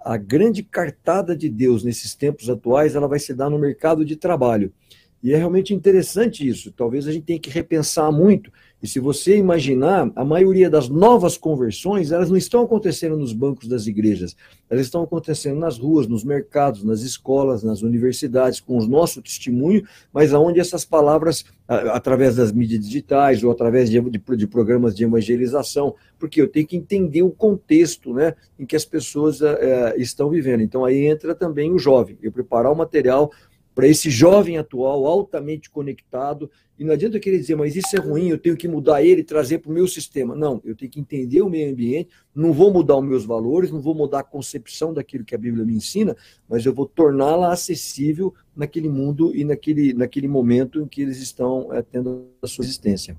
a 0.00 0.16
grande 0.16 0.64
cartada 0.64 1.36
de 1.36 1.48
Deus 1.48 1.84
nesses 1.84 2.12
tempos 2.16 2.50
atuais, 2.50 2.96
ela 2.96 3.06
vai 3.06 3.20
se 3.20 3.32
dar 3.32 3.48
no 3.48 3.56
mercado 3.56 4.04
de 4.04 4.16
trabalho. 4.16 4.72
E 5.22 5.32
é 5.32 5.36
realmente 5.36 5.72
interessante 5.72 6.46
isso. 6.46 6.72
Talvez 6.72 7.06
a 7.06 7.12
gente 7.12 7.24
tenha 7.24 7.38
que 7.38 7.50
repensar 7.50 8.10
muito 8.10 8.50
e 8.82 8.88
se 8.88 8.98
você 8.98 9.36
imaginar, 9.36 10.10
a 10.16 10.24
maioria 10.24 10.68
das 10.68 10.88
novas 10.88 11.38
conversões, 11.38 12.10
elas 12.10 12.28
não 12.28 12.36
estão 12.36 12.64
acontecendo 12.64 13.16
nos 13.16 13.32
bancos 13.32 13.68
das 13.68 13.86
igrejas, 13.86 14.36
elas 14.68 14.86
estão 14.86 15.04
acontecendo 15.04 15.60
nas 15.60 15.78
ruas, 15.78 16.08
nos 16.08 16.24
mercados, 16.24 16.82
nas 16.82 17.02
escolas, 17.02 17.62
nas 17.62 17.82
universidades, 17.82 18.58
com 18.58 18.76
o 18.76 18.84
nosso 18.84 19.22
testemunho, 19.22 19.86
mas 20.12 20.34
aonde 20.34 20.58
essas 20.58 20.84
palavras, 20.84 21.44
através 21.68 22.34
das 22.34 22.50
mídias 22.50 22.84
digitais 22.84 23.44
ou 23.44 23.52
através 23.52 23.88
de, 23.88 24.00
de, 24.00 24.18
de 24.18 24.46
programas 24.48 24.96
de 24.96 25.04
evangelização, 25.04 25.94
porque 26.18 26.42
eu 26.42 26.48
tenho 26.48 26.66
que 26.66 26.76
entender 26.76 27.22
o 27.22 27.30
contexto 27.30 28.12
né, 28.12 28.34
em 28.58 28.66
que 28.66 28.74
as 28.74 28.84
pessoas 28.84 29.40
é, 29.42 29.94
estão 29.96 30.28
vivendo. 30.28 30.60
Então 30.60 30.84
aí 30.84 31.06
entra 31.06 31.36
também 31.36 31.70
o 31.70 31.78
jovem, 31.78 32.18
eu 32.20 32.32
preparar 32.32 32.72
o 32.72 32.76
material 32.76 33.30
para 33.74 33.86
esse 33.86 34.10
jovem 34.10 34.58
atual, 34.58 35.06
altamente 35.06 35.70
conectado. 35.70 36.50
E 36.78 36.84
não 36.84 36.92
adianta 36.92 37.20
querer 37.20 37.38
dizer, 37.38 37.54
mas 37.54 37.76
isso 37.76 37.96
é 37.96 37.98
ruim, 37.98 38.28
eu 38.28 38.38
tenho 38.38 38.56
que 38.56 38.66
mudar 38.66 39.02
ele 39.02 39.22
trazer 39.22 39.58
para 39.58 39.70
o 39.70 39.74
meu 39.74 39.86
sistema. 39.86 40.34
Não, 40.34 40.60
eu 40.64 40.74
tenho 40.74 40.90
que 40.90 41.00
entender 41.00 41.42
o 41.42 41.48
meio 41.48 41.70
ambiente, 41.70 42.10
não 42.34 42.52
vou 42.52 42.72
mudar 42.72 42.96
os 42.96 43.04
meus 43.04 43.24
valores, 43.24 43.70
não 43.70 43.80
vou 43.80 43.94
mudar 43.94 44.20
a 44.20 44.24
concepção 44.24 44.92
daquilo 44.92 45.24
que 45.24 45.34
a 45.34 45.38
Bíblia 45.38 45.64
me 45.64 45.74
ensina, 45.74 46.16
mas 46.48 46.66
eu 46.66 46.74
vou 46.74 46.86
torná-la 46.86 47.52
acessível 47.52 48.34
naquele 48.54 48.88
mundo 48.88 49.34
e 49.34 49.44
naquele, 49.44 49.94
naquele 49.94 50.28
momento 50.28 50.80
em 50.80 50.86
que 50.86 51.02
eles 51.02 51.18
estão 51.18 51.72
é, 51.72 51.82
tendo 51.82 52.26
a 52.42 52.46
sua 52.46 52.64
existência. 52.64 53.16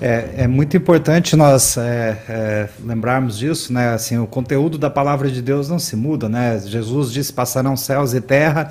É, 0.00 0.42
é, 0.42 0.46
muito 0.46 0.76
importante 0.76 1.34
nós 1.36 1.78
é, 1.78 2.18
é, 2.28 2.68
lembrarmos 2.84 3.38
disso, 3.38 3.72
né? 3.72 3.94
Assim, 3.94 4.18
o 4.18 4.26
conteúdo 4.26 4.76
da 4.76 4.90
palavra 4.90 5.30
de 5.30 5.40
Deus 5.40 5.68
não 5.68 5.78
se 5.78 5.96
muda, 5.96 6.28
né? 6.28 6.58
Jesus 6.58 7.10
disse: 7.10 7.32
passarão 7.32 7.76
céus 7.76 8.12
e 8.12 8.20
terra, 8.20 8.70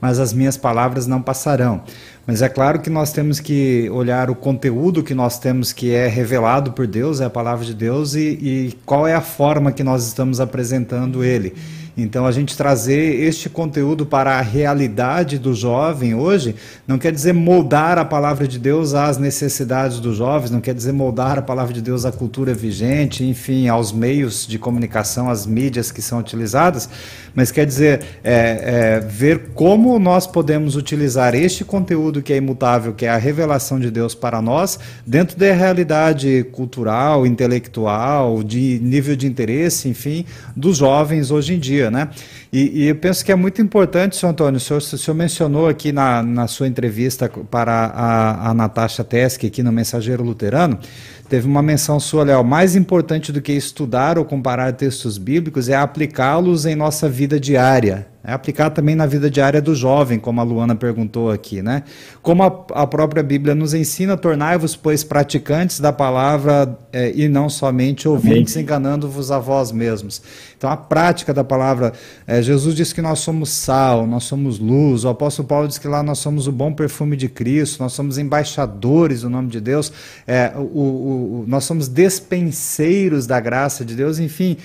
mas 0.00 0.18
as 0.18 0.32
minhas 0.32 0.56
palavras 0.56 1.06
não 1.06 1.22
passarão. 1.22 1.82
Mas 2.26 2.42
é 2.42 2.48
claro 2.48 2.80
que 2.80 2.90
nós 2.90 3.12
temos 3.12 3.38
que 3.38 3.88
olhar 3.90 4.30
o 4.30 4.34
conteúdo 4.34 5.02
que 5.02 5.14
nós 5.14 5.38
temos 5.38 5.72
que 5.72 5.92
é 5.92 6.08
revelado 6.08 6.72
por 6.72 6.86
Deus, 6.86 7.20
é 7.20 7.26
a 7.26 7.30
palavra 7.30 7.64
de 7.64 7.74
Deus, 7.74 8.14
e, 8.14 8.20
e 8.20 8.78
qual 8.84 9.06
é 9.06 9.14
a 9.14 9.20
forma 9.20 9.70
que 9.70 9.84
nós 9.84 10.06
estamos 10.06 10.40
apresentando 10.40 11.22
ele. 11.22 11.54
Então, 11.96 12.26
a 12.26 12.32
gente 12.32 12.56
trazer 12.56 13.22
este 13.22 13.48
conteúdo 13.48 14.04
para 14.04 14.36
a 14.36 14.40
realidade 14.40 15.38
do 15.38 15.54
jovem 15.54 16.12
hoje 16.12 16.56
não 16.88 16.98
quer 16.98 17.12
dizer 17.12 17.32
moldar 17.32 17.98
a 17.98 18.04
palavra 18.04 18.48
de 18.48 18.58
Deus 18.58 18.94
às 18.94 19.16
necessidades 19.16 20.00
dos 20.00 20.16
jovens, 20.16 20.50
não 20.50 20.60
quer 20.60 20.74
dizer 20.74 20.92
moldar 20.92 21.38
a 21.38 21.42
palavra 21.42 21.72
de 21.72 21.80
Deus 21.80 22.04
à 22.04 22.10
cultura 22.10 22.52
vigente, 22.52 23.22
enfim, 23.22 23.68
aos 23.68 23.92
meios 23.92 24.44
de 24.44 24.58
comunicação, 24.58 25.30
às 25.30 25.46
mídias 25.46 25.92
que 25.92 26.02
são 26.02 26.18
utilizadas, 26.18 26.88
mas 27.32 27.52
quer 27.52 27.64
dizer 27.64 28.00
é, 28.24 28.96
é, 28.96 29.00
ver 29.00 29.50
como 29.54 29.96
nós 30.00 30.26
podemos 30.26 30.74
utilizar 30.74 31.32
este 31.32 31.64
conteúdo 31.64 32.22
que 32.22 32.32
é 32.32 32.36
imutável, 32.36 32.92
que 32.92 33.06
é 33.06 33.08
a 33.08 33.16
revelação 33.16 33.78
de 33.78 33.90
Deus 33.90 34.16
para 34.16 34.42
nós, 34.42 34.80
dentro 35.06 35.38
da 35.38 35.52
realidade 35.52 36.44
cultural, 36.50 37.24
intelectual, 37.24 38.42
de 38.42 38.80
nível 38.82 39.14
de 39.14 39.28
interesse, 39.28 39.88
enfim, 39.88 40.24
dos 40.56 40.78
jovens 40.78 41.30
hoje 41.30 41.54
em 41.54 41.58
dia 41.58 41.83
dia, 41.84 41.90
né? 41.90 42.08
E, 42.52 42.84
e, 42.84 42.88
eu 42.88 42.96
penso 42.96 43.24
que 43.24 43.32
é 43.32 43.34
muito 43.34 43.60
importante, 43.60 44.16
senhor 44.16 44.32
Antônio, 44.32 44.56
o 44.56 44.60
senhor, 44.60 44.78
o 44.78 44.82
senhor 44.82 45.14
mencionou 45.14 45.68
aqui 45.68 45.92
na, 45.92 46.22
na 46.22 46.46
sua 46.46 46.68
entrevista 46.68 47.28
para 47.50 47.72
a, 47.72 48.50
a 48.50 48.54
Natasha 48.54 49.02
Teske, 49.04 49.46
aqui 49.46 49.62
no 49.62 49.72
Mensageiro 49.72 50.22
Luterano, 50.22 50.78
teve 51.28 51.46
uma 51.46 51.62
menção 51.62 51.98
sua, 51.98 52.24
Léo, 52.24 52.44
mais 52.44 52.76
importante 52.76 53.32
do 53.32 53.40
que 53.40 53.52
estudar 53.52 54.18
ou 54.18 54.24
comparar 54.24 54.72
textos 54.72 55.18
bíblicos 55.18 55.68
é 55.68 55.76
aplicá-los 55.76 56.66
em 56.66 56.74
nossa 56.74 57.08
vida 57.08 57.38
diária. 57.38 58.06
É 58.26 58.32
aplicar 58.32 58.70
também 58.70 58.94
na 58.94 59.04
vida 59.04 59.28
diária 59.28 59.60
do 59.60 59.74
jovem, 59.74 60.18
como 60.18 60.40
a 60.40 60.44
Luana 60.44 60.74
perguntou 60.74 61.30
aqui, 61.30 61.60
né? 61.60 61.82
Como 62.22 62.42
a, 62.42 62.64
a 62.82 62.86
própria 62.86 63.22
Bíblia 63.22 63.54
nos 63.54 63.74
ensina, 63.74 64.16
tornai-vos, 64.16 64.74
pois, 64.74 65.04
praticantes 65.04 65.78
da 65.78 65.92
palavra 65.92 66.74
é, 66.90 67.12
e 67.14 67.28
não 67.28 67.50
somente 67.50 68.08
ouvintes, 68.08 68.56
enganando-vos 68.56 69.30
a 69.30 69.38
vós 69.38 69.70
mesmos. 69.70 70.22
Então, 70.56 70.70
a 70.70 70.76
prática 70.78 71.34
da 71.34 71.44
palavra, 71.44 71.92
é, 72.26 72.40
Jesus 72.40 72.74
diz 72.74 72.94
que 72.94 73.02
nós 73.02 73.18
somos 73.18 73.50
sal, 73.50 74.06
nós 74.06 74.24
somos 74.24 74.58
luz, 74.58 75.04
o 75.04 75.10
apóstolo 75.10 75.46
Paulo 75.46 75.68
diz 75.68 75.76
que 75.76 75.86
lá 75.86 76.02
nós 76.02 76.18
somos 76.18 76.46
o 76.46 76.52
bom 76.52 76.72
perfume 76.72 77.18
de 77.18 77.28
Cristo, 77.28 77.82
nós 77.82 77.92
somos 77.92 78.16
embaixadores 78.16 79.20
do 79.20 79.28
nome 79.28 79.48
de 79.48 79.60
Deus, 79.60 79.92
é, 80.26 80.50
o, 80.56 80.60
o, 80.60 81.13
nós 81.46 81.64
somos 81.64 81.88
despenseiros 81.88 83.26
da 83.26 83.40
graça 83.40 83.84
de 83.84 83.94
Deus, 83.94 84.18
enfim, 84.18 84.56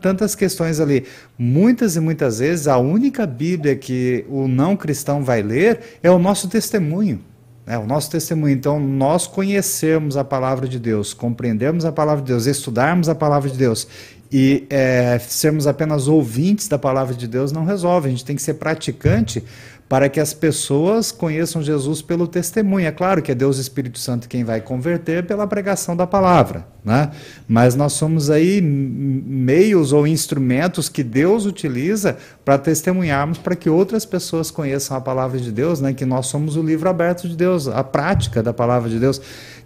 tantas 0.00 0.34
questões 0.34 0.80
ali. 0.80 1.04
Muitas 1.38 1.96
e 1.96 2.00
muitas 2.00 2.38
vezes 2.38 2.68
a 2.68 2.78
única 2.78 3.26
Bíblia 3.26 3.74
que 3.76 4.24
o 4.28 4.46
não 4.46 4.76
cristão 4.76 5.24
vai 5.24 5.42
ler 5.42 5.98
é 6.02 6.10
o 6.10 6.18
nosso 6.18 6.48
testemunho. 6.48 7.20
É 7.66 7.78
o 7.78 7.86
nosso 7.86 8.10
testemunho. 8.10 8.54
Então, 8.54 8.80
nós 8.80 9.26
conhecermos 9.26 10.16
a 10.16 10.24
palavra 10.24 10.66
de 10.66 10.78
Deus, 10.80 11.14
compreendermos 11.14 11.84
a 11.84 11.92
palavra 11.92 12.22
de 12.22 12.32
Deus, 12.32 12.46
estudarmos 12.46 13.08
a 13.08 13.14
palavra 13.14 13.48
de 13.48 13.56
Deus 13.56 13.86
E 14.32 14.66
é, 14.68 15.18
sermos 15.20 15.66
apenas 15.66 16.08
ouvintes 16.08 16.66
da 16.66 16.78
palavra 16.78 17.14
de 17.14 17.28
Deus 17.28 17.52
não 17.52 17.64
resolve, 17.64 18.08
a 18.08 18.10
gente 18.10 18.24
tem 18.24 18.34
que 18.34 18.42
ser 18.42 18.54
praticante 18.54 19.44
para 19.92 20.08
que 20.08 20.18
as 20.18 20.32
pessoas 20.32 21.12
conheçam 21.12 21.62
Jesus 21.62 22.00
pelo 22.00 22.26
testemunho. 22.26 22.86
É 22.86 22.90
claro 22.90 23.20
que 23.20 23.30
é 23.30 23.34
Deus 23.34 23.58
Espírito 23.58 23.98
Santo 23.98 24.26
quem 24.26 24.42
vai 24.42 24.58
converter 24.58 25.26
pela 25.26 25.46
pregação 25.46 25.94
da 25.94 26.06
palavra, 26.06 26.66
né? 26.82 27.10
Mas 27.46 27.74
nós 27.74 27.92
somos 27.92 28.30
aí 28.30 28.62
meios 28.62 29.92
ou 29.92 30.06
instrumentos 30.06 30.88
que 30.88 31.02
Deus 31.02 31.44
utiliza 31.44 32.16
para 32.42 32.56
testemunharmos 32.56 33.36
para 33.36 33.54
que 33.54 33.68
outras 33.68 34.06
pessoas 34.06 34.50
conheçam 34.50 34.96
a 34.96 35.00
palavra 35.02 35.38
de 35.38 35.52
Deus, 35.52 35.78
né? 35.78 35.92
Que 35.92 36.06
nós 36.06 36.26
somos 36.26 36.56
o 36.56 36.62
livro 36.62 36.88
aberto 36.88 37.28
de 37.28 37.36
Deus, 37.36 37.68
a 37.68 37.84
prática 37.84 38.42
da 38.42 38.54
palavra 38.54 38.88
de 38.88 38.98
Deus. 38.98 39.20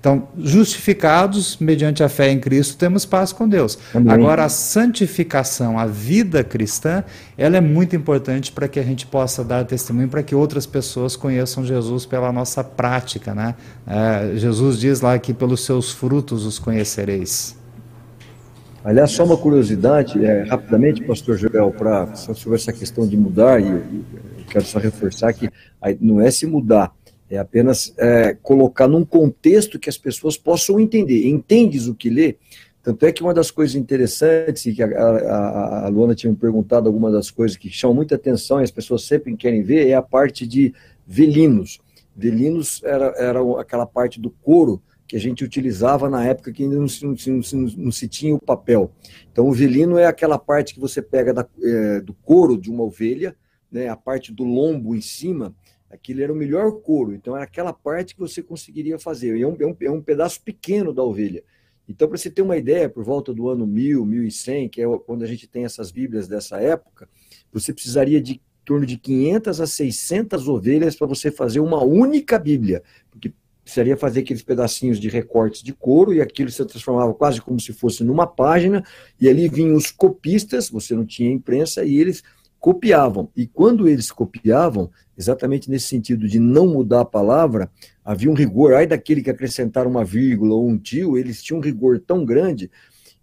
Então, 0.06 0.28
justificados 0.38 1.56
mediante 1.56 2.00
a 2.00 2.08
fé 2.08 2.30
em 2.30 2.38
Cristo, 2.38 2.76
temos 2.76 3.04
paz 3.04 3.32
com 3.32 3.48
Deus. 3.48 3.76
Amém. 3.92 4.14
Agora, 4.14 4.44
a 4.44 4.48
santificação, 4.48 5.76
a 5.76 5.84
vida 5.84 6.44
cristã, 6.44 7.02
ela 7.36 7.56
é 7.56 7.60
muito 7.60 7.96
importante 7.96 8.52
para 8.52 8.68
que 8.68 8.78
a 8.78 8.84
gente 8.84 9.04
possa 9.04 9.42
dar 9.42 9.64
testemunho, 9.64 10.08
para 10.08 10.22
que 10.22 10.32
outras 10.32 10.64
pessoas 10.64 11.16
conheçam 11.16 11.64
Jesus 11.64 12.06
pela 12.06 12.30
nossa 12.30 12.62
prática. 12.62 13.34
Né? 13.34 13.56
É, 13.84 14.36
Jesus 14.36 14.78
diz 14.78 15.00
lá 15.00 15.18
que 15.18 15.34
pelos 15.34 15.64
seus 15.64 15.90
frutos 15.90 16.46
os 16.46 16.56
conhecereis. 16.56 17.58
Aliás, 18.84 19.10
só 19.10 19.24
uma 19.24 19.36
curiosidade, 19.36 20.24
é, 20.24 20.44
rapidamente, 20.44 21.02
pastor 21.02 21.36
Joel, 21.36 21.72
pra, 21.72 22.14
sobre 22.14 22.54
essa 22.54 22.72
questão 22.72 23.08
de 23.08 23.16
mudar, 23.16 23.60
e 23.60 23.66
eu, 23.66 23.78
eu 23.78 24.44
quero 24.48 24.64
só 24.64 24.78
reforçar 24.78 25.32
que 25.32 25.50
não 26.00 26.20
é 26.20 26.30
se 26.30 26.46
mudar, 26.46 26.92
é 27.28 27.38
apenas 27.38 27.92
é, 27.98 28.34
colocar 28.34 28.86
num 28.86 29.04
contexto 29.04 29.78
que 29.78 29.88
as 29.88 29.98
pessoas 29.98 30.36
possam 30.36 30.78
entender. 30.78 31.28
Entendes 31.28 31.88
o 31.88 31.94
que 31.94 32.08
lê? 32.08 32.36
Tanto 32.82 33.04
é 33.04 33.10
que 33.10 33.22
uma 33.22 33.34
das 33.34 33.50
coisas 33.50 33.74
interessantes, 33.74 34.64
e 34.66 34.72
que 34.72 34.82
a, 34.82 34.86
a, 34.86 35.86
a 35.86 35.88
Luana 35.88 36.14
tinha 36.14 36.30
me 36.30 36.36
perguntado 36.36 36.86
algumas 36.86 37.12
das 37.12 37.30
coisas 37.32 37.56
que 37.56 37.68
chamam 37.68 37.96
muita 37.96 38.14
atenção 38.14 38.60
e 38.60 38.64
as 38.64 38.70
pessoas 38.70 39.02
sempre 39.02 39.36
querem 39.36 39.62
ver, 39.62 39.88
é 39.88 39.94
a 39.94 40.02
parte 40.02 40.46
de 40.46 40.72
velinos. 41.04 41.80
Velinos 42.16 42.80
era, 42.84 43.12
era 43.18 43.60
aquela 43.60 43.86
parte 43.86 44.20
do 44.20 44.30
couro 44.30 44.80
que 45.06 45.16
a 45.16 45.20
gente 45.20 45.44
utilizava 45.44 46.08
na 46.08 46.24
época 46.24 46.52
que 46.52 46.62
ainda 46.62 46.76
não 46.76 46.88
se, 46.88 47.04
não, 47.04 47.14
não, 47.14 47.68
não 47.76 47.92
se 47.92 48.08
tinha 48.08 48.34
o 48.34 48.40
papel. 48.40 48.90
Então, 49.30 49.48
o 49.48 49.52
velino 49.52 49.98
é 49.98 50.06
aquela 50.06 50.38
parte 50.38 50.74
que 50.74 50.80
você 50.80 51.00
pega 51.02 51.32
da, 51.32 51.46
é, 51.62 52.00
do 52.00 52.14
couro 52.14 52.56
de 52.56 52.70
uma 52.70 52.84
ovelha, 52.84 53.36
né, 53.70 53.88
a 53.88 53.96
parte 53.96 54.32
do 54.32 54.44
lombo 54.44 54.94
em 54.94 55.00
cima, 55.00 55.54
Aquilo 55.90 56.22
era 56.22 56.32
o 56.32 56.36
melhor 56.36 56.72
couro, 56.80 57.14
então 57.14 57.34
era 57.34 57.44
aquela 57.44 57.72
parte 57.72 58.14
que 58.14 58.20
você 58.20 58.42
conseguiria 58.42 58.98
fazer. 58.98 59.36
E 59.36 59.42
é 59.42 59.46
um, 59.46 59.56
é 59.60 59.66
um, 59.66 59.76
é 59.82 59.90
um 59.90 60.02
pedaço 60.02 60.42
pequeno 60.42 60.92
da 60.92 61.02
ovelha. 61.02 61.44
Então, 61.88 62.08
para 62.08 62.18
você 62.18 62.28
ter 62.28 62.42
uma 62.42 62.56
ideia, 62.56 62.88
por 62.88 63.04
volta 63.04 63.32
do 63.32 63.48
ano 63.48 63.66
1000, 63.66 64.04
1100, 64.04 64.68
que 64.68 64.82
é 64.82 64.98
quando 64.98 65.22
a 65.22 65.26
gente 65.26 65.46
tem 65.46 65.64
essas 65.64 65.92
Bíblias 65.92 66.26
dessa 66.26 66.60
época, 66.60 67.08
você 67.52 67.72
precisaria 67.72 68.20
de 68.20 68.40
torno 68.64 68.84
de 68.84 68.98
500 68.98 69.60
a 69.60 69.66
600 69.66 70.48
ovelhas 70.48 70.96
para 70.96 71.06
você 71.06 71.30
fazer 71.30 71.60
uma 71.60 71.84
única 71.84 72.36
Bíblia, 72.36 72.82
porque 73.08 73.32
precisaria 73.62 73.96
fazer 73.96 74.20
aqueles 74.20 74.42
pedacinhos 74.42 74.98
de 74.98 75.08
recortes 75.08 75.62
de 75.62 75.72
couro 75.72 76.12
e 76.12 76.20
aquilo 76.20 76.50
se 76.50 76.64
transformava 76.64 77.14
quase 77.14 77.40
como 77.40 77.60
se 77.60 77.72
fosse 77.72 78.02
numa 78.02 78.26
página, 78.26 78.84
e 79.20 79.28
ali 79.28 79.48
vinham 79.48 79.76
os 79.76 79.90
copistas, 79.90 80.68
você 80.68 80.94
não 80.94 81.06
tinha 81.06 81.30
imprensa, 81.30 81.84
e 81.84 81.96
eles 81.96 82.22
copiavam. 82.66 83.30
E 83.36 83.46
quando 83.46 83.86
eles 83.86 84.10
copiavam, 84.10 84.90
exatamente 85.16 85.70
nesse 85.70 85.86
sentido 85.86 86.26
de 86.26 86.40
não 86.40 86.66
mudar 86.66 87.02
a 87.02 87.04
palavra, 87.04 87.70
havia 88.04 88.28
um 88.28 88.34
rigor, 88.34 88.74
ai 88.74 88.88
daquele 88.88 89.22
que 89.22 89.30
acrescentaram 89.30 89.88
uma 89.88 90.04
vírgula 90.04 90.52
ou 90.52 90.68
um 90.68 90.76
tio, 90.76 91.16
eles 91.16 91.40
tinham 91.40 91.60
um 91.60 91.62
rigor 91.62 92.00
tão 92.00 92.24
grande 92.24 92.68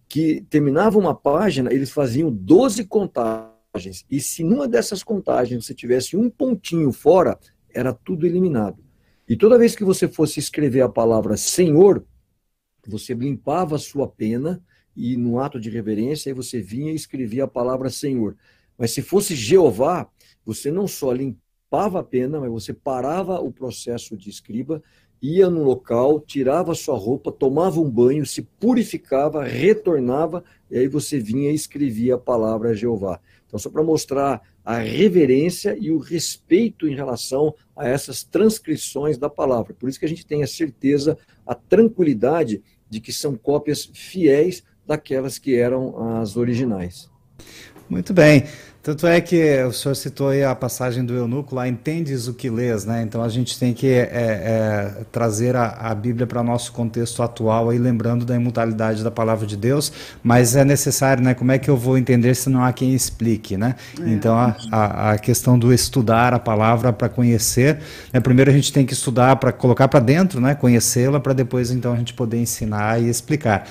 que 0.08 0.46
terminava 0.50 0.98
uma 0.98 1.14
página, 1.14 1.74
eles 1.74 1.92
faziam 1.92 2.32
12 2.32 2.86
contagens. 2.86 4.06
E 4.10 4.22
se 4.22 4.46
numa 4.46 4.66
dessas 4.66 5.04
contagens 5.04 5.66
você 5.66 5.74
tivesse 5.74 6.16
um 6.16 6.30
pontinho 6.30 6.94
fora, 6.94 7.38
era 7.74 7.92
tudo 7.92 8.26
eliminado. 8.26 8.82
E 9.28 9.36
toda 9.36 9.60
vez 9.60 9.76
que 9.76 9.84
você 9.84 10.08
fosse 10.08 10.40
escrever 10.40 10.84
a 10.84 10.90
palavra 10.90 11.36
Senhor, 11.36 12.06
você 12.88 13.14
limpava 13.14 13.76
a 13.76 13.80
sua 13.80 14.08
pena 14.08 14.64
e 14.96 15.18
no 15.18 15.38
ato 15.38 15.60
de 15.60 15.70
reverência 15.70 16.30
aí 16.30 16.34
você 16.34 16.62
vinha 16.62 16.94
e 16.94 16.96
escrevia 16.96 17.44
a 17.44 17.48
palavra 17.48 17.90
Senhor. 17.90 18.38
Mas 18.78 18.92
se 18.92 19.02
fosse 19.02 19.36
Jeová, 19.36 20.08
você 20.46 20.72
não 20.72 20.88
só 20.88 21.12
limpava 21.12 22.00
a 22.00 22.04
pena, 22.04 22.40
mas 22.40 22.52
você 22.52 22.74
parava 22.74 23.40
o 23.40 23.52
processo 23.52 24.18
de 24.18 24.30
escriba, 24.30 24.82
ia 25.22 25.50
no 25.50 25.64
local, 25.64 26.20
tirava 26.20 26.76
sua 26.76 26.98
roupa, 26.98 27.32
tomava 27.32 27.80
um 27.80 27.90
banho, 27.90 28.26
se 28.26 28.42
purificava, 28.42 29.44
retornava, 29.44 30.44
e 30.70 30.78
aí 30.78 30.88
você 30.88 31.18
vinha 31.18 31.50
e 31.50 31.56
escrevia 31.56 32.16
a 32.16 32.18
palavra 32.18 32.76
Jeová. 32.76 33.22
Então, 33.48 33.58
só 33.58 33.70
para 33.70 33.84
mostrar 33.84 34.42
a 34.66 34.78
reverência 34.78 35.78
e 35.80 35.92
o 35.92 35.98
respeito 35.98 36.88
em 36.88 36.96
relação 36.96 37.54
a 37.76 37.88
essas 37.88 38.24
transcrições 38.24 39.18
da 39.18 39.30
palavra. 39.30 39.74
Por 39.74 39.88
isso 39.88 40.00
que 40.00 40.06
a 40.06 40.10
gente 40.10 40.26
tem 40.26 40.44
a 40.44 40.48
certeza, 40.48 41.18
a 41.46 41.56
tranquilidade 41.56 42.62
de 42.90 43.00
que 43.00 43.14
são 43.14 43.36
cópias 43.36 43.90
fiéis 43.94 44.64
daquelas 44.86 45.38
que 45.38 45.56
eram 45.56 46.18
as 46.18 46.36
originais. 46.36 47.10
Muito 47.94 48.12
bem. 48.12 48.46
Tanto 48.82 49.06
é 49.06 49.22
que 49.22 49.64
o 49.64 49.72
senhor 49.72 49.94
citou 49.94 50.30
aí 50.30 50.44
a 50.44 50.54
passagem 50.54 51.06
do 51.06 51.14
eunuco 51.14 51.56
lá, 51.56 51.68
entendes 51.68 52.28
o 52.28 52.34
que 52.34 52.50
lês, 52.50 52.84
né? 52.84 53.04
Então 53.04 53.24
a 53.24 53.30
gente 53.30 53.58
tem 53.58 53.72
que 53.72 53.88
é, 53.88 54.10
é, 54.12 54.92
trazer 55.12 55.56
a, 55.56 55.68
a 55.80 55.96
Bíblia 55.96 56.26
para 56.26 56.44
nosso 56.44 56.74
contexto 56.74 57.22
atual, 57.22 57.70
aí 57.70 57.78
lembrando 57.78 58.26
da 58.26 58.36
imutabilidade 58.36 59.04
da 59.04 59.12
palavra 59.12 59.46
de 59.46 59.56
Deus, 59.56 59.94
mas 60.24 60.56
é 60.56 60.66
necessário, 60.66 61.24
né? 61.24 61.36
Como 61.36 61.52
é 61.52 61.60
que 61.60 61.70
eu 61.70 61.78
vou 61.78 62.00
entender 62.00 62.36
se 62.36 62.50
não 62.50 62.64
há 62.64 62.74
quem 62.74 62.96
explique, 62.96 63.56
né? 63.56 63.76
É. 64.02 64.10
Então 64.10 64.36
a, 64.36 64.56
a, 64.72 65.12
a, 65.12 65.18
questão 65.20 65.58
do 65.58 65.72
estudar 65.72 66.34
a 66.34 66.40
palavra 66.40 66.92
para 66.92 67.08
conhecer, 67.08 67.78
né? 68.12 68.20
primeiro 68.20 68.50
a 68.50 68.54
gente 68.54 68.74
tem 68.74 68.86
que 68.88 68.94
estudar 68.94 69.36
para 69.36 69.52
colocar 69.54 69.88
para 69.88 70.00
dentro, 70.00 70.42
né? 70.42 70.56
Conhecê-la 70.56 71.20
para 71.20 71.34
depois 71.34 71.70
então 71.70 71.94
a 71.94 71.96
gente 71.96 72.14
poder 72.16 72.38
ensinar 72.38 73.00
e 73.00 73.08
explicar. 73.08 73.66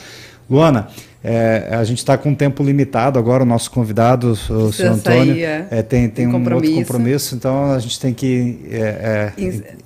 Luana, 0.49 0.89
é, 1.25 1.68
a 1.70 1.85
gente 1.85 1.99
está 1.99 2.18
com 2.18 2.31
um 2.31 2.35
tempo 2.35 2.64
limitado 2.64 3.16
agora, 3.16 3.45
o 3.45 3.47
nosso 3.47 3.70
convidado, 3.70 4.33
o 4.33 4.73
senhor 4.73 4.95
Antônio, 4.95 5.35
sair, 5.35 5.45
é. 5.45 5.68
É, 5.70 5.83
tem, 5.83 6.09
tem, 6.09 6.27
um 6.27 6.35
outro 6.35 6.75
compromisso, 6.75 7.37
então 7.37 7.70
a 7.73 7.79
gente 7.79 8.01
tem 8.01 8.12
que. 8.12 8.59
É, 8.68 9.33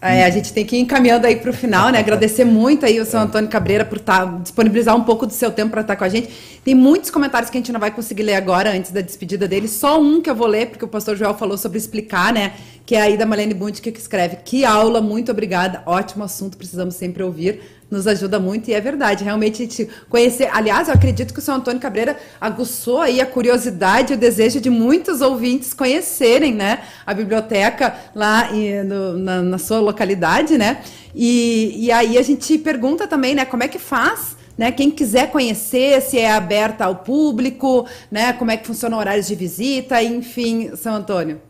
é, 0.00 0.24
a 0.24 0.30
gente 0.30 0.50
tem 0.50 0.64
que 0.64 0.76
ir 0.76 0.80
encaminhando 0.80 1.26
aí 1.26 1.36
para 1.36 1.50
o 1.50 1.52
final, 1.52 1.90
né? 1.90 1.98
Agradecer 1.98 2.46
muito 2.46 2.86
aí 2.86 2.98
o 2.98 3.04
senhor 3.04 3.24
Antônio 3.24 3.50
Cabreira 3.50 3.84
por 3.84 4.00
tá, 4.00 4.24
disponibilizar 4.42 4.96
um 4.96 5.04
pouco 5.04 5.26
do 5.26 5.32
seu 5.32 5.50
tempo 5.50 5.72
para 5.72 5.82
estar 5.82 5.96
com 5.96 6.04
a 6.04 6.08
gente. 6.08 6.30
Tem 6.64 6.74
muitos 6.74 7.10
comentários 7.10 7.50
que 7.50 7.58
a 7.58 7.60
gente 7.60 7.70
não 7.70 7.80
vai 7.80 7.90
conseguir 7.90 8.22
ler 8.22 8.34
agora, 8.34 8.70
antes 8.72 8.90
da 8.90 9.02
despedida 9.02 9.46
dele. 9.46 9.68
Só 9.68 10.00
um 10.00 10.22
que 10.22 10.30
eu 10.30 10.34
vou 10.34 10.46
ler, 10.46 10.68
porque 10.68 10.86
o 10.86 10.88
pastor 10.88 11.16
Joel 11.16 11.34
falou 11.34 11.58
sobre 11.58 11.76
explicar, 11.76 12.32
né? 12.32 12.52
Que 12.86 12.94
é 12.94 13.02
aí 13.02 13.16
da 13.18 13.26
Malene 13.26 13.52
Bund 13.52 13.82
que 13.82 13.90
escreve. 13.90 14.36
Que 14.42 14.64
aula, 14.64 15.02
muito 15.02 15.30
obrigada. 15.30 15.82
Ótimo 15.84 16.24
assunto, 16.24 16.56
precisamos 16.56 16.94
sempre 16.94 17.22
ouvir 17.22 17.60
nos 17.90 18.06
ajuda 18.06 18.38
muito 18.38 18.68
e 18.68 18.74
é 18.74 18.80
verdade, 18.80 19.22
realmente 19.22 19.62
a 19.62 19.64
gente 19.64 19.88
conhecer. 20.08 20.48
Aliás, 20.52 20.88
eu 20.88 20.94
acredito 20.94 21.32
que 21.32 21.38
o 21.38 21.42
São 21.42 21.56
Antônio 21.56 21.80
Cabreira 21.80 22.16
aguçou 22.40 23.00
aí 23.00 23.20
a 23.20 23.26
curiosidade 23.26 24.12
e 24.12 24.16
o 24.16 24.18
desejo 24.18 24.60
de 24.60 24.68
muitos 24.68 25.20
ouvintes 25.20 25.72
conhecerem, 25.72 26.54
né, 26.54 26.80
a 27.06 27.14
biblioteca 27.14 27.94
lá 28.14 28.48
no, 28.84 29.18
na, 29.18 29.42
na, 29.42 29.58
sua 29.58 29.78
localidade, 29.78 30.58
né? 30.58 30.82
E, 31.14 31.86
e 31.86 31.92
aí 31.92 32.18
a 32.18 32.22
gente 32.22 32.58
pergunta 32.58 33.06
também, 33.06 33.34
né, 33.34 33.44
como 33.44 33.62
é 33.62 33.68
que 33.68 33.78
faz? 33.78 34.36
Né, 34.58 34.72
quem 34.72 34.90
quiser 34.90 35.30
conhecer, 35.30 36.00
se 36.00 36.18
é 36.18 36.30
aberta 36.30 36.86
ao 36.86 36.96
público, 36.96 37.86
né, 38.10 38.32
como 38.32 38.50
é 38.50 38.56
que 38.56 38.66
funciona 38.66 38.96
horários 38.96 39.26
de 39.26 39.34
visita, 39.34 40.02
enfim, 40.02 40.74
São 40.74 40.94
Antônio. 40.94 41.40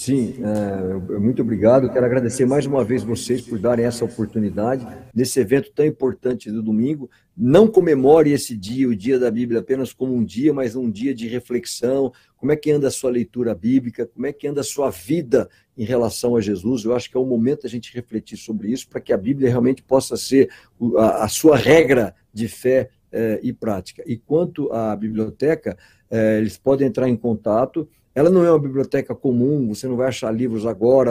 Sim, 0.00 0.36
é, 0.42 1.18
muito 1.18 1.42
obrigado. 1.42 1.92
Quero 1.92 2.06
agradecer 2.06 2.46
mais 2.46 2.64
uma 2.64 2.82
vez 2.82 3.02
vocês 3.02 3.42
por 3.42 3.58
darem 3.58 3.84
essa 3.84 4.02
oportunidade 4.02 4.86
nesse 5.14 5.38
evento 5.38 5.70
tão 5.74 5.84
importante 5.84 6.50
do 6.50 6.62
domingo. 6.62 7.10
Não 7.36 7.68
comemore 7.68 8.32
esse 8.32 8.56
dia, 8.56 8.88
o 8.88 8.96
dia 8.96 9.18
da 9.18 9.30
Bíblia, 9.30 9.60
apenas 9.60 9.92
como 9.92 10.14
um 10.14 10.24
dia, 10.24 10.54
mas 10.54 10.74
um 10.74 10.90
dia 10.90 11.14
de 11.14 11.28
reflexão. 11.28 12.10
Como 12.38 12.50
é 12.50 12.56
que 12.56 12.70
anda 12.70 12.88
a 12.88 12.90
sua 12.90 13.10
leitura 13.10 13.54
bíblica? 13.54 14.06
Como 14.06 14.24
é 14.24 14.32
que 14.32 14.48
anda 14.48 14.62
a 14.62 14.64
sua 14.64 14.88
vida 14.88 15.50
em 15.76 15.84
relação 15.84 16.34
a 16.34 16.40
Jesus? 16.40 16.82
Eu 16.82 16.94
acho 16.94 17.10
que 17.10 17.18
é 17.18 17.20
o 17.20 17.26
momento 17.26 17.66
a 17.66 17.70
gente 17.70 17.94
refletir 17.94 18.38
sobre 18.38 18.72
isso 18.72 18.88
para 18.88 19.02
que 19.02 19.12
a 19.12 19.18
Bíblia 19.18 19.50
realmente 19.50 19.82
possa 19.82 20.16
ser 20.16 20.48
a, 20.96 21.24
a 21.24 21.28
sua 21.28 21.58
regra 21.58 22.14
de 22.32 22.48
fé 22.48 22.88
é, 23.12 23.38
e 23.42 23.52
prática. 23.52 24.02
E 24.06 24.16
quanto 24.16 24.72
à 24.72 24.96
biblioteca, 24.96 25.76
é, 26.10 26.38
eles 26.38 26.56
podem 26.56 26.88
entrar 26.88 27.06
em 27.06 27.16
contato 27.16 27.86
ela 28.20 28.28
não 28.28 28.44
é 28.44 28.50
uma 28.50 28.58
biblioteca 28.58 29.14
comum, 29.14 29.66
você 29.68 29.88
não 29.88 29.96
vai 29.96 30.08
achar 30.08 30.30
livros 30.30 30.66
agora 30.66 31.10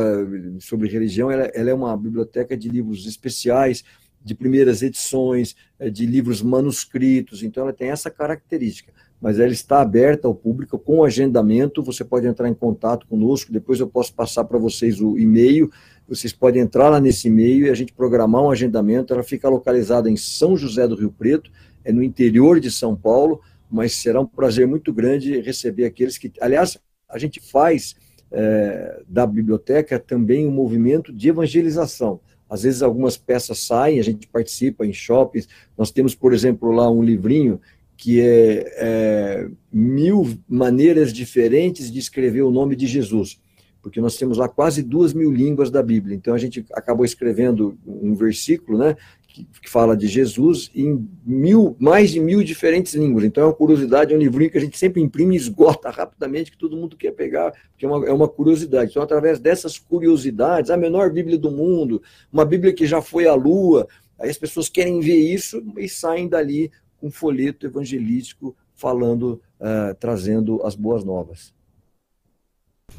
sobre 0.60 0.88
religião, 0.88 1.32
ela, 1.32 1.46
ela 1.56 1.72
é 1.72 1.74
uma 1.74 1.98
biblioteca 1.98 2.56
de 2.56 2.70
livros 2.70 3.08
especiais, 3.08 3.84
de 4.24 4.36
primeiras 4.36 4.84
edições, 4.84 5.56
é, 5.80 5.90
de 5.90 6.06
livros 6.06 6.44
manuscritos, 6.44 7.42
então 7.42 7.64
ela 7.64 7.74
tem 7.74 7.90
essa 7.90 8.12
característica. 8.12 8.94
Mas 9.20 9.40
ela 9.40 9.52
está 9.52 9.82
aberta 9.82 10.28
ao 10.28 10.36
público 10.36 10.78
com 10.78 11.04
agendamento, 11.04 11.82
você 11.82 12.06
pode 12.06 12.28
entrar 12.28 12.48
em 12.48 12.54
contato 12.54 13.08
conosco, 13.08 13.52
depois 13.52 13.80
eu 13.80 13.88
posso 13.88 14.14
passar 14.14 14.44
para 14.44 14.60
vocês 14.60 15.02
o 15.02 15.18
e-mail, 15.18 15.72
vocês 16.08 16.32
podem 16.32 16.62
entrar 16.62 16.90
lá 16.90 17.00
nesse 17.00 17.28
e-mail 17.28 17.66
e 17.66 17.70
a 17.72 17.74
gente 17.74 17.92
programar 17.92 18.44
um 18.44 18.52
agendamento, 18.52 19.14
ela 19.14 19.24
fica 19.24 19.50
localizada 19.50 20.12
em 20.12 20.16
São 20.16 20.56
José 20.56 20.88
do 20.88 20.96
Rio 20.96 21.12
Preto, 21.12 21.50
é 21.84 21.92
no 21.92 22.04
interior 22.04 22.60
de 22.60 22.70
São 22.70 22.96
Paulo, 22.96 23.42
mas 23.68 23.96
será 23.96 24.22
um 24.22 24.28
prazer 24.28 24.68
muito 24.68 24.94
grande 24.94 25.42
receber 25.42 25.86
aqueles 25.86 26.16
que, 26.16 26.32
aliás, 26.40 26.78
a 27.10 27.18
gente 27.18 27.40
faz 27.40 27.96
é, 28.32 29.02
da 29.08 29.26
biblioteca 29.26 30.00
também 30.00 30.48
um 30.48 30.52
movimento 30.52 31.12
de 31.12 31.30
evangelização. 31.30 32.20
Às 32.50 32.64
vezes 32.64 32.82
algumas 32.82 33.18
peças 33.18 33.60
saem, 33.60 34.00
a 34.00 34.04
gente 34.04 34.28
participa 34.28 34.86
em 34.86 34.94
shoppings. 34.94 35.48
Nós 35.78 35.92
temos, 35.92 36.16
por 36.16 36.34
exemplo, 36.34 36.72
lá 36.72 36.90
um 36.90 37.04
livrinho 37.04 37.60
que 37.96 38.22
é, 38.22 38.74
é 38.78 39.50
mil 39.72 40.38
maneiras 40.48 41.12
diferentes 41.12 41.92
de 41.92 42.00
escrever 42.00 42.42
o 42.42 42.52
nome 42.52 42.76
de 42.76 42.88
Jesus 42.88 43.40
porque 43.82 44.02
nós 44.02 44.18
temos 44.18 44.38
lá 44.38 44.48
quase 44.48 44.84
duas 44.84 45.14
mil 45.14 45.32
línguas 45.32 45.72
da 45.72 45.82
Bíblia. 45.82 46.16
Então 46.16 46.34
a 46.34 46.38
gente 46.38 46.66
acabou 46.74 47.06
escrevendo 47.06 47.78
um 47.86 48.14
versículo, 48.14 48.78
né, 48.78 48.96
que, 49.30 49.48
que, 49.62 49.70
fala 49.70 49.96
de 49.96 50.08
Jesus 50.08 50.72
em 50.76 51.08
mil, 51.24 51.76
mais 51.80 52.10
de 52.10 52.20
mil 52.20 52.44
diferentes 52.44 52.94
línguas. 52.96 53.24
Então 53.24 53.44
é 53.44 53.48
uma 53.48 53.54
curiosidade, 53.54 54.14
é 54.14 54.18
um 54.18 54.20
livrinho 54.20 54.50
que 54.50 54.58
a 54.58 54.62
gente 54.62 54.78
sempre 54.78 55.02
imprime 55.02 55.36
e 55.36 55.38
esgota 55.38 55.90
rapidamente, 55.92 56.52
que 56.52 56.58
todo 56.58 56.76
mundo 56.76 56.98
quer 56.98 57.12
pegar, 57.12 57.52
porque 57.72 57.86
é 57.86 57.88
uma, 57.88 58.06
é 58.08 58.12
uma 58.12 58.28
curiosidade. 58.28 58.92
Então, 58.92 59.04
através 59.04 59.40
dessas 59.40 59.78
curiosidades, 59.78 60.72
a 60.72 60.78
menor 60.78 61.12
Bíblia 61.12 61.38
do 61.38 61.52
mundo, 61.52 62.02
uma 62.34 62.44
Bíblia 62.44 62.74
que 62.74 62.86
já 62.86 63.02
foi 63.02 63.28
à 63.28 63.36
Lua, 63.36 63.88
aí 64.18 64.30
as 64.30 64.38
pessoas 64.38 64.68
querem 64.68 65.00
ver 65.00 65.18
isso 65.18 65.64
e 65.78 65.88
saem 65.88 66.28
dali 66.28 66.72
com 66.98 67.08
um 67.08 67.12
folheto 67.12 67.66
evangelístico 67.66 68.56
falando, 68.74 69.42
uh, 69.60 69.94
trazendo 70.00 70.62
as 70.66 70.76
boas 70.76 71.04
novas. 71.04 71.54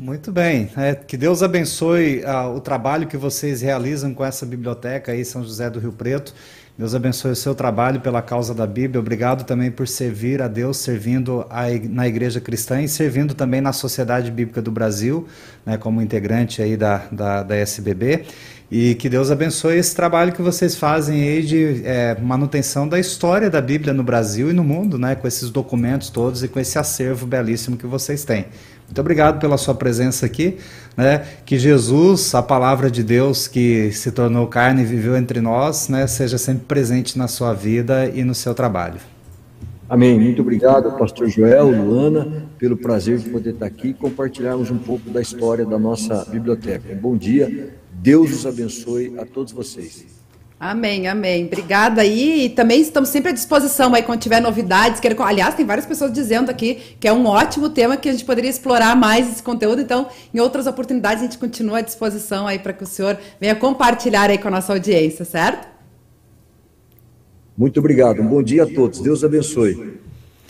Muito 0.00 0.32
bem. 0.32 0.70
É, 0.78 0.94
que 0.94 1.14
Deus 1.14 1.42
abençoe 1.42 2.24
uh, 2.24 2.56
o 2.56 2.60
trabalho 2.60 3.06
que 3.06 3.18
vocês 3.18 3.60
realizam 3.60 4.14
com 4.14 4.24
essa 4.24 4.46
biblioteca 4.46 5.12
aí, 5.12 5.22
São 5.26 5.42
José 5.44 5.68
do 5.68 5.78
Rio 5.78 5.92
Preto. 5.92 6.34
Deus 6.78 6.94
abençoe 6.94 7.32
o 7.32 7.36
seu 7.36 7.54
trabalho 7.54 8.00
pela 8.00 8.22
causa 8.22 8.54
da 8.54 8.66
Bíblia. 8.66 8.98
Obrigado 8.98 9.44
também 9.44 9.70
por 9.70 9.86
servir 9.86 10.40
a 10.40 10.48
Deus, 10.48 10.78
servindo 10.78 11.44
a, 11.50 11.64
na 11.82 12.08
Igreja 12.08 12.40
Cristã 12.40 12.80
e 12.80 12.88
servindo 12.88 13.34
também 13.34 13.60
na 13.60 13.74
Sociedade 13.74 14.30
Bíblica 14.30 14.62
do 14.62 14.70
Brasil, 14.70 15.28
né, 15.66 15.76
como 15.76 16.00
integrante 16.00 16.62
aí 16.62 16.78
da, 16.78 17.02
da, 17.12 17.42
da 17.42 17.56
SBB. 17.56 18.24
E 18.70 18.94
que 18.94 19.06
Deus 19.06 19.30
abençoe 19.30 19.76
esse 19.76 19.94
trabalho 19.94 20.32
que 20.32 20.40
vocês 20.40 20.76
fazem 20.76 21.22
aí 21.22 21.42
de 21.42 21.82
é, 21.84 22.16
manutenção 22.18 22.88
da 22.88 22.98
história 22.98 23.50
da 23.50 23.60
Bíblia 23.60 23.92
no 23.92 24.02
Brasil 24.02 24.48
e 24.48 24.54
no 24.54 24.64
mundo, 24.64 24.96
né, 24.96 25.14
com 25.14 25.28
esses 25.28 25.50
documentos 25.50 26.08
todos 26.08 26.42
e 26.42 26.48
com 26.48 26.58
esse 26.58 26.78
acervo 26.78 27.26
belíssimo 27.26 27.76
que 27.76 27.86
vocês 27.86 28.24
têm. 28.24 28.46
Muito 28.90 29.00
obrigado 29.00 29.38
pela 29.38 29.56
sua 29.56 29.72
presença 29.72 30.26
aqui. 30.26 30.56
Né? 30.96 31.24
Que 31.46 31.56
Jesus, 31.56 32.34
a 32.34 32.42
palavra 32.42 32.90
de 32.90 33.04
Deus 33.04 33.46
que 33.46 33.92
se 33.92 34.10
tornou 34.10 34.48
carne 34.48 34.82
e 34.82 34.84
viveu 34.84 35.16
entre 35.16 35.40
nós, 35.40 35.88
né, 35.88 36.08
seja 36.08 36.36
sempre 36.36 36.64
presente 36.66 37.16
na 37.16 37.28
sua 37.28 37.54
vida 37.54 38.10
e 38.12 38.24
no 38.24 38.34
seu 38.34 38.52
trabalho. 38.52 39.00
Amém. 39.88 40.18
Muito 40.18 40.42
obrigado, 40.42 40.90
Pastor 40.98 41.28
Joel, 41.28 41.70
Luana, 41.70 42.48
pelo 42.58 42.76
prazer 42.76 43.18
de 43.18 43.30
poder 43.30 43.54
estar 43.54 43.66
aqui 43.66 43.88
e 43.88 43.94
compartilharmos 43.94 44.70
um 44.70 44.78
pouco 44.78 45.08
da 45.08 45.20
história 45.20 45.64
da 45.64 45.78
nossa 45.78 46.24
biblioteca. 46.24 46.92
Bom 47.00 47.16
dia. 47.16 47.72
Deus 47.92 48.32
os 48.32 48.46
abençoe 48.46 49.14
a 49.18 49.24
todos 49.24 49.52
vocês. 49.52 50.19
Amém, 50.62 51.08
amém. 51.08 51.46
Obrigada 51.46 52.02
aí. 52.02 52.44
E 52.44 52.48
também 52.50 52.82
estamos 52.82 53.08
sempre 53.08 53.30
à 53.30 53.32
disposição 53.32 53.94
aí 53.94 54.02
quando 54.02 54.20
tiver 54.20 54.42
novidades. 54.42 55.00
Quero... 55.00 55.20
Aliás, 55.22 55.54
tem 55.54 55.64
várias 55.64 55.86
pessoas 55.86 56.12
dizendo 56.12 56.50
aqui 56.50 56.78
que 57.00 57.08
é 57.08 57.12
um 57.12 57.24
ótimo 57.24 57.70
tema 57.70 57.96
que 57.96 58.10
a 58.10 58.12
gente 58.12 58.26
poderia 58.26 58.50
explorar 58.50 58.94
mais 58.94 59.26
esse 59.26 59.42
conteúdo. 59.42 59.80
Então, 59.80 60.08
em 60.34 60.38
outras 60.38 60.66
oportunidades, 60.66 61.22
a 61.22 61.26
gente 61.26 61.38
continua 61.38 61.78
à 61.78 61.80
disposição 61.80 62.46
aí 62.46 62.58
para 62.58 62.74
que 62.74 62.84
o 62.84 62.86
senhor 62.86 63.16
venha 63.40 63.54
compartilhar 63.54 64.28
aí 64.28 64.36
com 64.36 64.48
a 64.48 64.50
nossa 64.50 64.74
audiência, 64.74 65.24
certo? 65.24 65.66
Muito 67.56 67.80
obrigado. 67.80 68.20
Um 68.20 68.26
bom 68.26 68.42
dia 68.42 68.64
a 68.64 68.66
todos. 68.66 69.00
Deus 69.00 69.24
abençoe. 69.24 69.99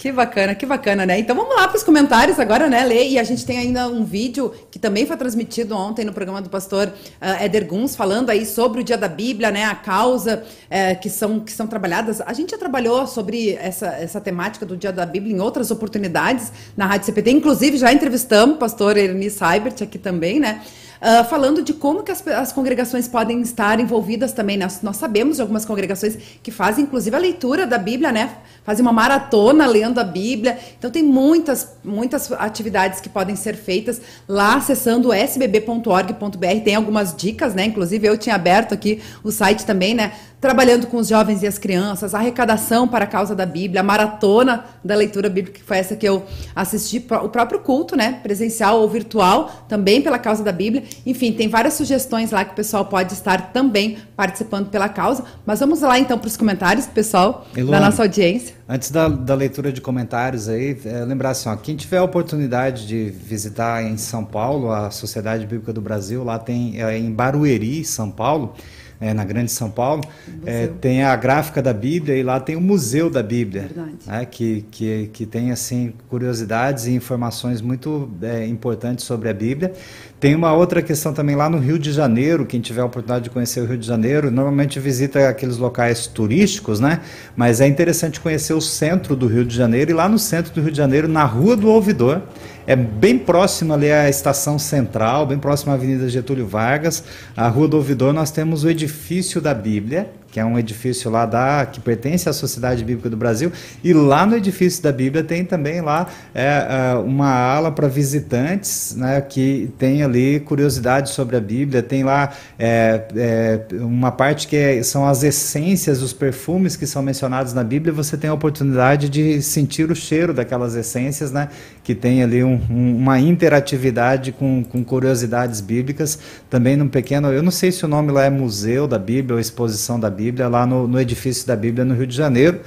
Que 0.01 0.11
bacana, 0.11 0.55
que 0.55 0.64
bacana, 0.64 1.05
né? 1.05 1.18
Então 1.18 1.36
vamos 1.36 1.55
lá 1.55 1.68
para 1.68 1.76
os 1.76 1.82
comentários 1.82 2.40
agora, 2.40 2.70
né, 2.70 2.82
Lê? 2.86 3.09
E 3.11 3.18
a 3.18 3.22
gente 3.22 3.44
tem 3.44 3.59
ainda 3.59 3.86
um 3.86 4.03
vídeo 4.03 4.51
que 4.70 4.78
também 4.78 5.05
foi 5.05 5.14
transmitido 5.14 5.76
ontem 5.76 6.07
no 6.07 6.12
programa 6.14 6.40
do 6.40 6.48
pastor 6.48 6.88
uh, 6.88 7.44
Eder 7.44 7.66
Guns, 7.66 7.94
falando 7.94 8.30
aí 8.30 8.46
sobre 8.46 8.80
o 8.80 8.82
Dia 8.82 8.96
da 8.96 9.09
Bíblia, 9.09 9.51
né? 9.51 9.66
A 9.66 9.74
causa 9.74 10.42
uh, 10.42 11.01
que, 11.03 11.11
são, 11.11 11.40
que 11.40 11.53
são 11.53 11.66
trabalhadas. 11.66 12.22
A 12.22 12.32
gente 12.32 12.53
já 12.53 12.57
trabalhou 12.57 13.07
sobre 13.07 13.53
essa, 13.57 13.88
essa 13.88 14.18
temática 14.22 14.64
do 14.64 14.74
Dia 14.74 14.90
da 14.90 15.05
Bíblia 15.05 15.36
em 15.36 15.40
outras 15.40 15.70
oportunidades 15.70 16.51
na 16.74 16.86
Rádio 16.86 17.05
CPT. 17.05 17.32
Inclusive, 17.32 17.76
já 17.76 17.92
entrevistamos 17.92 18.57
o 18.57 18.59
pastor 18.59 18.96
Ernie 18.96 19.28
Seibert 19.28 19.82
aqui 19.82 19.98
também, 19.98 20.40
né? 20.40 20.62
Uh, 21.01 21.24
falando 21.30 21.62
de 21.62 21.72
como 21.72 22.03
que 22.03 22.12
as, 22.12 22.26
as, 22.28 22.53
congregações 22.53 23.09
podem 23.09 23.40
estar 23.40 23.80
envolvidas 23.80 24.34
também. 24.34 24.59
Nós, 24.59 24.82
nós 24.82 24.96
sabemos 24.96 25.36
de 25.36 25.42
algumas 25.42 25.64
congregações 25.64 26.18
que 26.42 26.51
fazem, 26.51 26.84
inclusive, 26.84 27.16
a 27.16 27.18
leitura 27.18 27.66
da 27.66 27.78
Bíblia, 27.78 28.12
né? 28.12 28.36
fazem 28.64 28.82
uma 28.82 28.92
maratona 28.92 29.66
lendo 29.66 29.98
a 29.98 30.05
Bíblia. 30.05 30.59
Então 30.78 30.90
tem 30.90 31.03
muitas, 31.03 31.72
muitas 31.82 32.30
atividades 32.32 33.01
que 33.01 33.09
podem 33.09 33.34
ser 33.34 33.57
feitas 33.57 34.01
lá 34.28 34.55
acessando 34.55 35.12
sbb.org.br. 35.12 36.61
Tem 36.64 36.74
algumas 36.74 37.14
dicas, 37.14 37.55
né? 37.55 37.64
Inclusive 37.64 38.07
eu 38.07 38.16
tinha 38.16 38.34
aberto 38.34 38.74
aqui 38.74 39.03
o 39.24 39.32
site 39.32 39.64
também, 39.64 39.94
né? 39.94 40.12
Trabalhando 40.41 40.86
com 40.86 40.97
os 40.97 41.09
jovens 41.09 41.43
e 41.43 41.47
as 41.47 41.59
crianças, 41.59 42.14
a 42.14 42.18
arrecadação 42.18 42.88
para 42.88 43.05
a 43.05 43.07
causa 43.07 43.34
da 43.34 43.45
Bíblia, 43.45 43.80
a 43.82 43.84
maratona 43.84 44.64
da 44.82 44.95
leitura 44.95 45.28
bíblica, 45.28 45.59
que 45.59 45.64
foi 45.64 45.76
essa 45.76 45.95
que 45.95 46.09
eu 46.09 46.24
assisti, 46.57 47.05
o 47.22 47.28
próprio 47.28 47.61
culto, 47.61 47.95
né, 47.95 48.20
presencial 48.22 48.80
ou 48.80 48.88
virtual, 48.88 49.66
também 49.68 50.01
pela 50.01 50.18
causa 50.18 50.43
da 50.43 50.53
Bíblia. 50.53 50.82
Enfim, 51.05 51.32
tem 51.32 51.49
várias 51.49 51.74
sugestões 51.74 52.30
lá 52.30 52.45
que 52.45 52.53
o 52.53 52.55
pessoal 52.55 52.86
pode 52.86 53.12
estar 53.12 53.53
também 53.53 53.99
participando 54.16 54.70
pela 54.70 54.88
causa. 54.88 55.24
Mas 55.45 55.61
vamos 55.61 55.82
lá 55.82 55.99
então 55.99 56.18
para 56.18 56.28
os 56.28 56.36
comentários, 56.36 56.86
pessoal, 56.86 57.47
da 57.55 57.80
nossa 57.80 58.03
audiência. 58.03 58.55
Antes 58.66 58.91
da, 58.91 59.09
da 59.09 59.34
leitura 59.34 59.72
de 59.72 59.80
comentários 59.80 60.49
aí, 60.49 60.78
é, 60.84 61.05
lembrar 61.05 61.30
assim, 61.30 61.49
ó, 61.49 61.57
quem 61.57 61.76
tiver 61.76 61.99
a 61.99 62.05
oportunidade 62.05 62.86
de 62.86 63.11
visitar 63.11 63.82
em 63.82 63.97
São 63.97 64.24
Paulo 64.24 64.70
a 64.72 64.91
Sociedade 64.91 65.45
Bíblica 65.45 65.72
do 65.72 65.80
Brasil, 65.80 66.24
lá 66.24 66.38
tem 66.38 66.80
é, 66.80 66.97
em 66.97 67.11
Barueri, 67.11 67.84
São 67.84 68.11
Paulo, 68.11 68.55
é, 69.01 69.14
na 69.14 69.24
Grande 69.24 69.51
São 69.51 69.70
Paulo, 69.70 70.03
é, 70.44 70.66
tem 70.80 71.03
a 71.03 71.16
gráfica 71.16 71.62
da 71.62 71.72
Bíblia 71.72 72.16
e 72.16 72.22
lá 72.22 72.38
tem 72.38 72.55
o 72.55 72.61
Museu 72.61 73.09
da 73.09 73.22
Bíblia, 73.22 73.70
né, 74.07 74.26
que, 74.26 74.64
que, 74.70 75.11
que 75.12 75.24
tem 75.24 75.51
assim 75.51 75.94
curiosidades 76.09 76.86
e 76.86 76.92
informações 76.92 77.62
muito 77.62 78.11
é, 78.20 78.46
importantes 78.46 79.05
sobre 79.05 79.28
a 79.28 79.34
Bíblia. 79.34 79.72
Tem 80.21 80.35
uma 80.35 80.53
outra 80.53 80.83
questão 80.83 81.14
também 81.14 81.35
lá 81.35 81.49
no 81.49 81.57
Rio 81.57 81.79
de 81.79 81.91
Janeiro, 81.91 82.45
quem 82.45 82.61
tiver 82.61 82.83
a 82.83 82.85
oportunidade 82.85 83.25
de 83.25 83.31
conhecer 83.31 83.62
o 83.62 83.64
Rio 83.64 83.79
de 83.79 83.87
Janeiro, 83.87 84.31
normalmente 84.31 84.79
visita 84.79 85.27
aqueles 85.27 85.57
locais 85.57 86.07
turísticos, 86.07 86.79
né? 86.79 87.01
Mas 87.35 87.59
é 87.59 87.66
interessante 87.66 88.21
conhecer 88.21 88.53
o 88.53 88.61
centro 88.61 89.16
do 89.16 89.27
Rio 89.27 89.47
de 89.47 89.57
Janeiro 89.57 89.93
e 89.93 89.95
lá 89.95 90.11
no 90.11 90.18
centro 90.18 90.53
do 90.53 90.61
Rio 90.61 90.71
de 90.71 90.77
Janeiro, 90.77 91.09
na 91.09 91.25
Rua 91.25 91.57
do 91.57 91.71
Ouvidor, 91.71 92.21
é 92.66 92.77
bem 92.77 93.18
próximo 93.18 93.73
ali 93.73 93.91
à 93.91 94.11
estação 94.11 94.59
central, 94.59 95.25
bem 95.25 95.39
próximo 95.39 95.73
à 95.73 95.75
Avenida 95.75 96.07
Getúlio 96.07 96.47
Vargas, 96.47 97.03
a 97.35 97.49
Rua 97.49 97.68
do 97.68 97.79
Ouvidor, 97.79 98.12
nós 98.12 98.31
temos 98.31 98.62
o 98.62 98.68
edifício 98.68 99.41
da 99.41 99.55
Bíblia, 99.55 100.11
que 100.31 100.39
é 100.39 100.45
um 100.45 100.59
edifício 100.59 101.11
lá 101.11 101.26
da 101.26 101.66
que 101.66 101.81
pertence 101.81 102.28
à 102.28 102.33
Sociedade 102.33 102.85
Bíblica 102.85 103.11
do 103.11 103.16
Brasil, 103.16 103.53
e 103.83 103.93
lá 103.93 104.24
no 104.24 104.37
edifício 104.37 104.83
da 104.83 104.93
Bíblia 104.93 105.24
tem 105.24 105.45
também 105.45 105.81
lá 105.81 106.07
é, 106.35 106.93
é 106.93 106.95
uma 106.95 107.31
ala 107.31 107.72
para 107.72 107.89
visitantes, 107.89 108.95
né, 108.97 109.20
que 109.20 109.70
tem 109.78 110.03
ali 110.03 110.41
curiosidades 110.41 111.12
sobre 111.12 111.37
a 111.37 111.41
Bíblia, 111.41 111.83
tem 111.83 112.05
lá 112.05 112.33
é, 112.59 113.03
é, 113.16 113.61
uma 113.74 114.12
parte 114.12 114.47
que 114.47 114.57
é, 114.57 114.83
são 114.83 115.07
as 115.07 115.22
essências, 115.22 116.03
os 116.03 116.12
perfumes 116.12 116.76
que 116.76 116.87
são 116.87 117.03
mencionados 117.03 117.53
na 117.53 117.64
Bíblia, 117.64 117.93
você 117.93 118.16
tem 118.16 118.31
a 118.31 118.35
oportunidade 118.35 119.09
de 119.09 119.43
sentir 119.43 119.91
o 119.91 119.97
cheiro 119.97 120.33
daquelas 120.33 120.76
essências, 120.76 121.33
né, 121.33 121.49
que 121.83 121.95
tem 121.95 122.22
ali 122.22 122.45
um, 122.45 122.61
um, 122.70 122.97
uma 122.97 123.18
interatividade 123.18 124.33
com, 124.33 124.62
com 124.62 124.85
curiosidades 124.85 125.61
bíblicas, 125.61 126.18
também 126.49 126.76
num 126.76 126.89
pequeno, 126.89 127.33
eu 127.33 127.43
não 127.43 127.51
sei 127.51 127.72
se 127.72 127.85
o 127.85 127.89
nome 127.89 128.12
lá 128.12 128.24
é 128.24 128.31
Museu 128.31 128.87
da 128.87 128.99
Bíblia 128.99 129.35
ou 129.35 129.41
Exposição 129.41 129.99
da 129.99 130.09
Bíblia, 130.09 130.20
Bíblia, 130.21 130.49
lá 130.49 130.66
no, 130.66 130.87
no 130.87 131.01
edifício 131.01 131.47
da 131.47 131.57
Bíblia 131.57 131.83
no 131.83 131.95
Rio 131.95 132.07
de 132.07 132.14
Janeiro. 132.14 132.61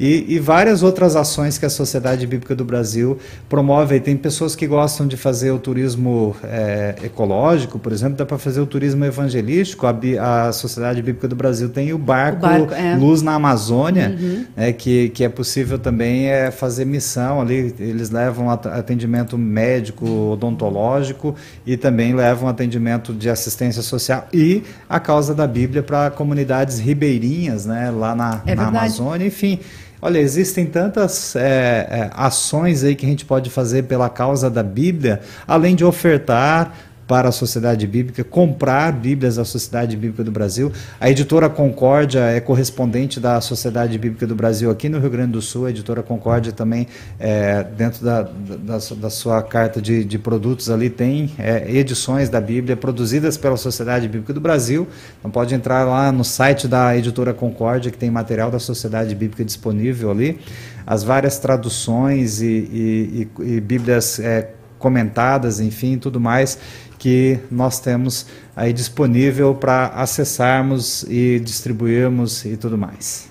E, 0.00 0.34
e, 0.34 0.38
várias 0.38 0.82
outras 0.82 1.14
ações 1.14 1.58
que 1.58 1.66
a 1.66 1.70
Sociedade 1.70 2.26
Bíblica 2.26 2.54
do 2.54 2.64
Brasil 2.64 3.18
promove. 3.48 4.00
Tem 4.00 4.16
pessoas 4.16 4.56
que 4.56 4.66
gostam 4.66 5.06
de 5.06 5.16
fazer 5.16 5.50
o 5.52 5.58
turismo 5.58 6.34
é, 6.42 6.96
ecológico, 7.04 7.78
por 7.78 7.92
exemplo, 7.92 8.16
dá 8.16 8.26
para 8.26 8.38
fazer 8.38 8.60
o 8.60 8.66
turismo 8.66 9.04
evangelístico. 9.04 9.86
A, 9.86 10.48
a, 10.48 10.52
Sociedade 10.52 11.02
Bíblica 11.02 11.28
do 11.28 11.36
Brasil 11.36 11.68
tem 11.68 11.92
o 11.92 11.98
barco, 11.98 12.38
o 12.38 12.48
barco 12.48 12.74
é. 12.74 12.96
Luz 12.96 13.22
na 13.22 13.34
Amazônia, 13.34 14.16
uhum. 14.18 14.44
é, 14.56 14.72
que, 14.72 15.10
que 15.10 15.24
é 15.24 15.28
possível 15.28 15.78
também 15.78 16.26
é, 16.26 16.50
fazer 16.50 16.84
missão 16.84 17.40
ali. 17.40 17.74
Eles 17.78 18.10
levam 18.10 18.50
atendimento 18.50 19.38
médico, 19.38 20.32
odontológico 20.32 21.36
e 21.64 21.76
também 21.76 22.14
levam 22.14 22.48
atendimento 22.48 23.12
de 23.12 23.30
assistência 23.30 23.82
social 23.82 24.26
e 24.32 24.62
a 24.88 24.98
causa 24.98 25.34
da 25.34 25.46
Bíblia 25.46 25.82
para 25.82 26.10
comunidades 26.10 26.78
ribeirinhas, 26.78 27.66
né, 27.66 27.90
lá 27.90 28.14
na, 28.14 28.42
é 28.46 28.54
na 28.54 28.66
Amazônia. 28.66 29.26
Enfim, 29.26 29.60
Olha, 30.04 30.18
existem 30.18 30.66
tantas 30.66 31.36
é, 31.36 31.86
é, 31.88 32.10
ações 32.12 32.82
aí 32.82 32.96
que 32.96 33.06
a 33.06 33.08
gente 33.08 33.24
pode 33.24 33.48
fazer 33.50 33.84
pela 33.84 34.10
causa 34.10 34.50
da 34.50 34.60
Bíblia, 34.60 35.20
além 35.46 35.76
de 35.76 35.84
ofertar 35.84 36.76
para 37.12 37.28
a 37.28 37.32
Sociedade 37.32 37.86
Bíblica, 37.86 38.24
comprar 38.24 38.90
Bíblias 38.90 39.36
da 39.36 39.44
Sociedade 39.44 39.98
Bíblica 39.98 40.24
do 40.24 40.30
Brasil. 40.30 40.72
A 40.98 41.10
editora 41.10 41.46
Concórdia 41.50 42.20
é 42.20 42.40
correspondente 42.40 43.20
da 43.20 43.38
Sociedade 43.42 43.98
Bíblica 43.98 44.26
do 44.26 44.34
Brasil 44.34 44.70
aqui 44.70 44.88
no 44.88 44.98
Rio 44.98 45.10
Grande 45.10 45.32
do 45.32 45.42
Sul. 45.42 45.66
A 45.66 45.70
editora 45.70 46.02
Concórdia 46.02 46.52
também, 46.52 46.88
é, 47.20 47.64
dentro 47.64 48.02
da, 48.02 48.22
da, 48.22 48.78
da, 48.78 49.10
sua 49.10 49.42
carta 49.42 49.78
de, 49.78 50.06
de 50.06 50.18
produtos 50.18 50.70
ali, 50.70 50.88
tem 50.88 51.30
é, 51.38 51.70
edições 51.70 52.30
da 52.30 52.40
Bíblia 52.40 52.78
produzidas 52.78 53.36
pela 53.36 53.58
Sociedade 53.58 54.08
Bíblica 54.08 54.32
do 54.32 54.40
Brasil. 54.40 54.88
Então 55.18 55.30
pode 55.30 55.54
entrar 55.54 55.84
lá 55.84 56.10
no 56.10 56.24
site 56.24 56.66
da 56.66 56.96
editora 56.96 57.34
Concórdia, 57.34 57.90
que 57.90 57.98
tem 57.98 58.10
material 58.10 58.50
da 58.50 58.58
Sociedade 58.58 59.14
Bíblica 59.14 59.44
disponível 59.44 60.10
ali. 60.10 60.40
As 60.86 61.04
várias 61.04 61.38
traduções 61.38 62.40
e, 62.40 62.46
e, 62.46 63.28
e, 63.38 63.56
e 63.56 63.60
Bíblias 63.60 64.18
é, 64.18 64.52
comentadas, 64.78 65.60
enfim, 65.60 65.98
tudo 65.98 66.18
mais 66.18 66.58
que 67.02 67.40
nós 67.50 67.80
temos 67.80 68.26
aí 68.54 68.72
disponível 68.72 69.56
para 69.56 69.88
acessarmos 69.88 71.04
e 71.08 71.40
distribuirmos 71.40 72.44
e 72.44 72.56
tudo 72.56 72.78
mais. 72.78 73.28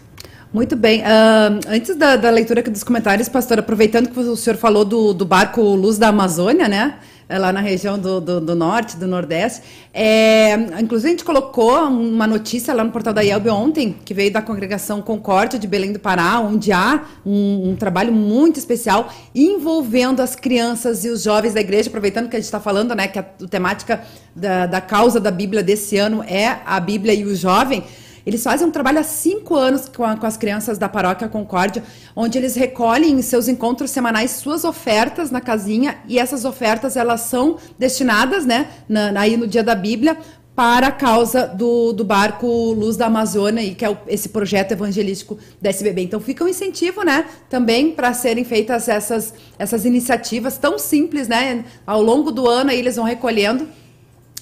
Muito 0.52 0.76
bem. 0.76 1.00
Uh, 1.00 1.62
antes 1.70 1.96
da, 1.96 2.18
da, 2.18 2.30
leitura 2.30 2.62
dos 2.64 2.84
comentários, 2.84 3.30
pastor, 3.30 3.60
aproveitando 3.60 4.10
que 4.10 4.20
o 4.20 4.36
senhor 4.36 4.58
falou 4.58 4.84
do, 4.84 5.14
do 5.14 5.26
barco 5.26 5.62
Luz 5.62 5.98
da 5.98 6.10
Amazônia, 6.10 6.68
né? 6.68 6.96
É 7.32 7.40
lá 7.40 7.54
na 7.54 7.62
região 7.62 7.98
do, 7.98 8.20
do, 8.20 8.42
do, 8.42 8.54
norte, 8.54 8.98
do 8.98 9.08
nordeste. 9.08 9.62
É, 9.94 10.54
inclusive, 10.82 11.08
a 11.08 11.12
gente 11.12 11.24
colocou 11.24 11.88
uma 11.88 12.28
notícia 12.28 12.74
lá 12.74 12.84
no 12.84 12.92
portal 12.92 13.14
da 13.14 13.22
IELB 13.24 13.50
ontem, 13.50 13.96
que 14.04 14.14
veio 14.14 14.34
da 14.34 14.42
congregação 14.42 15.02
Concórdia 15.02 15.58
de 15.58 15.66
Belém 15.66 15.94
do 15.94 16.00
Pará, 16.00 16.42
onde 16.42 16.74
há 16.74 17.06
um, 17.26 17.70
um, 17.70 17.76
trabalho 17.78 18.12
muito 18.12 18.58
especial 18.58 19.10
envolvendo 19.34 20.20
as 20.20 20.36
crianças 20.36 21.06
e 21.06 21.10
os 21.10 21.24
jovens 21.24 21.54
da 21.54 21.62
igreja, 21.62 21.88
aproveitando 21.88 22.28
que 22.28 22.36
a 22.36 22.40
gente 22.40 22.48
está 22.48 22.60
falando, 22.60 22.94
né, 22.94 23.08
que 23.08 23.18
a, 23.18 23.24
temática 23.24 24.04
da, 24.36 24.66
da 24.68 24.82
causa 24.82 25.18
da 25.18 25.32
Bíblia 25.32 25.64
desse 25.64 25.96
ano 25.98 26.22
é 26.28 26.60
a 26.66 26.82
Bíblia 26.82 27.14
e 27.14 27.24
o 27.24 27.34
jovem. 27.34 27.82
Eles 28.26 28.44
fazem 28.44 28.68
um 28.68 28.72
trabalho 28.72 29.00
há 29.00 29.04
cinco 29.04 29.56
anos 29.56 29.90
com, 29.90 30.04
a, 30.04 30.16
com, 30.16 30.26
as 30.26 30.38
crianças 30.38 30.78
da 30.78 30.88
Paróquia 30.88 31.28
Concórdia, 31.28 31.84
onde 32.16 32.38
eles 32.38 32.56
recolhem 32.56 33.14
em 33.14 33.22
seus 33.22 33.48
encontros 33.48 33.92
semanais 33.92 34.32
suas 34.32 34.64
ofertas 34.64 35.32
na 35.32 35.42
casinha 35.42 35.98
e 36.08 36.20
essas 36.20 36.46
ofertas 36.46 36.96
elas 36.96 37.22
são 37.22 37.58
destinadas, 37.78 38.46
né, 38.46 38.70
na, 38.88 39.20
aí 39.20 39.36
no 39.38 39.48
dia 39.48 39.64
da 39.64 39.76
Bíblia, 39.76 40.18
para 40.56 40.88
a 40.88 40.92
causa 40.92 41.48
do, 41.48 41.94
do 41.94 42.04
barco 42.04 42.46
Luz 42.74 42.98
da 42.98 43.08
Amazônia, 43.08 43.64
e 43.64 43.74
que 43.74 43.86
é 43.86 43.90
o, 43.90 43.98
esse 44.08 44.30
projeto 44.30 44.74
evangelístico 44.74 45.38
da 45.62 45.70
SBB. 45.70 46.04
Então 46.04 46.20
fica 46.20 46.44
um 46.44 46.48
incentivo, 46.48 47.04
né, 47.04 47.26
também 47.50 47.92
para 47.92 48.14
serem 48.14 48.44
feitas 48.44 48.88
essas, 48.88 49.34
essas 49.58 49.86
iniciativas 49.86 50.58
tão 50.58 50.78
simples, 50.78 51.28
né, 51.28 51.66
ao 51.88 52.02
longo 52.02 52.32
do 52.32 52.48
ano 52.48 52.70
aí 52.70 52.80
eles 52.80 52.96
vão 52.96 53.06
recolhendo 53.06 53.68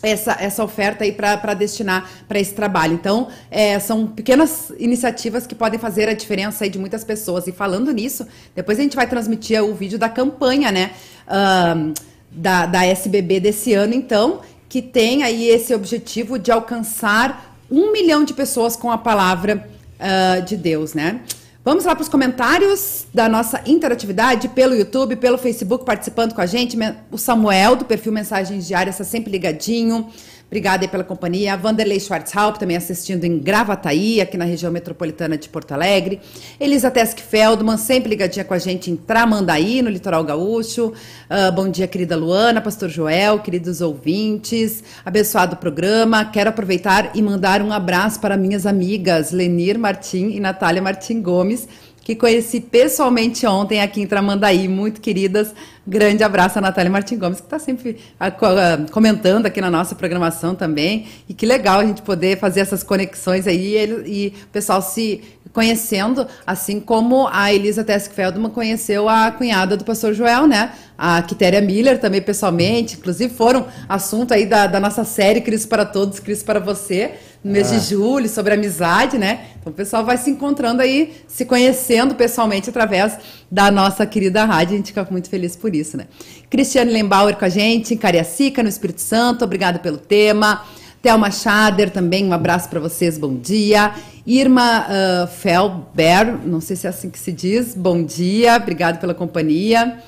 essa, 0.01 0.37
essa 0.39 0.63
oferta 0.63 1.03
aí 1.03 1.11
para 1.11 1.53
destinar 1.53 2.09
para 2.27 2.39
esse 2.39 2.53
trabalho. 2.53 2.93
Então, 2.93 3.27
é, 3.51 3.79
são 3.79 4.07
pequenas 4.07 4.71
iniciativas 4.79 5.45
que 5.45 5.55
podem 5.55 5.79
fazer 5.79 6.07
a 6.07 6.13
diferença 6.13 6.63
aí 6.63 6.69
de 6.69 6.79
muitas 6.79 7.03
pessoas. 7.03 7.47
E 7.47 7.51
falando 7.51 7.91
nisso, 7.91 8.27
depois 8.55 8.79
a 8.79 8.81
gente 8.81 8.95
vai 8.95 9.07
transmitir 9.07 9.61
o 9.63 9.73
vídeo 9.73 9.99
da 9.99 10.09
campanha, 10.09 10.71
né? 10.71 10.91
Um, 11.27 11.93
da, 12.31 12.65
da 12.65 12.85
SBB 12.85 13.39
desse 13.39 13.73
ano, 13.73 13.93
então, 13.93 14.41
que 14.67 14.81
tem 14.81 15.23
aí 15.23 15.47
esse 15.49 15.73
objetivo 15.73 16.37
de 16.37 16.51
alcançar 16.51 17.57
um 17.71 17.91
milhão 17.91 18.23
de 18.23 18.33
pessoas 18.33 18.75
com 18.75 18.91
a 18.91 18.97
palavra 18.97 19.67
uh, 19.99 20.41
de 20.43 20.55
Deus, 20.55 20.93
né? 20.93 21.21
Vamos 21.63 21.83
lá 21.83 21.93
para 21.93 22.03
os 22.03 22.07
comentários 22.07 23.05
da 23.13 23.27
nossa 23.27 23.61
interatividade 23.65 24.47
pelo 24.47 24.73
YouTube, 24.73 25.17
pelo 25.17 25.37
Facebook, 25.37 25.83
participando 25.83 26.33
com 26.33 26.39
a 26.39 26.45
gente. 26.45 26.77
O 27.11 27.17
Samuel, 27.17 27.75
do 27.75 27.83
perfil 27.83 28.13
Mensagens 28.13 28.65
Diárias, 28.65 28.95
está 28.95 29.03
sempre 29.03 29.29
ligadinho. 29.29 30.07
Obrigada 30.49 30.83
aí 30.83 30.87
pela 30.87 31.03
companhia. 31.03 31.53
A 31.53 31.55
Vanderlei 31.55 31.99
Schwarzhaupt 31.99 32.59
também 32.59 32.75
assistindo 32.75 33.23
em 33.23 33.37
Gravataí, 33.37 34.19
aqui 34.19 34.35
na 34.35 34.45
região 34.45 34.71
metropolitana 34.71 35.37
de 35.37 35.47
Porto 35.47 35.73
Alegre. 35.73 36.19
Elisa 36.59 36.89
Tesk 36.89 37.19
Feldman, 37.19 37.77
sempre 37.77 38.09
ligadinha 38.09 38.43
com 38.43 38.55
a 38.55 38.57
gente 38.57 38.89
em 38.89 38.95
Tramandaí, 38.95 39.83
no 39.83 39.91
litoral 39.91 40.23
gaúcho. 40.23 40.87
Uh, 40.87 41.51
bom 41.53 41.69
dia, 41.69 41.87
querida 41.87 42.15
Luana, 42.15 42.59
pastor 42.61 42.89
Joel, 42.89 43.37
queridos 43.39 43.79
ouvintes. 43.79 44.83
Abençoado 45.05 45.55
programa. 45.55 46.25
Quero 46.25 46.49
aproveitar 46.49 47.11
e 47.13 47.21
mandar 47.21 47.61
um 47.61 47.71
abraço 47.71 48.19
para 48.19 48.35
minhas 48.35 48.65
amigas 48.65 49.31
Lenir 49.31 49.77
Martim 49.77 50.29
e 50.29 50.39
Natália 50.39 50.81
Martim 50.81 51.21
Gomes 51.21 51.67
que 52.09 52.15
conheci 52.15 52.59
pessoalmente 52.59 53.45
ontem 53.45 53.83
aqui 53.83 54.01
em 54.01 54.07
Tramandaí, 54.07 54.67
muito 54.67 54.99
queridas. 54.99 55.53
Grande 55.85 56.23
abraço 56.23 56.57
a 56.57 56.61
Natália 56.61 56.89
Martin 56.89 57.19
Gomes, 57.19 57.39
que 57.39 57.45
está 57.45 57.59
sempre 57.59 57.97
ah, 58.19 58.29
ah, 58.29 58.91
comentando 58.91 59.45
aqui 59.45 59.61
na 59.61 59.69
nossa 59.69 59.93
programação 59.93 60.55
também. 60.55 61.05
E 61.27 61.35
que 61.35 61.45
legal 61.45 61.81
a 61.81 61.85
gente 61.85 62.01
poder 62.01 62.39
fazer 62.39 62.61
essas 62.61 62.81
conexões 62.81 63.45
aí 63.45 63.75
e, 64.07 64.33
o 64.43 64.47
pessoal 64.47 64.81
se 64.81 65.21
conhecendo, 65.53 66.25
assim 66.47 66.79
como 66.79 67.27
a 67.31 67.53
Elisa 67.53 67.83
Teskfeldman 67.83 68.49
conheceu 68.49 69.07
a 69.07 69.29
cunhada 69.29 69.77
do 69.77 69.85
pastor 69.85 70.15
Joel, 70.15 70.47
né? 70.47 70.71
A 70.97 71.21
Quitéria 71.21 71.61
Miller 71.61 71.99
também 71.99 72.23
pessoalmente, 72.23 72.97
inclusive 72.97 73.31
foram 73.31 73.67
assunto 73.87 74.33
aí 74.33 74.47
da, 74.47 74.65
da 74.65 74.79
nossa 74.79 75.03
série 75.03 75.41
Cristo 75.41 75.67
para 75.67 75.85
Todos, 75.85 76.19
Cristo 76.19 76.43
para 76.43 76.59
Você 76.59 77.13
no 77.43 77.51
mês 77.51 77.71
ah. 77.71 77.77
de 77.77 77.85
julho, 77.89 78.27
sobre 78.27 78.53
amizade, 78.53 79.17
né? 79.17 79.47
Então 79.59 79.71
o 79.71 79.75
pessoal 79.75 80.05
vai 80.05 80.17
se 80.17 80.29
encontrando 80.29 80.81
aí, 80.81 81.13
se 81.27 81.45
conhecendo 81.45 82.15
pessoalmente 82.15 82.69
através 82.69 83.17
da 83.49 83.71
nossa 83.71 84.05
querida 84.05 84.45
rádio. 84.45 84.73
A 84.73 84.77
gente 84.77 84.87
fica 84.87 85.07
muito 85.09 85.29
feliz 85.29 85.55
por 85.55 85.75
isso, 85.75 85.97
né? 85.97 86.07
Cristiane 86.49 86.91
Lembauer 86.91 87.35
com 87.37 87.45
a 87.45 87.49
gente, 87.49 87.93
em 87.93 87.97
Cariacica, 87.97 88.61
no 88.61 88.69
Espírito 88.69 89.01
Santo. 89.01 89.43
Obrigado 89.45 89.79
pelo 89.79 89.97
tema. 89.97 90.63
Thelma 91.01 91.31
Schader 91.31 91.89
também, 91.89 92.25
um 92.25 92.33
abraço 92.33 92.67
para 92.67 92.79
vocês, 92.79 93.17
bom 93.17 93.33
dia. 93.35 93.93
Irma 94.27 94.85
uh, 94.85 95.27
Felber, 95.27 96.37
não 96.45 96.59
sei 96.59 96.75
se 96.75 96.87
é 96.87 96.89
assim 96.89 97.09
que 97.09 97.17
se 97.17 97.31
diz, 97.31 97.73
bom 97.73 98.03
dia, 98.03 98.57
obrigado 98.57 98.99
pela 98.99 99.13
companhia. 99.13 99.99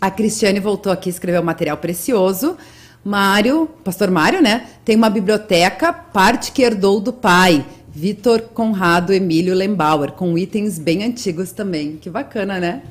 A 0.00 0.10
Cristiane 0.10 0.58
voltou 0.58 0.90
aqui, 0.90 1.08
escreveu 1.08 1.40
um 1.40 1.44
material 1.44 1.76
precioso. 1.76 2.56
Mário, 3.04 3.68
pastor 3.82 4.10
Mário, 4.10 4.42
né? 4.42 4.66
Tem 4.84 4.96
uma 4.96 5.08
biblioteca, 5.08 5.92
parte 5.92 6.52
que 6.52 6.62
herdou 6.62 7.00
do 7.00 7.12
pai, 7.12 7.64
Vitor 7.88 8.40
Conrado 8.54 9.12
Emílio 9.12 9.54
Lembauer, 9.54 10.12
com 10.12 10.36
itens 10.36 10.78
bem 10.78 11.02
antigos 11.04 11.52
também. 11.52 11.96
Que 11.96 12.10
bacana, 12.10 12.60
né? 12.60 12.82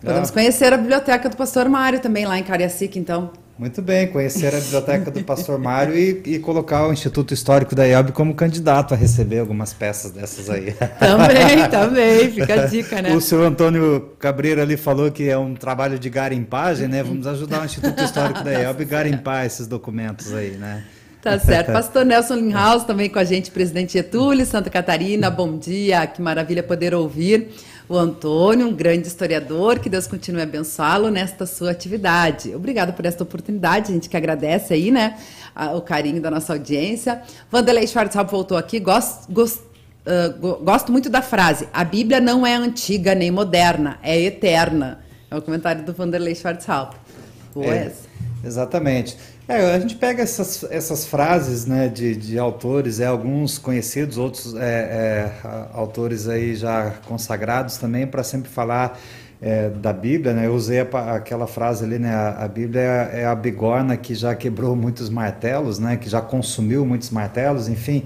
Podemos 0.00 0.30
ah. 0.30 0.32
conhecer 0.32 0.72
a 0.72 0.76
biblioteca 0.76 1.28
do 1.28 1.36
pastor 1.36 1.68
Mário 1.68 2.00
também 2.00 2.26
lá 2.26 2.38
em 2.38 2.42
Cariacica, 2.42 2.98
então. 2.98 3.30
Muito 3.56 3.80
bem, 3.80 4.08
conhecer 4.08 4.52
a 4.52 4.58
biblioteca 4.58 5.12
do 5.12 5.22
Pastor 5.22 5.60
Mário 5.60 5.96
e, 5.96 6.20
e, 6.26 6.38
colocar 6.40 6.88
o 6.88 6.92
Instituto 6.92 7.32
Histórico 7.32 7.72
da 7.72 7.84
IAB 7.84 8.10
como 8.10 8.34
candidato 8.34 8.94
a 8.94 8.96
receber 8.96 9.38
algumas 9.38 9.72
peças 9.72 10.10
dessas 10.10 10.50
aí. 10.50 10.72
Também, 10.98 11.70
também, 11.70 12.32
fica 12.32 12.62
a 12.62 12.66
dica, 12.66 13.00
né? 13.00 13.14
O 13.14 13.20
senhor 13.20 13.44
Antônio 13.44 14.10
Cabreira 14.18 14.62
ali 14.62 14.76
falou 14.76 15.08
que 15.12 15.28
é 15.28 15.38
um 15.38 15.54
trabalho 15.54 16.00
de 16.00 16.10
garimpagem, 16.10 16.88
né? 16.88 17.04
Vamos 17.04 17.28
ajudar 17.28 17.62
o 17.62 17.64
Instituto 17.64 18.02
Histórico 18.02 18.42
da 18.42 18.50
IAB 18.50 18.82
a 18.82 18.84
garimpar 18.84 19.46
esses 19.46 19.68
documentos 19.68 20.34
aí, 20.34 20.56
né? 20.56 20.82
Tá 21.22 21.38
certo. 21.38 21.72
Pastor 21.72 22.04
Nelson 22.04 22.34
Linhaus 22.34 22.82
também 22.82 23.08
com 23.08 23.18
a 23.18 23.24
gente, 23.24 23.52
presidente 23.52 23.94
Getúlio, 23.94 24.44
Santa 24.44 24.68
Catarina, 24.68 25.30
bom 25.30 25.56
dia, 25.56 26.06
que 26.06 26.20
maravilha 26.20 26.62
poder 26.62 26.92
ouvir 26.92 27.50
o 27.88 27.96
Antônio, 27.96 28.66
um 28.66 28.72
grande 28.72 29.06
historiador, 29.06 29.78
que 29.78 29.90
Deus 29.90 30.06
continue 30.06 30.40
a 30.40 30.44
abençoá-lo 30.44 31.10
nesta 31.10 31.44
sua 31.44 31.70
atividade. 31.70 32.54
Obrigado 32.54 32.92
por 32.92 33.04
esta 33.04 33.22
oportunidade, 33.22 33.90
a 33.90 33.94
gente 33.94 34.08
que 34.08 34.16
agradece 34.16 34.72
aí, 34.72 34.90
né, 34.90 35.18
o 35.74 35.80
carinho 35.80 36.20
da 36.20 36.30
nossa 36.30 36.54
audiência. 36.54 37.22
Vanderlei 37.50 37.86
Schwarzhaupt 37.86 38.30
voltou 38.30 38.56
aqui, 38.56 38.80
gosto, 38.80 39.30
gosto, 39.30 39.62
uh, 40.06 40.62
gosto 40.62 40.90
muito 40.90 41.10
da 41.10 41.20
frase, 41.20 41.68
a 41.72 41.84
Bíblia 41.84 42.20
não 42.20 42.46
é 42.46 42.54
antiga 42.54 43.14
nem 43.14 43.30
moderna, 43.30 43.98
é 44.02 44.18
eterna. 44.20 45.00
É 45.30 45.36
o 45.36 45.42
comentário 45.42 45.84
do 45.84 45.92
Vanderlei 45.92 46.34
Schwarzhaupt. 46.34 46.96
É, 47.56 47.92
exatamente. 48.44 49.16
É, 49.46 49.74
a 49.74 49.78
gente 49.78 49.96
pega 49.96 50.22
essas, 50.22 50.64
essas 50.70 51.04
frases 51.04 51.66
né, 51.66 51.86
de, 51.88 52.16
de 52.16 52.38
autores, 52.38 52.98
é, 52.98 53.06
alguns 53.06 53.58
conhecidos, 53.58 54.16
outros 54.16 54.54
é, 54.54 54.60
é, 54.60 55.32
autores 55.74 56.26
aí 56.28 56.54
já 56.54 56.94
consagrados 57.06 57.76
também, 57.76 58.06
para 58.06 58.22
sempre 58.22 58.48
falar 58.48 58.98
é, 59.42 59.68
da 59.68 59.92
Bíblia. 59.92 60.32
Né? 60.32 60.46
Eu 60.46 60.54
usei 60.54 60.80
a, 60.80 61.14
aquela 61.14 61.46
frase 61.46 61.84
ali, 61.84 61.98
né, 61.98 62.14
a, 62.14 62.44
a 62.44 62.48
Bíblia 62.48 62.80
é, 62.80 63.20
é, 63.20 63.26
a 63.26 63.34
bigorna 63.34 63.98
que 63.98 64.14
já 64.14 64.34
quebrou 64.34 64.74
muitos 64.74 65.10
martelos, 65.10 65.78
né, 65.78 65.98
que 65.98 66.08
já 66.08 66.22
consumiu 66.22 66.86
muitos 66.86 67.10
martelos, 67.10 67.68
enfim. 67.68 68.04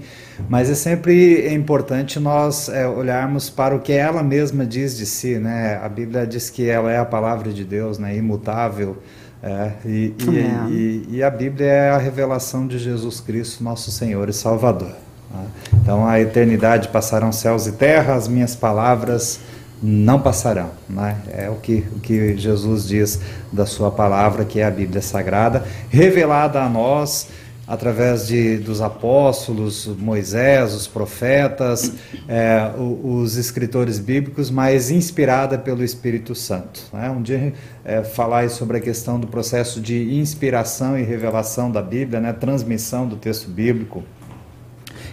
Mas 0.49 0.69
é 0.69 0.75
sempre 0.75 1.53
importante 1.53 2.19
nós 2.19 2.67
é, 2.67 2.85
olharmos 2.85 3.49
para 3.49 3.73
o 3.73 3.79
que 3.79 3.93
ela 3.93 4.21
mesma 4.21 4.65
diz 4.65 4.97
de 4.97 5.05
si. 5.05 5.37
Né? 5.37 5.79
A 5.81 5.87
Bíblia 5.87 6.27
diz 6.27 6.49
que 6.49 6.67
ela 6.69 6.91
é 6.91 6.97
a 6.97 7.05
palavra 7.05 7.53
de 7.53 7.63
Deus, 7.63 7.97
né, 7.97 8.13
imutável, 8.13 8.97
é, 9.41 9.71
e, 9.85 10.13
e, 10.19 10.37
é. 10.37 10.69
e, 10.69 11.05
e, 11.11 11.23
a 11.23 11.29
Bíblia 11.29 11.67
é 11.67 11.89
a 11.91 11.97
revelação 11.97 12.67
de 12.67 12.77
Jesus 12.77 13.21
Cristo, 13.21 13.63
nosso 13.63 13.89
Senhor 13.89 14.27
e 14.27 14.33
Salvador. 14.33 14.91
Né? 15.31 15.45
Então, 15.81 16.05
a 16.05 16.19
eternidade 16.19 16.89
passarão 16.89 17.31
céus 17.31 17.65
e 17.65 17.71
terra, 17.71 18.15
as 18.15 18.27
minhas 18.27 18.55
palavras 18.55 19.39
não 19.81 20.19
passarão. 20.19 20.71
Né? 20.89 21.15
É 21.31 21.49
o 21.49 21.55
que, 21.55 21.85
o 21.95 21.99
que 21.99 22.35
Jesus 22.37 22.85
diz 22.85 23.19
da 23.51 23.65
sua 23.65 23.89
palavra, 23.89 24.43
que 24.43 24.59
é 24.59 24.65
a 24.65 24.71
Bíblia 24.71 25.01
Sagrada, 25.01 25.63
revelada 25.89 26.61
a 26.61 26.67
nós 26.67 27.27
através 27.69 28.27
de, 28.27 28.57
dos 28.57 28.81
apóstolos, 28.81 29.85
Moisés, 29.85 30.73
os 30.73 30.87
profetas, 30.87 31.93
é, 32.27 32.71
os, 32.75 33.35
escritores 33.35 33.99
bíblicos, 33.99 34.49
mas 34.49 34.89
inspirada 34.89 35.55
pelo 35.55 35.83
Espírito 35.83 36.33
Santo. 36.33 36.81
Né? 36.91 37.11
Um 37.11 37.21
dia 37.21 37.53
é, 37.85 38.03
falar 38.03 38.49
sobre 38.49 38.77
a 38.77 38.79
questão 38.79 39.19
do 39.19 39.27
processo 39.27 39.79
de 39.79 40.15
inspiração 40.15 40.97
e 40.97 41.03
revelação 41.03 41.71
da 41.71 41.81
Bíblia, 41.81 42.19
né? 42.19 42.33
transmissão 42.33 43.07
do 43.07 43.15
texto 43.15 43.47
bíblico 43.47 44.03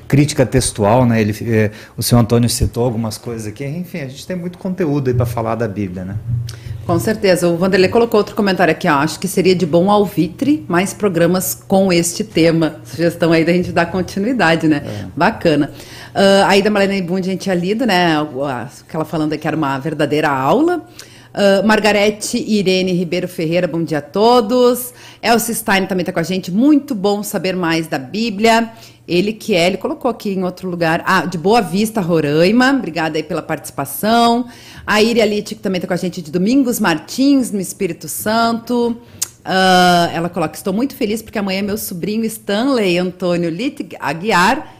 crítica 0.08 0.46
textual, 0.46 1.04
né? 1.04 1.20
Ele, 1.20 1.36
é, 1.52 1.72
o 1.96 2.02
senhor 2.02 2.20
Antônio 2.20 2.48
citou 2.48 2.84
algumas 2.84 3.18
coisas 3.18 3.48
aqui. 3.48 3.64
Enfim, 3.64 4.02
a 4.02 4.08
gente 4.08 4.24
tem 4.24 4.36
muito 4.36 4.56
conteúdo 4.56 5.08
aí 5.08 5.14
para 5.14 5.26
falar 5.26 5.56
da 5.56 5.66
Bíblia, 5.66 6.04
né? 6.04 6.16
Com 6.86 7.00
certeza. 7.00 7.48
O 7.48 7.56
Vanderlei 7.56 7.90
colocou 7.90 8.18
outro 8.18 8.36
comentário 8.36 8.70
aqui. 8.70 8.86
Ó. 8.86 8.92
Acho 8.92 9.18
que 9.18 9.26
seria 9.26 9.56
de 9.56 9.66
bom 9.66 9.90
alvitre 9.90 10.64
mais 10.68 10.94
programas 10.94 11.52
com 11.66 11.92
este 11.92 12.22
tema. 12.22 12.76
Sugestão 12.84 13.32
aí 13.32 13.44
da 13.44 13.52
gente 13.52 13.72
dar 13.72 13.86
continuidade, 13.86 14.68
né? 14.68 14.82
É. 14.86 15.06
Bacana. 15.16 15.72
Uh, 16.14 16.46
aí 16.46 16.62
da 16.62 16.70
Marlene 16.70 17.02
Bund 17.02 17.26
a 17.26 17.32
gente 17.32 17.42
tinha 17.42 17.54
lido, 17.54 17.84
né? 17.84 18.14
Aquela 18.86 19.04
falando 19.04 19.36
que 19.36 19.48
era 19.48 19.56
uma 19.56 19.76
verdadeira 19.78 20.30
aula. 20.30 20.86
Uh, 21.36 21.66
Margarete 21.66 22.38
Irene 22.38 22.92
Ribeiro 22.92 23.28
Ferreira, 23.28 23.68
bom 23.68 23.84
dia 23.84 23.98
a 23.98 24.00
todos. 24.00 24.94
Elcio 25.22 25.54
Stein 25.54 25.84
também 25.84 26.00
está 26.00 26.10
com 26.10 26.18
a 26.18 26.22
gente. 26.22 26.50
Muito 26.50 26.94
bom 26.94 27.22
saber 27.22 27.54
mais 27.54 27.86
da 27.86 27.98
Bíblia. 27.98 28.72
Ele 29.06 29.34
que 29.34 29.54
é, 29.54 29.66
ele 29.66 29.76
colocou 29.76 30.10
aqui 30.10 30.30
em 30.30 30.42
outro 30.42 30.66
lugar. 30.66 31.02
Ah, 31.04 31.26
de 31.26 31.36
Boa 31.36 31.60
Vista, 31.60 32.00
Roraima. 32.00 32.70
Obrigada 32.70 33.18
aí 33.18 33.22
pela 33.22 33.42
participação. 33.42 34.46
A 34.86 35.02
Iria 35.02 35.26
Litt, 35.26 35.54
que 35.54 35.60
também 35.60 35.76
está 35.76 35.86
com 35.86 35.92
a 35.92 35.98
gente 35.98 36.22
de 36.22 36.30
Domingos 36.30 36.80
Martins, 36.80 37.52
no 37.52 37.60
Espírito 37.60 38.08
Santo. 38.08 38.96
Uh, 39.44 40.10
ela 40.14 40.30
coloca: 40.30 40.56
Estou 40.56 40.72
muito 40.72 40.96
feliz 40.96 41.20
porque 41.20 41.38
amanhã 41.38 41.60
meu 41.60 41.76
sobrinho 41.76 42.24
Stanley 42.24 42.96
Antônio 42.96 43.50
Litt 43.50 43.86
Aguiar 44.00 44.74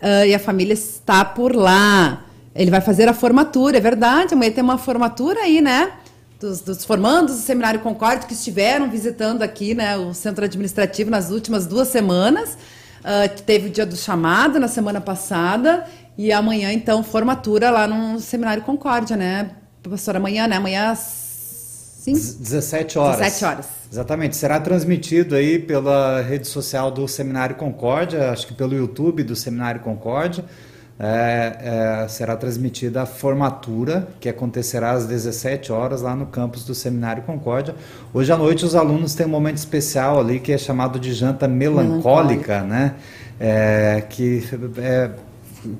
uh, 0.00 0.24
e 0.24 0.32
a 0.32 0.38
família 0.38 0.74
está 0.74 1.24
por 1.24 1.56
lá. 1.56 2.27
Ele 2.58 2.72
vai 2.72 2.80
fazer 2.80 3.08
a 3.08 3.14
formatura, 3.14 3.78
é 3.78 3.80
verdade. 3.80 4.34
Amanhã 4.34 4.50
tem 4.50 4.64
uma 4.64 4.76
formatura 4.76 5.42
aí, 5.42 5.60
né? 5.60 5.92
Dos, 6.40 6.60
dos, 6.60 6.84
formandos 6.84 7.36
do 7.36 7.40
Seminário 7.40 7.78
Concorde 7.80 8.26
que 8.26 8.32
estiveram 8.32 8.90
visitando 8.90 9.42
aqui 9.42 9.74
né, 9.74 9.96
o 9.96 10.12
centro 10.12 10.44
administrativo 10.44 11.08
nas 11.08 11.30
últimas 11.30 11.66
duas 11.66 11.86
semanas. 11.86 12.58
Uh, 13.00 13.42
teve 13.46 13.68
o 13.68 13.70
dia 13.70 13.86
do 13.86 13.96
chamado 13.96 14.58
na 14.58 14.66
semana 14.66 15.00
passada 15.00 15.86
e 16.16 16.32
amanhã, 16.32 16.72
então, 16.72 17.04
formatura 17.04 17.70
lá 17.70 17.86
no 17.86 18.18
Seminário 18.18 18.64
Concórdia, 18.64 19.16
né? 19.16 19.52
Professor, 19.80 20.16
amanhã, 20.16 20.48
né? 20.48 20.56
Amanhã, 20.56 20.92
sim? 20.96 22.12
17 22.12 22.98
horas. 22.98 23.20
17 23.20 23.44
horas. 23.44 23.66
Exatamente. 23.90 24.36
Será 24.36 24.58
transmitido 24.58 25.36
aí 25.36 25.60
pela 25.60 26.20
rede 26.22 26.48
social 26.48 26.90
do 26.90 27.06
Seminário 27.06 27.54
Concórdia, 27.54 28.32
acho 28.32 28.48
que 28.48 28.54
pelo 28.54 28.74
YouTube 28.74 29.22
do 29.22 29.36
Seminário 29.36 29.80
Concórdia. 29.80 30.44
É, 31.00 32.02
é, 32.02 32.08
será 32.08 32.36
transmitida 32.36 33.02
a 33.02 33.06
formatura, 33.06 34.08
que 34.18 34.28
acontecerá 34.28 34.90
às 34.90 35.06
17 35.06 35.70
horas 35.70 36.02
lá 36.02 36.16
no 36.16 36.26
campus 36.26 36.64
do 36.64 36.74
Seminário 36.74 37.22
Concórdia. 37.22 37.76
Hoje 38.12 38.32
à 38.32 38.36
noite 38.36 38.64
os 38.64 38.74
alunos 38.74 39.14
têm 39.14 39.24
um 39.24 39.28
momento 39.28 39.58
especial 39.58 40.18
ali 40.18 40.40
que 40.40 40.52
é 40.52 40.58
chamado 40.58 40.98
de 40.98 41.12
janta 41.12 41.46
melancólica, 41.46 42.62
melancólica. 42.62 42.62
né? 42.62 42.94
É, 43.38 44.02
que 44.08 44.42
é, 44.78 45.10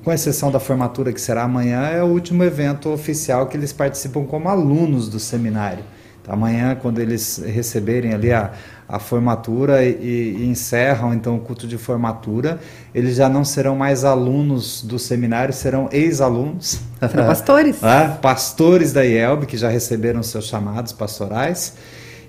com 0.03 0.11
exceção 0.11 0.51
da 0.51 0.59
formatura 0.59 1.11
que 1.11 1.19
será 1.19 1.43
amanhã, 1.43 1.87
é 1.87 2.01
o 2.01 2.07
último 2.07 2.43
evento 2.43 2.89
oficial 2.89 3.47
que 3.47 3.57
eles 3.57 3.73
participam 3.73 4.23
como 4.25 4.47
alunos 4.47 5.09
do 5.09 5.19
seminário. 5.19 5.83
Então, 6.21 6.33
amanhã, 6.33 6.75
quando 6.75 6.99
eles 6.99 7.41
receberem 7.45 8.13
ali 8.13 8.31
a, 8.31 8.51
a 8.89 8.97
formatura 8.97 9.85
e, 9.85 10.35
e, 10.39 10.47
encerram 10.47 11.13
então 11.13 11.35
o 11.35 11.39
culto 11.39 11.67
de 11.67 11.77
formatura, 11.77 12.59
eles 12.93 13.15
já 13.15 13.29
não 13.29 13.45
serão 13.45 13.75
mais 13.75 14.03
alunos 14.03 14.81
do 14.81 14.97
seminário, 14.97 15.53
serão 15.53 15.87
ex-alunos. 15.91 16.81
Serão 16.99 17.27
pastores. 17.27 17.83
ah, 17.83 18.17
pastores 18.19 18.91
da 18.91 19.05
IELB, 19.05 19.45
que 19.45 19.57
já 19.57 19.69
receberam 19.69 20.23
seus 20.23 20.45
chamados 20.45 20.91
pastorais. 20.91 21.75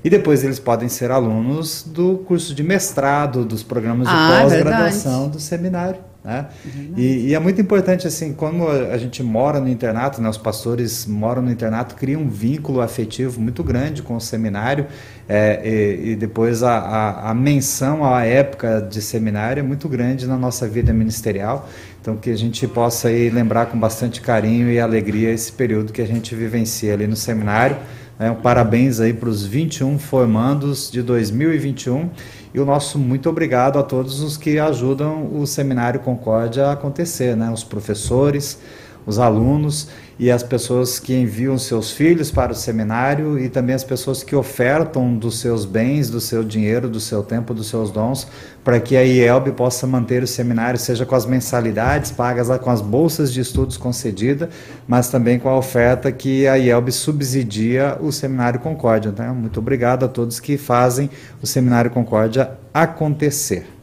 E 0.04 0.10
depois 0.10 0.44
eles 0.44 0.58
podem 0.58 0.88
ser 0.88 1.10
alunos 1.10 1.82
do 1.82 2.18
curso 2.18 2.54
de 2.54 2.62
mestrado, 2.62 3.44
dos 3.44 3.62
programas 3.62 4.06
de 4.06 4.14
ah, 4.14 4.40
pós-graduação 4.42 5.28
do 5.28 5.40
seminário. 5.40 6.10
Né? 6.22 6.48
E, 6.96 7.28
e, 7.28 7.34
é 7.34 7.38
muito 7.38 7.60
importante, 7.60 8.06
assim, 8.06 8.34
quando 8.34 8.68
a 8.68 8.98
gente 8.98 9.22
mora 9.22 9.58
no 9.58 9.68
internato, 9.68 10.20
né, 10.20 10.28
os 10.28 10.36
pastores 10.36 11.06
moram 11.06 11.40
no 11.40 11.50
internato, 11.50 11.94
cria 11.94 12.18
um 12.18 12.28
vínculo 12.28 12.82
afetivo 12.82 13.40
muito 13.40 13.64
grande 13.64 14.02
com 14.02 14.14
o 14.16 14.20
seminário, 14.20 14.86
é, 15.32 15.60
e, 15.64 16.10
e, 16.10 16.16
depois 16.16 16.60
a, 16.64 16.76
a, 16.76 17.30
a, 17.30 17.34
menção 17.34 18.04
à 18.04 18.24
época 18.24 18.80
de 18.90 19.00
seminário 19.00 19.60
é 19.60 19.62
muito 19.62 19.88
grande 19.88 20.26
na 20.26 20.36
nossa 20.36 20.66
vida 20.66 20.92
ministerial. 20.92 21.68
Então, 22.00 22.16
que 22.16 22.30
a 22.30 22.36
gente 22.36 22.66
possa 22.66 23.06
aí 23.06 23.30
lembrar 23.30 23.66
com 23.66 23.78
bastante 23.78 24.20
carinho 24.20 24.68
e 24.72 24.80
alegria 24.80 25.30
esse 25.30 25.52
período 25.52 25.92
que 25.92 26.02
a 26.02 26.06
gente 26.06 26.34
vivencia 26.34 26.92
ali 26.94 27.06
no 27.06 27.14
seminário. 27.14 27.76
Né? 28.18 28.28
Um 28.28 28.42
parabéns 28.42 28.98
aí 28.98 29.12
para 29.12 29.28
os 29.28 29.46
21 29.46 30.00
formandos 30.00 30.90
de 30.90 31.00
2021 31.00 32.10
e 32.52 32.58
o 32.58 32.64
nosso 32.64 32.98
muito 32.98 33.30
obrigado 33.30 33.78
a 33.78 33.84
todos 33.84 34.22
os 34.22 34.36
que 34.36 34.58
ajudam 34.58 35.30
o 35.32 35.46
Seminário 35.46 36.00
Concórdia 36.00 36.66
a 36.66 36.72
acontecer, 36.72 37.36
né? 37.36 37.48
os 37.52 37.62
professores, 37.62 38.58
os 39.06 39.18
alunos 39.18 39.88
e 40.18 40.30
as 40.30 40.42
pessoas 40.42 40.98
que 40.98 41.14
enviam 41.14 41.56
seus 41.56 41.92
filhos 41.92 42.30
para 42.30 42.52
o 42.52 42.54
seminário 42.54 43.38
e 43.38 43.48
também 43.48 43.74
as 43.74 43.82
pessoas 43.82 44.22
que 44.22 44.36
ofertam 44.36 45.16
dos 45.16 45.40
seus 45.40 45.64
bens, 45.64 46.10
do 46.10 46.20
seu 46.20 46.44
dinheiro, 46.44 46.90
do 46.90 47.00
seu 47.00 47.22
tempo, 47.22 47.54
dos 47.54 47.68
seus 47.68 47.90
dons, 47.90 48.28
para 48.62 48.78
que 48.78 48.98
a 48.98 49.02
IELB 49.02 49.52
possa 49.52 49.86
manter 49.86 50.22
o 50.22 50.26
seminário, 50.26 50.78
seja 50.78 51.06
com 51.06 51.14
as 51.14 51.24
mensalidades 51.24 52.10
pagas, 52.10 52.48
com 52.58 52.68
as 52.68 52.82
bolsas 52.82 53.32
de 53.32 53.40
estudos 53.40 53.78
concedidas, 53.78 54.50
mas 54.86 55.08
também 55.08 55.38
com 55.38 55.48
a 55.48 55.56
oferta 55.56 56.12
que 56.12 56.46
a 56.46 56.56
IELB 56.56 56.92
subsidia 56.92 57.96
o 57.98 58.12
Seminário 58.12 58.60
Concórdia. 58.60 59.08
Então, 59.08 59.34
muito 59.34 59.58
obrigado 59.58 60.04
a 60.04 60.08
todos 60.08 60.38
que 60.38 60.58
fazem 60.58 61.08
o 61.42 61.46
Seminário 61.46 61.90
Concórdia 61.90 62.50
acontecer. 62.74 63.79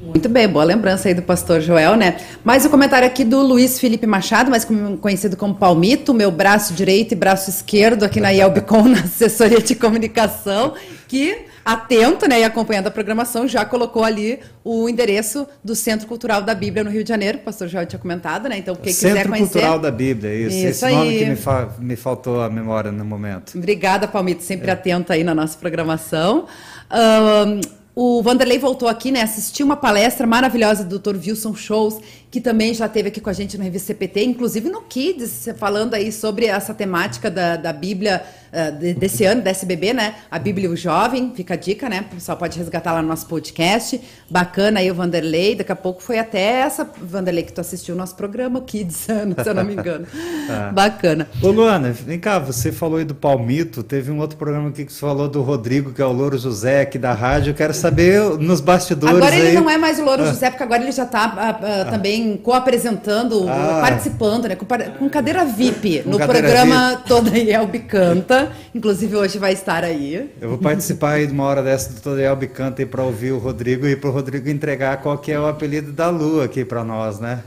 Muito 0.00 0.28
bem, 0.28 0.48
boa 0.48 0.64
lembrança 0.64 1.08
aí 1.08 1.14
do 1.14 1.22
pastor 1.22 1.60
Joel, 1.60 1.96
né? 1.96 2.16
Mais 2.44 2.66
um 2.66 2.68
comentário 2.68 3.06
aqui 3.06 3.24
do 3.24 3.40
Luiz 3.40 3.78
Felipe 3.78 4.06
Machado, 4.06 4.50
mais 4.50 4.66
conhecido 5.00 5.36
como 5.36 5.54
Palmito, 5.54 6.12
meu 6.12 6.30
braço 6.30 6.74
direito 6.74 7.12
e 7.12 7.14
braço 7.14 7.48
esquerdo 7.48 8.04
aqui 8.04 8.20
na 8.20 8.30
Yelbicom, 8.30 8.82
na 8.88 9.00
assessoria 9.00 9.62
de 9.62 9.74
comunicação, 9.74 10.74
que, 11.06 11.46
atento 11.64 12.28
né, 12.28 12.40
e 12.40 12.44
acompanhando 12.44 12.88
a 12.88 12.90
programação, 12.90 13.46
já 13.46 13.64
colocou 13.64 14.04
ali 14.04 14.40
o 14.64 14.88
endereço 14.88 15.46
do 15.62 15.74
Centro 15.74 16.06
Cultural 16.08 16.42
da 16.42 16.54
Bíblia 16.54 16.82
no 16.82 16.90
Rio 16.90 17.04
de 17.04 17.08
Janeiro, 17.08 17.38
o 17.38 17.42
pastor 17.42 17.68
Joel 17.68 17.86
tinha 17.86 18.00
comentado, 18.00 18.48
né? 18.48 18.58
Então, 18.58 18.74
quem 18.74 18.92
Centro 18.92 19.16
quiser 19.16 19.28
conhecer... 19.28 19.44
Centro 19.44 19.60
Cultural 19.60 19.78
da 19.78 19.90
Bíblia, 19.90 20.34
isso. 20.34 20.56
isso 20.56 20.66
Esse 20.66 20.84
aí. 20.84 20.94
nome 20.94 21.18
que 21.18 21.24
me, 21.24 21.36
fa 21.36 21.68
me 21.78 21.96
faltou 21.96 22.42
a 22.42 22.50
memória 22.50 22.90
no 22.90 23.04
momento. 23.04 23.56
Obrigada, 23.56 24.08
Palmito, 24.08 24.42
sempre 24.42 24.70
é. 24.70 24.72
atento 24.72 25.12
aí 25.12 25.22
na 25.22 25.34
nossa 25.34 25.56
programação. 25.56 26.46
Um, 26.90 27.81
o 27.94 28.22
Vanderlei 28.22 28.58
voltou 28.58 28.88
aqui, 28.88 29.10
né? 29.10 29.20
Assistiu 29.20 29.66
uma 29.66 29.76
palestra 29.76 30.26
maravilhosa 30.26 30.82
do 30.82 30.98
Dr. 30.98 31.16
Wilson 31.16 31.54
Shows, 31.54 31.98
que 32.30 32.40
também 32.40 32.72
já 32.72 32.86
esteve 32.86 33.08
aqui 33.08 33.20
com 33.20 33.28
a 33.28 33.34
gente 33.34 33.58
no 33.58 33.64
Revista 33.64 33.88
CPT, 33.88 34.24
inclusive 34.24 34.70
no 34.70 34.80
Kids, 34.80 35.50
falando 35.58 35.92
aí 35.92 36.10
sobre 36.10 36.46
essa 36.46 36.72
temática 36.72 37.30
da, 37.30 37.56
da 37.56 37.70
Bíblia 37.70 38.24
uh, 38.50 38.94
desse 38.94 39.26
ano, 39.26 39.42
da 39.42 39.50
SBB, 39.50 39.92
né? 39.92 40.14
A 40.30 40.38
Bíblia 40.38 40.66
e 40.66 40.72
o 40.72 40.76
Jovem, 40.76 41.34
fica 41.36 41.52
a 41.52 41.56
dica, 41.58 41.90
né? 41.90 42.06
O 42.10 42.14
pessoal 42.14 42.38
pode 42.38 42.58
resgatar 42.58 42.94
lá 42.94 43.02
no 43.02 43.08
nosso 43.08 43.26
podcast. 43.26 44.00
Bacana 44.30 44.80
aí 44.80 44.90
o 44.90 44.94
Vanderlei, 44.94 45.54
daqui 45.54 45.72
a 45.72 45.76
pouco 45.76 46.02
foi 46.02 46.18
até 46.18 46.60
essa, 46.60 46.90
Vanderlei, 47.02 47.44
que 47.44 47.52
tu 47.52 47.60
assistiu 47.60 47.94
o 47.94 47.98
nosso 47.98 48.16
programa, 48.16 48.58
o 48.58 48.62
Kids, 48.62 48.96
se 49.04 49.12
eu 49.12 49.54
não 49.54 49.64
me 49.64 49.74
engano. 49.74 50.06
ah. 50.48 50.72
Bacana. 50.72 51.28
Ô 51.42 51.50
Luana, 51.50 51.92
vem 51.92 52.18
cá, 52.18 52.38
você 52.38 52.72
falou 52.72 52.96
aí 52.96 53.04
do 53.04 53.14
Palmito, 53.14 53.82
teve 53.82 54.10
um 54.10 54.18
outro 54.18 54.38
programa 54.38 54.70
aqui 54.70 54.86
que 54.86 54.92
você 54.94 55.00
falou 55.00 55.28
do 55.28 55.42
Rodrigo, 55.42 55.92
que 55.92 56.00
é 56.00 56.06
o 56.06 56.12
Louro 56.12 56.38
José 56.38 56.80
aqui 56.80 56.98
da 56.98 57.12
rádio, 57.12 57.50
eu 57.50 57.54
quero 57.54 57.81
saber 57.82 58.20
nos 58.38 58.60
bastidores 58.60 59.16
Agora 59.16 59.34
ele 59.34 59.48
aí... 59.48 59.54
não 59.54 59.68
é 59.68 59.78
mais 59.78 59.98
o 59.98 60.04
Louro 60.04 60.22
ah. 60.22 60.26
José, 60.26 60.50
porque 60.50 60.62
agora 60.62 60.82
ele 60.82 60.92
já 60.92 61.04
está 61.04 61.26
uh, 61.26 61.88
uh, 61.88 61.90
também 61.90 62.36
co-apresentando, 62.36 63.48
ah. 63.48 63.78
participando, 63.80 64.48
né? 64.48 64.56
Com, 64.56 64.66
com, 64.98 65.08
cadeira 65.08 65.44
VIP, 65.44 66.02
no 66.04 66.18
cadeira 66.18 66.48
programa 66.48 66.90
VIP. 66.90 67.08
Toda 67.08 67.38
Yelb 67.38 67.78
Canta. 67.80 68.42
Lua, 68.42 68.50
inclusive 68.74 69.16
hoje 69.16 69.38
vai 69.38 69.52
estar 69.52 69.84
aí. 69.84 70.30
Eu 70.40 70.48
vou 70.50 70.58
participar 70.58 71.12
aí 71.12 71.26
de 71.26 71.32
uma 71.32 71.44
hora 71.44 71.62
dessa 71.62 71.90
do 71.90 71.96
tutorial 71.96 72.34
Bicanta 72.36 72.84
para 72.86 73.02
ouvir 73.02 73.32
o 73.32 73.38
Rodrigo 73.38 73.86
e 73.86 73.94
para 73.94 74.10
o 74.10 74.12
Rodrigo 74.12 74.48
entregar 74.48 74.96
qual 74.98 75.18
que 75.18 75.30
é 75.30 75.38
o 75.38 75.46
apelido 75.46 75.92
da 75.92 76.08
Lua 76.10 76.44
aqui 76.44 76.64
para 76.64 76.84
nós, 76.84 77.20
né? 77.20 77.40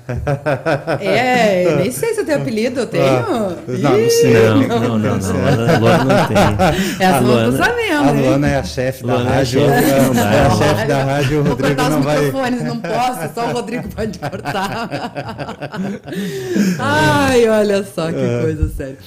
É, 0.99 1.75
nem 1.77 1.91
sei 1.91 2.13
se 2.13 2.21
eu 2.21 2.25
tenho 2.25 2.39
apelido, 2.39 2.81
eu 2.81 2.87
tenho. 2.87 3.03
Ah, 3.05 3.25
não, 3.67 3.97
não 3.97 4.09
sei. 4.09 4.33
Não, 4.33 4.79
não, 4.79 4.97
não, 4.97 5.17
não. 5.17 5.75
A 5.75 5.77
Luana 5.79 6.03
não 6.03 6.27
tem. 6.27 7.07
Essa 7.07 7.21
não 7.21 7.51
tô 7.51 7.57
sabendo. 7.57 8.09
A 8.09 8.11
Luana 8.11 8.47
é 8.47 8.57
a 8.57 8.63
chefe 8.63 9.05
da 9.05 9.13
Luana 9.15 9.29
rádio. 9.29 9.61
É 9.61 10.09
É 10.33 10.39
a 10.45 10.49
chefe 10.51 10.85
da 10.87 11.03
rádio, 11.03 11.39
o 11.39 11.43
Vou 11.43 11.51
Rodrigo 11.53 11.75
cortar 11.75 11.89
não 11.89 11.99
os 11.99 12.05
vai. 12.05 12.17
microfones, 12.25 12.63
não 12.63 12.79
posso, 12.79 13.33
só 13.33 13.49
o 13.49 13.53
Rodrigo 13.53 13.87
pode 13.89 14.19
cortar. 14.19 14.89
Ai, 16.79 17.47
olha 17.49 17.83
só 17.83 18.11
que 18.11 18.17
É. 18.19 18.41
coisa 18.41 18.69
séria. 18.69 18.97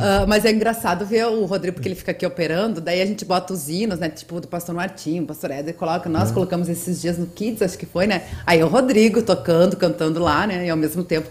Ah, 0.00 0.24
mas 0.26 0.44
é 0.44 0.50
engraçado 0.52 1.04
ver 1.06 1.26
o 1.26 1.44
Rodrigo, 1.44 1.74
porque 1.74 1.88
ele 1.88 1.94
fica 1.94 2.10
aqui 2.12 2.26
operando, 2.26 2.80
daí 2.80 3.00
a 3.02 3.06
gente 3.06 3.24
bota 3.24 3.52
os 3.52 3.68
hinos, 3.68 3.98
né? 3.98 4.08
Tipo 4.08 4.40
do 4.40 4.48
pastor 4.48 4.74
Martinho, 4.74 5.24
pastor 5.26 5.50
Éder, 5.50 5.74
coloca, 5.74 6.08
É. 6.08 6.12
nós 6.12 6.30
colocamos 6.30 6.68
esses 6.68 7.00
dias 7.00 7.18
no 7.18 7.26
Kids, 7.26 7.62
acho 7.62 7.78
que 7.78 7.86
foi, 7.86 8.06
né? 8.06 8.22
Aí 8.46 8.62
o 8.62 8.68
Rodrigo 8.68 9.22
tocando, 9.22 9.76
cantando 9.76 10.20
lá, 10.20 10.46
né? 10.46 10.66
E 10.66 10.70
ao 10.70 10.76
mesmo 10.76 11.02
tempo 11.04 11.28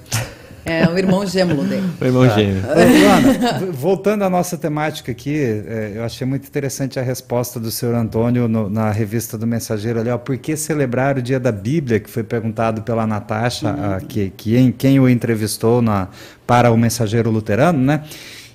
é 0.66 0.88
o 0.88 0.97
irmão 0.97 1.26
gêmeo 1.26 1.64
dele. 1.64 1.88
O 1.99 2.03
irmão 2.05 2.30
gêmeo. 2.30 2.62
Luana, 2.62 3.60
v- 3.60 3.66
voltando 3.72 4.24
à 4.24 4.30
nossa 4.30 4.58
temática 4.58 5.12
aqui, 5.12 5.36
é, 5.36 5.93
eu 5.95 6.03
achei 6.03 6.28
muito 6.28 6.47
interessante 6.47 6.99
a 6.99 7.01
resposta 7.03 7.60
do 7.60 7.72
senhor 7.72 7.95
Antônio 7.95 8.47
no- 8.47 8.70
na 8.70 8.91
revista 8.91 9.38
do 9.38 9.47
Mensageiro 9.47 9.99
ali, 9.99 10.10
ó, 10.10 10.18
por 10.18 10.38
que 10.38 10.55
celebrar 10.58 11.18
o 11.18 11.22
dia 11.22 11.39
da 11.39 11.51
Bíblia, 11.51 11.99
que 11.99 12.10
foi 12.10 12.24
perguntado 12.24 12.82
pela 12.82 13.08
Natasha, 13.08 13.70
a, 13.70 14.01
que, 14.01 14.32
que 14.36 14.58
em, 14.58 14.72
quem 14.72 14.99
o 14.99 15.08
entrevistou 15.10 15.82
na, 15.82 16.10
para 16.45 16.72
o 16.72 16.78
Mensageiro 16.78 17.30
Luterano, 17.32 17.80
né? 17.80 18.03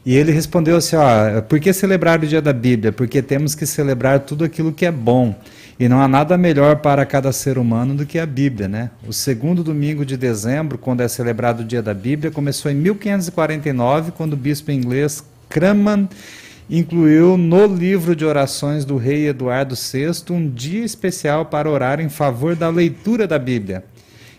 E 0.05 0.16
ele 0.16 0.32
respondeu 0.32 0.76
assim, 0.76 0.96
ó, 0.96 1.40
por 1.42 1.61
que 1.61 1.72
celebrar 1.72 2.18
o 2.22 2.26
dia 2.26 2.42
da 2.42 2.53
Bíblia? 2.53 2.90
Porque 2.90 3.22
temos 3.22 3.55
que 3.55 3.64
celebrar 3.64 4.18
tudo 4.20 4.42
aquilo 4.44 4.72
que 4.72 4.84
é 4.84 4.90
bom. 4.90 5.32
E 5.82 5.88
não 5.88 6.00
há 6.00 6.06
nada 6.06 6.38
melhor 6.38 6.76
para 6.76 7.04
cada 7.04 7.32
ser 7.32 7.58
humano 7.58 7.92
do 7.92 8.06
que 8.06 8.16
a 8.16 8.24
Bíblia, 8.24 8.68
né? 8.68 8.88
O 9.04 9.12
segundo 9.12 9.64
domingo 9.64 10.06
de 10.06 10.16
dezembro, 10.16 10.78
quando 10.78 11.00
é 11.00 11.08
celebrado 11.08 11.62
o 11.62 11.64
Dia 11.64 11.82
da 11.82 11.92
Bíblia, 11.92 12.30
começou 12.30 12.70
em 12.70 12.74
1549, 12.76 14.12
quando 14.12 14.34
o 14.34 14.36
bispo 14.36 14.70
inglês 14.70 15.24
Cranman 15.48 16.08
incluiu 16.70 17.36
no 17.36 17.66
livro 17.66 18.14
de 18.14 18.24
orações 18.24 18.84
do 18.84 18.96
rei 18.96 19.26
Eduardo 19.26 19.74
VI 19.74 20.12
um 20.30 20.48
dia 20.48 20.84
especial 20.84 21.46
para 21.46 21.68
orar 21.68 21.98
em 21.98 22.08
favor 22.08 22.54
da 22.54 22.68
leitura 22.68 23.26
da 23.26 23.36
Bíblia. 23.36 23.82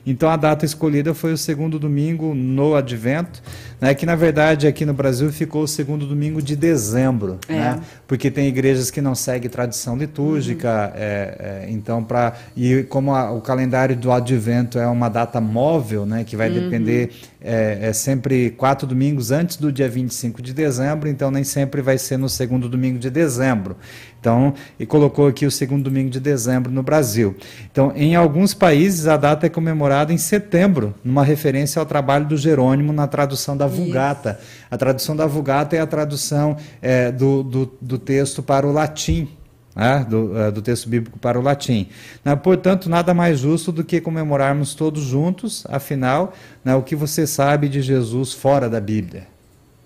Então 0.06 0.30
a 0.30 0.38
data 0.38 0.64
escolhida 0.64 1.14
foi 1.14 1.34
o 1.34 1.38
segundo 1.38 1.78
domingo 1.78 2.34
no 2.34 2.74
Advento, 2.74 3.44
né, 3.84 3.94
que 3.94 4.06
na 4.06 4.16
verdade 4.16 4.66
aqui 4.66 4.86
no 4.86 4.94
Brasil 4.94 5.30
ficou 5.30 5.64
o 5.64 5.68
segundo 5.68 6.06
domingo 6.08 6.42
de 6.42 6.56
dezembro, 6.56 7.38
É. 7.50 7.54
né, 7.54 7.82
porque 8.08 8.32
tem 8.32 8.48
igrejas 8.48 8.90
que 8.90 9.02
não 9.02 9.14
seguem 9.14 9.50
tradição 9.50 9.98
litúrgica, 9.98 10.94
é, 10.96 11.66
é, 11.66 11.70
então 11.70 12.02
para 12.02 12.34
e 12.56 12.84
como 12.84 13.14
a- 13.14 13.30
o 13.32 13.42
calendário 13.42 13.96
do 13.98 14.10
Advento 14.10 14.80
é 14.80 14.88
uma 14.88 15.10
data 15.10 15.42
móvel, 15.42 16.06
né, 16.06 16.24
que 16.24 16.38
vai 16.38 16.50
depender 16.50 17.10
é, 17.46 17.90
é 17.90 17.94
sempre 17.94 18.52
quatro 18.52 18.88
domingos 18.88 19.30
antes 19.30 19.58
do 19.58 19.70
dia 19.70 19.90
25 19.90 20.42
de 20.42 20.54
dezembro, 20.54 21.10
então 21.10 21.30
nem 21.30 21.44
sempre 21.44 21.82
vai 21.82 21.98
ser 21.98 22.16
no 22.16 22.30
segundo 22.30 22.70
domingo 22.70 22.98
de 22.98 23.10
dezembro. 23.10 23.76
Então, 24.18 24.54
e 24.80 24.86
colocou 24.86 25.28
aqui 25.28 25.46
o 25.46 25.52
segundo 25.52 25.84
domingo 25.84 26.10
de 26.10 26.22
dezembro 26.22 26.72
no 26.72 26.82
Brasil. 26.82 27.36
Então, 27.70 27.92
em 27.94 28.16
alguns 28.16 28.54
países 28.54 29.06
a 29.08 29.18
data 29.18 29.46
é 29.48 29.50
comemorada 29.50 30.14
em 30.14 30.18
setembro, 30.18 30.94
numa 31.04 31.26
referência 31.26 31.82
ao 31.82 31.86
trabalho 31.86 32.26
do 32.26 32.38
Jerônimo 32.38 32.94
na 32.94 33.06
tradução 33.08 33.58
da 33.58 33.68
Vulgata. 33.74 34.40
A 34.70 34.78
tradução 34.78 35.16
da 35.16 35.26
Vulgata 35.26 35.76
é 35.76 35.80
a 35.80 35.88
tradução 35.88 36.58
é, 36.82 37.12
do, 37.12 37.44
do, 37.44 37.74
do 37.82 37.98
texto 37.98 38.42
para 38.42 38.68
o 38.68 38.72
latim. 38.72 39.28
né, 39.76 40.06
do, 40.08 40.38
eh, 40.38 40.52
do 40.52 40.62
texto 40.62 40.88
bíblico 40.88 41.18
para 41.18 41.40
o 41.40 41.42
latim. 41.42 41.90
Né, 42.24 42.36
portanto, 42.36 42.88
nada 42.88 43.12
mais 43.12 43.40
justo 43.40 43.72
do 43.72 43.84
que 43.84 44.00
comemorarmos 44.00 44.76
todos 44.76 45.02
juntos, 45.04 45.66
afinal, 45.68 46.34
né, 46.64 46.76
o 46.76 46.84
que 46.84 46.96
você 46.96 47.26
sabe 47.26 47.68
de 47.68 47.82
Jesus 47.82 48.34
fora 48.34 48.70
da 48.70 48.80
Bíblia. 48.80 49.33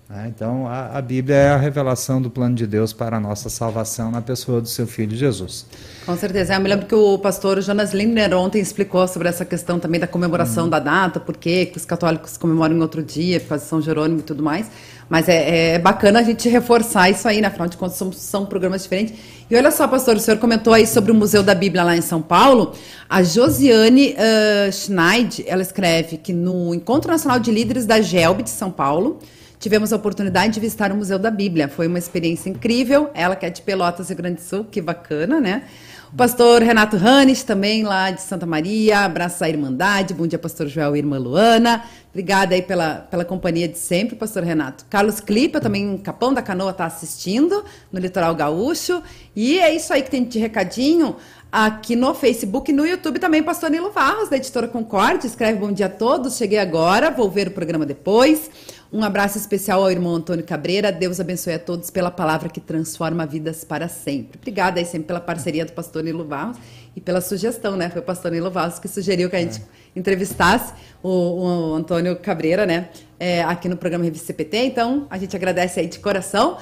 Né? 0.08 0.26
então, 0.28 0.66
a, 0.66 0.96
a 0.96 1.02
Bíblia 1.02 1.36
é 1.36 1.48
a 1.50 1.56
revelação 1.56 2.20
do 2.20 2.30
plano 2.30 2.54
de 2.54 2.66
Deus 2.66 2.92
para 2.92 3.16
a 3.18 3.20
nossa 3.20 3.50
salvação 3.50 4.10
na 4.10 4.22
pessoa 4.22 4.60
do 4.60 4.68
seu 4.68 4.86
Filho 4.86 5.16
Jesus. 5.16 5.66
Com 6.06 6.16
certeza. 6.16 6.54
Eu 6.54 6.60
me 6.60 6.68
lembro 6.68 6.86
que 6.86 6.94
o 6.94 7.18
pastor 7.18 7.60
Jonas 7.60 7.92
Lindner 7.92 8.32
ontem 8.34 8.60
explicou 8.60 9.06
sobre 9.06 9.28
essa 9.28 9.44
questão 9.44 9.78
também 9.78 10.00
da 10.00 10.06
comemoração 10.06 10.64
Uhum. 10.64 10.70
da 10.70 10.78
data, 10.78 11.20
por 11.20 11.36
que 11.36 11.66
que 11.66 11.76
os 11.76 11.84
católicos 11.84 12.36
comemoram 12.36 12.74
em 12.76 12.80
outro 12.80 13.02
dia, 13.02 13.38
por 13.40 13.50
causa 13.50 13.64
de 13.64 13.70
São 13.70 13.82
Jerônimo 13.82 14.20
e 14.20 14.22
tudo 14.22 14.42
mais. 14.42 14.70
Mas 15.08 15.28
é, 15.28 15.74
é 15.74 15.78
bacana 15.78 16.20
a 16.20 16.22
gente 16.22 16.48
reforçar 16.48 17.08
isso 17.08 17.26
aí, 17.26 17.40
né? 17.40 17.48
Afinal 17.48 17.68
de 17.68 17.76
contas, 17.76 17.96
são, 17.96 18.12
são 18.12 18.44
programas 18.44 18.82
diferentes. 18.82 19.14
E 19.50 19.56
olha 19.56 19.70
só, 19.70 19.88
pastor, 19.88 20.16
o 20.16 20.20
senhor 20.20 20.38
comentou 20.38 20.72
aí 20.74 20.86
sobre 20.86 21.10
o 21.10 21.14
Museu 21.14 21.42
da 21.42 21.54
Bíblia 21.54 21.82
lá 21.82 21.96
em 21.96 22.02
São 22.02 22.20
Paulo. 22.20 22.72
A 23.08 23.22
Josiane 23.22 24.14
uh, 24.14 24.72
Schneid, 24.72 25.44
ela 25.46 25.62
escreve 25.62 26.18
que 26.18 26.32
no 26.32 26.74
Encontro 26.74 27.10
Nacional 27.10 27.38
de 27.38 27.50
Líderes 27.50 27.86
da 27.86 28.02
GELB 28.02 28.42
de 28.42 28.50
São 28.50 28.70
Paulo, 28.70 29.18
Tivemos 29.58 29.92
a 29.92 29.96
oportunidade 29.96 30.54
de 30.54 30.60
visitar 30.60 30.92
o 30.92 30.96
Museu 30.96 31.18
da 31.18 31.32
Bíblia. 31.32 31.66
Foi 31.66 31.88
uma 31.88 31.98
experiência 31.98 32.48
incrível. 32.48 33.10
Ela 33.12 33.34
que 33.34 33.44
é 33.44 33.50
de 33.50 33.60
Pelotas, 33.60 34.08
Rio 34.08 34.16
Grande 34.16 34.36
do 34.36 34.42
Sul, 34.42 34.64
que 34.64 34.80
bacana, 34.80 35.40
né? 35.40 35.64
O 36.12 36.16
pastor 36.16 36.62
Renato 36.62 36.96
Hannes, 36.96 37.42
também 37.42 37.82
lá 37.82 38.12
de 38.12 38.22
Santa 38.22 38.46
Maria. 38.46 39.00
Abraço 39.00 39.42
à 39.42 39.48
Irmandade. 39.48 40.14
Bom 40.14 40.28
dia, 40.28 40.38
pastor 40.38 40.68
Joel 40.68 40.94
e 40.94 41.00
irmã 41.00 41.18
Luana. 41.18 41.84
Obrigada 42.10 42.54
aí 42.54 42.62
pela, 42.62 43.06
pela 43.10 43.24
companhia 43.24 43.66
de 43.66 43.76
sempre, 43.76 44.14
pastor 44.14 44.44
Renato. 44.44 44.86
Carlos 44.88 45.18
Clipa, 45.18 45.60
também 45.60 45.98
Capão 45.98 46.32
da 46.32 46.40
Canoa, 46.40 46.70
está 46.70 46.86
assistindo 46.86 47.64
no 47.92 47.98
Litoral 47.98 48.34
Gaúcho. 48.36 49.02
E 49.34 49.58
é 49.58 49.74
isso 49.74 49.92
aí 49.92 50.02
que 50.02 50.10
tem 50.10 50.24
de 50.24 50.38
recadinho 50.38 51.16
aqui 51.50 51.96
no 51.96 52.14
Facebook 52.14 52.70
e 52.70 52.74
no 52.74 52.86
YouTube 52.86 53.18
também, 53.18 53.42
pastor 53.42 53.70
Nilo 53.70 53.90
Varros, 53.90 54.28
da 54.28 54.36
editora 54.36 54.68
Concorde. 54.68 55.26
Escreve 55.26 55.58
bom 55.58 55.72
dia 55.72 55.86
a 55.86 55.90
todos. 55.90 56.36
Cheguei 56.36 56.58
agora, 56.58 57.10
vou 57.10 57.28
ver 57.28 57.48
o 57.48 57.50
programa 57.50 57.84
depois. 57.84 58.50
Um 58.90 59.04
abraço 59.04 59.36
especial 59.36 59.82
ao 59.82 59.90
irmão 59.90 60.14
Antônio 60.14 60.42
Cabreira. 60.42 60.90
Deus 60.90 61.20
abençoe 61.20 61.52
a 61.52 61.58
todos 61.58 61.90
pela 61.90 62.10
palavra 62.10 62.48
que 62.48 62.58
transforma 62.58 63.26
vidas 63.26 63.62
para 63.62 63.86
sempre. 63.86 64.38
Obrigada 64.38 64.80
aí 64.80 64.86
sempre 64.86 65.08
pela 65.08 65.20
parceria 65.20 65.66
do 65.66 65.72
pastor 65.72 66.02
Nilo 66.02 66.24
Barros 66.24 66.56
e 66.96 67.00
pela 67.00 67.20
sugestão, 67.20 67.76
né? 67.76 67.90
Foi 67.90 68.00
o 68.00 68.04
pastor 68.04 68.32
Nilo 68.32 68.50
Barros 68.50 68.78
que 68.78 68.88
sugeriu 68.88 69.28
que 69.28 69.36
a 69.36 69.40
gente 69.40 69.60
entrevistasse 69.94 70.72
o, 71.02 71.10
o 71.10 71.74
Antônio 71.74 72.16
Cabreira, 72.16 72.64
né? 72.64 72.88
É, 73.20 73.42
aqui 73.42 73.68
no 73.68 73.76
programa 73.76 74.04
Revista 74.04 74.28
CPT. 74.28 74.56
Então, 74.64 75.06
a 75.10 75.18
gente 75.18 75.36
agradece 75.36 75.80
aí 75.80 75.86
de 75.86 75.98
coração. 75.98 76.56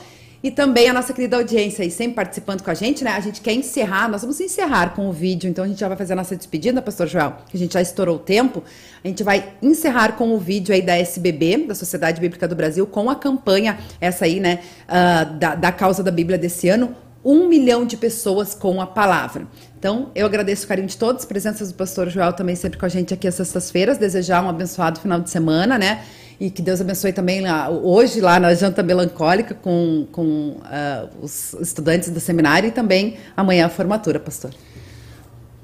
E 0.47 0.51
também 0.53 0.89
a 0.89 0.93
nossa 0.93 1.13
querida 1.13 1.39
audiência 1.39 1.83
aí, 1.83 1.91
sempre 1.91 2.15
participando 2.15 2.63
com 2.63 2.71
a 2.71 2.75
gente, 2.75 3.03
né? 3.03 3.11
A 3.11 3.19
gente 3.19 3.41
quer 3.41 3.53
encerrar, 3.53 4.09
nós 4.09 4.21
vamos 4.21 4.41
encerrar 4.41 4.95
com 4.95 5.09
o 5.09 5.13
vídeo, 5.13 5.51
então 5.51 5.65
a 5.65 5.67
gente 5.67 5.81
já 5.81 5.89
vai 5.89 5.97
fazer 5.97 6.13
a 6.13 6.17
nossa 6.17 6.37
despedida, 6.37 6.81
pastor 6.81 7.09
Joel, 7.09 7.39
que 7.49 7.57
a 7.57 7.59
gente 7.59 7.75
já 7.75 7.83
estourou 7.83 8.15
o 8.15 8.19
tempo. 8.21 8.63
A 9.03 9.09
gente 9.09 9.25
vai 9.25 9.55
encerrar 9.61 10.13
com 10.13 10.33
o 10.33 10.39
vídeo 10.39 10.73
aí 10.73 10.81
da 10.81 10.97
SBB, 10.97 11.67
da 11.67 11.75
Sociedade 11.75 12.21
Bíblica 12.21 12.47
do 12.47 12.55
Brasil, 12.55 12.87
com 12.87 13.11
a 13.11 13.17
campanha, 13.17 13.77
essa 14.01 14.25
aí, 14.25 14.39
né, 14.39 14.61
uh, 14.85 15.37
da, 15.37 15.57
da 15.57 15.73
causa 15.73 16.01
da 16.01 16.13
Bíblia 16.13 16.39
desse 16.39 16.69
ano, 16.69 16.95
um 17.25 17.49
milhão 17.49 17.85
de 17.85 17.97
pessoas 17.97 18.55
com 18.55 18.81
a 18.81 18.87
palavra. 18.87 19.49
Então, 19.77 20.13
eu 20.15 20.27
agradeço 20.27 20.65
o 20.65 20.69
carinho 20.69 20.87
de 20.87 20.97
todos, 20.97 21.25
presença 21.25 21.67
do 21.67 21.75
pastor 21.75 22.09
Joel 22.09 22.33
também 22.33 22.55
sempre 22.55 22.79
com 22.79 22.87
a 22.87 22.89
gente 22.89 23.13
aqui 23.13 23.27
às 23.27 23.35
sextas-feiras, 23.35 23.99
desejar 23.99 24.45
um 24.45 24.49
abençoado 24.49 25.01
final 25.01 25.19
de 25.19 25.29
semana, 25.29 25.77
né? 25.77 26.05
E 26.39 26.51
que 26.51 26.61
Deus 26.61 26.81
abençoe 26.81 27.13
também 27.13 27.41
lá, 27.41 27.71
hoje 27.71 28.21
lá 28.21 28.39
na 28.39 28.53
Janta 28.55 28.83
Melancólica 28.83 29.55
com, 29.55 30.07
com 30.13 30.59
uh, 30.61 31.09
os 31.23 31.55
estudantes 31.55 32.11
do 32.11 32.21
seminário 32.21 32.69
e 32.69 32.73
também 32.73 33.17
amanhã 33.35 33.67
a 33.67 33.69
formatura, 33.71 34.21
pastor. 34.21 34.51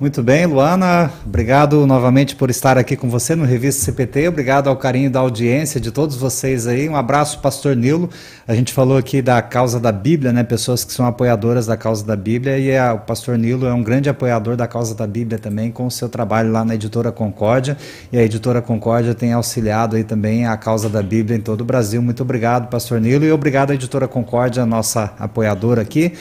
Muito 0.03 0.20
bem, 0.20 0.46
Luana, 0.46 1.12
obrigado 1.24 1.86
novamente 1.86 2.34
por 2.34 2.50
estar 2.50 2.76
aqui 2.76 2.96
com 2.96 3.09
você 3.09 3.36
no 3.36 3.44
Revista 3.44 3.84
CPT, 3.84 4.26
obrigado 4.26 4.66
ao 4.66 4.76
carinho 4.76 5.09
da 5.09 5.20
audiência 5.20 5.80
de 5.80 5.92
todos 5.92 6.16
vocês 6.16 6.66
aí, 6.66 6.88
um 6.88 6.96
abraço, 6.96 7.38
Pastor 7.38 7.76
Nilo, 7.76 8.11
a 8.48 8.53
gente 8.53 8.72
falou 8.72 8.98
aqui 8.98 9.22
da 9.22 9.40
causa 9.40 9.78
da 9.78 9.92
Bíblia, 9.92 10.32
né, 10.32 10.42
pessoas 10.42 10.82
que 10.82 10.92
são 10.92 11.07
apoiadoras 11.07 11.66
da 11.66 11.76
causa 11.76 12.05
da 12.05 12.16
Bíblia. 12.16 12.59
E 12.59 12.76
a, 12.76 12.94
o 12.94 12.98
Pastor 12.98 13.38
Nilo 13.38 13.64
é 13.64 13.72
um 13.72 13.80
grande 13.80 14.09
apoiador 14.11 14.57
da 14.57 14.66
causa 14.66 14.92
da 14.92 15.07
Bíblia 15.07 15.38
também, 15.38 15.70
com 15.70 15.86
o 15.86 15.90
seu 15.90 16.09
trabalho 16.09 16.50
lá 16.50 16.64
na 16.64 16.74
Editora 16.74 17.12
Concórdia, 17.12 17.76
e 18.11 18.18
a 18.18 18.24
Editora 18.24 18.61
Concórdia 18.61 19.14
tem 19.14 19.32
auxiliado 19.32 19.94
aí 19.94 20.03
também 20.03 20.48
a 20.48 20.57
causa 20.57 20.88
da 20.88 21.00
Bíblia 21.00 21.38
em 21.38 21.40
todo 21.40 21.61
o 21.61 21.64
Brasil, 21.64 22.03
muito 22.03 22.24
obrigado, 22.24 22.68
Pastor 22.68 23.00
Nilo, 23.00 23.24
e 23.24 23.30
obrigado 23.30 23.70
à 23.70 23.74
Editora 23.74 24.09
Concórdia, 24.09 24.66
nossa 24.66 25.12
apoiadora 25.16 25.80
aqui, 25.80 26.12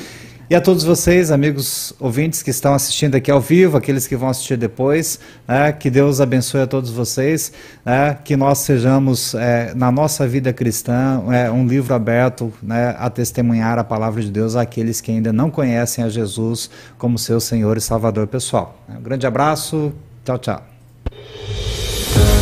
e 0.52 0.56
a 0.56 0.60
todos 0.60 0.84
vocês, 0.84 1.32
amigos 1.32 1.94
ouvintes 1.98 2.44
que 2.44 2.50
estão 2.50 2.74
assistindo 2.74 3.16
aqui 3.16 3.32
ao 3.32 3.40
vivo, 3.40 3.78
aqueles 3.78 4.06
que 4.06 4.18
vão 4.18 4.28
assistir 4.28 4.58
depois, 4.58 5.18
né, 5.48 5.72
que 5.72 5.90
Deus 5.90 6.20
abençoe 6.20 6.60
a 6.60 6.68
todos 6.68 6.90
vocês, 6.90 7.54
né, 7.86 8.18
que 8.22 8.36
nós 8.36 8.58
sejamos, 8.58 9.34
é, 9.34 9.74
na 9.74 9.90
nossa 9.90 10.28
vida 10.28 10.52
cristã, 10.52 11.24
é, 11.32 11.50
um 11.50 11.66
livro 11.66 11.96
aberto 11.96 12.52
né, 12.62 12.94
a 13.00 13.10
testemunhar 13.10 13.80
a 13.80 13.84
palavra 13.86 14.22
de 14.22 14.30
Deus 14.30 14.58
àqueles 14.58 15.00
que 15.00 15.10
ainda 15.10 15.32
não 15.32 15.50
conhecem 15.50 16.04
a 16.04 16.10
Jesus 16.10 16.70
como 16.98 17.18
seu 17.18 17.40
Senhor 17.40 17.78
e 17.78 17.80
Salvador 17.80 18.28
pessoal. 18.28 18.78
Um 18.90 19.02
grande 19.02 19.26
abraço, 19.26 19.94
tchau, 20.26 20.38
tchau. 20.38 21.91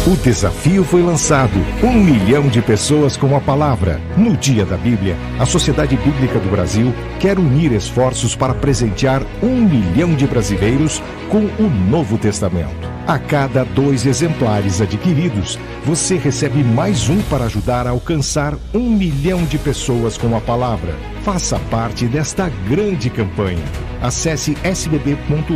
O 0.07 0.15
desafio 0.15 0.83
foi 0.83 1.03
lançado. 1.03 1.59
Um 1.83 1.93
milhão 1.93 2.47
de 2.47 2.61
pessoas 2.61 3.17
com 3.17 3.35
a 3.35 3.41
palavra. 3.41 3.99
No 4.15 4.35
Dia 4.37 4.65
da 4.65 4.77
Bíblia, 4.77 5.15
a 5.37 5.45
Sociedade 5.45 5.97
Bíblica 5.97 6.39
do 6.39 6.49
Brasil 6.49 6.93
quer 7.19 7.37
unir 7.37 7.73
esforços 7.73 8.33
para 8.33 8.53
presentear 8.53 9.21
um 9.43 9.55
milhão 9.55 10.15
de 10.15 10.25
brasileiros 10.25 11.03
com 11.29 11.39
o 11.61 11.69
Novo 11.89 12.17
Testamento. 12.17 12.98
A 13.09 13.17
cada 13.17 13.65
dois 13.65 14.05
exemplares 14.05 14.81
adquiridos, 14.81 15.57
você 15.83 16.15
recebe 16.15 16.63
mais 16.63 17.09
um 17.09 17.19
para 17.23 17.45
ajudar 17.45 17.87
a 17.87 17.89
alcançar 17.89 18.53
um 18.71 18.87
milhão 18.87 19.45
de 19.45 19.57
pessoas 19.57 20.15
com 20.15 20.37
a 20.37 20.39
palavra. 20.39 20.93
Faça 21.23 21.57
parte 21.71 22.05
desta 22.05 22.49
grande 22.69 23.09
campanha. 23.09 23.65
Acesse 23.99 24.55
sbb.org.br 24.63 25.49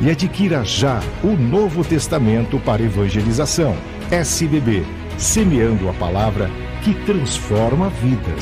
e 0.00 0.10
adquira 0.10 0.64
já 0.64 1.00
o 1.22 1.36
Novo 1.36 1.84
Testamento 1.84 2.58
para 2.60 2.80
evangelização. 2.80 3.76
SBB, 4.10 4.82
semeando 5.18 5.86
a 5.86 5.92
palavra 5.92 6.50
que 6.82 6.94
transforma 7.04 7.90
vidas. 7.90 8.38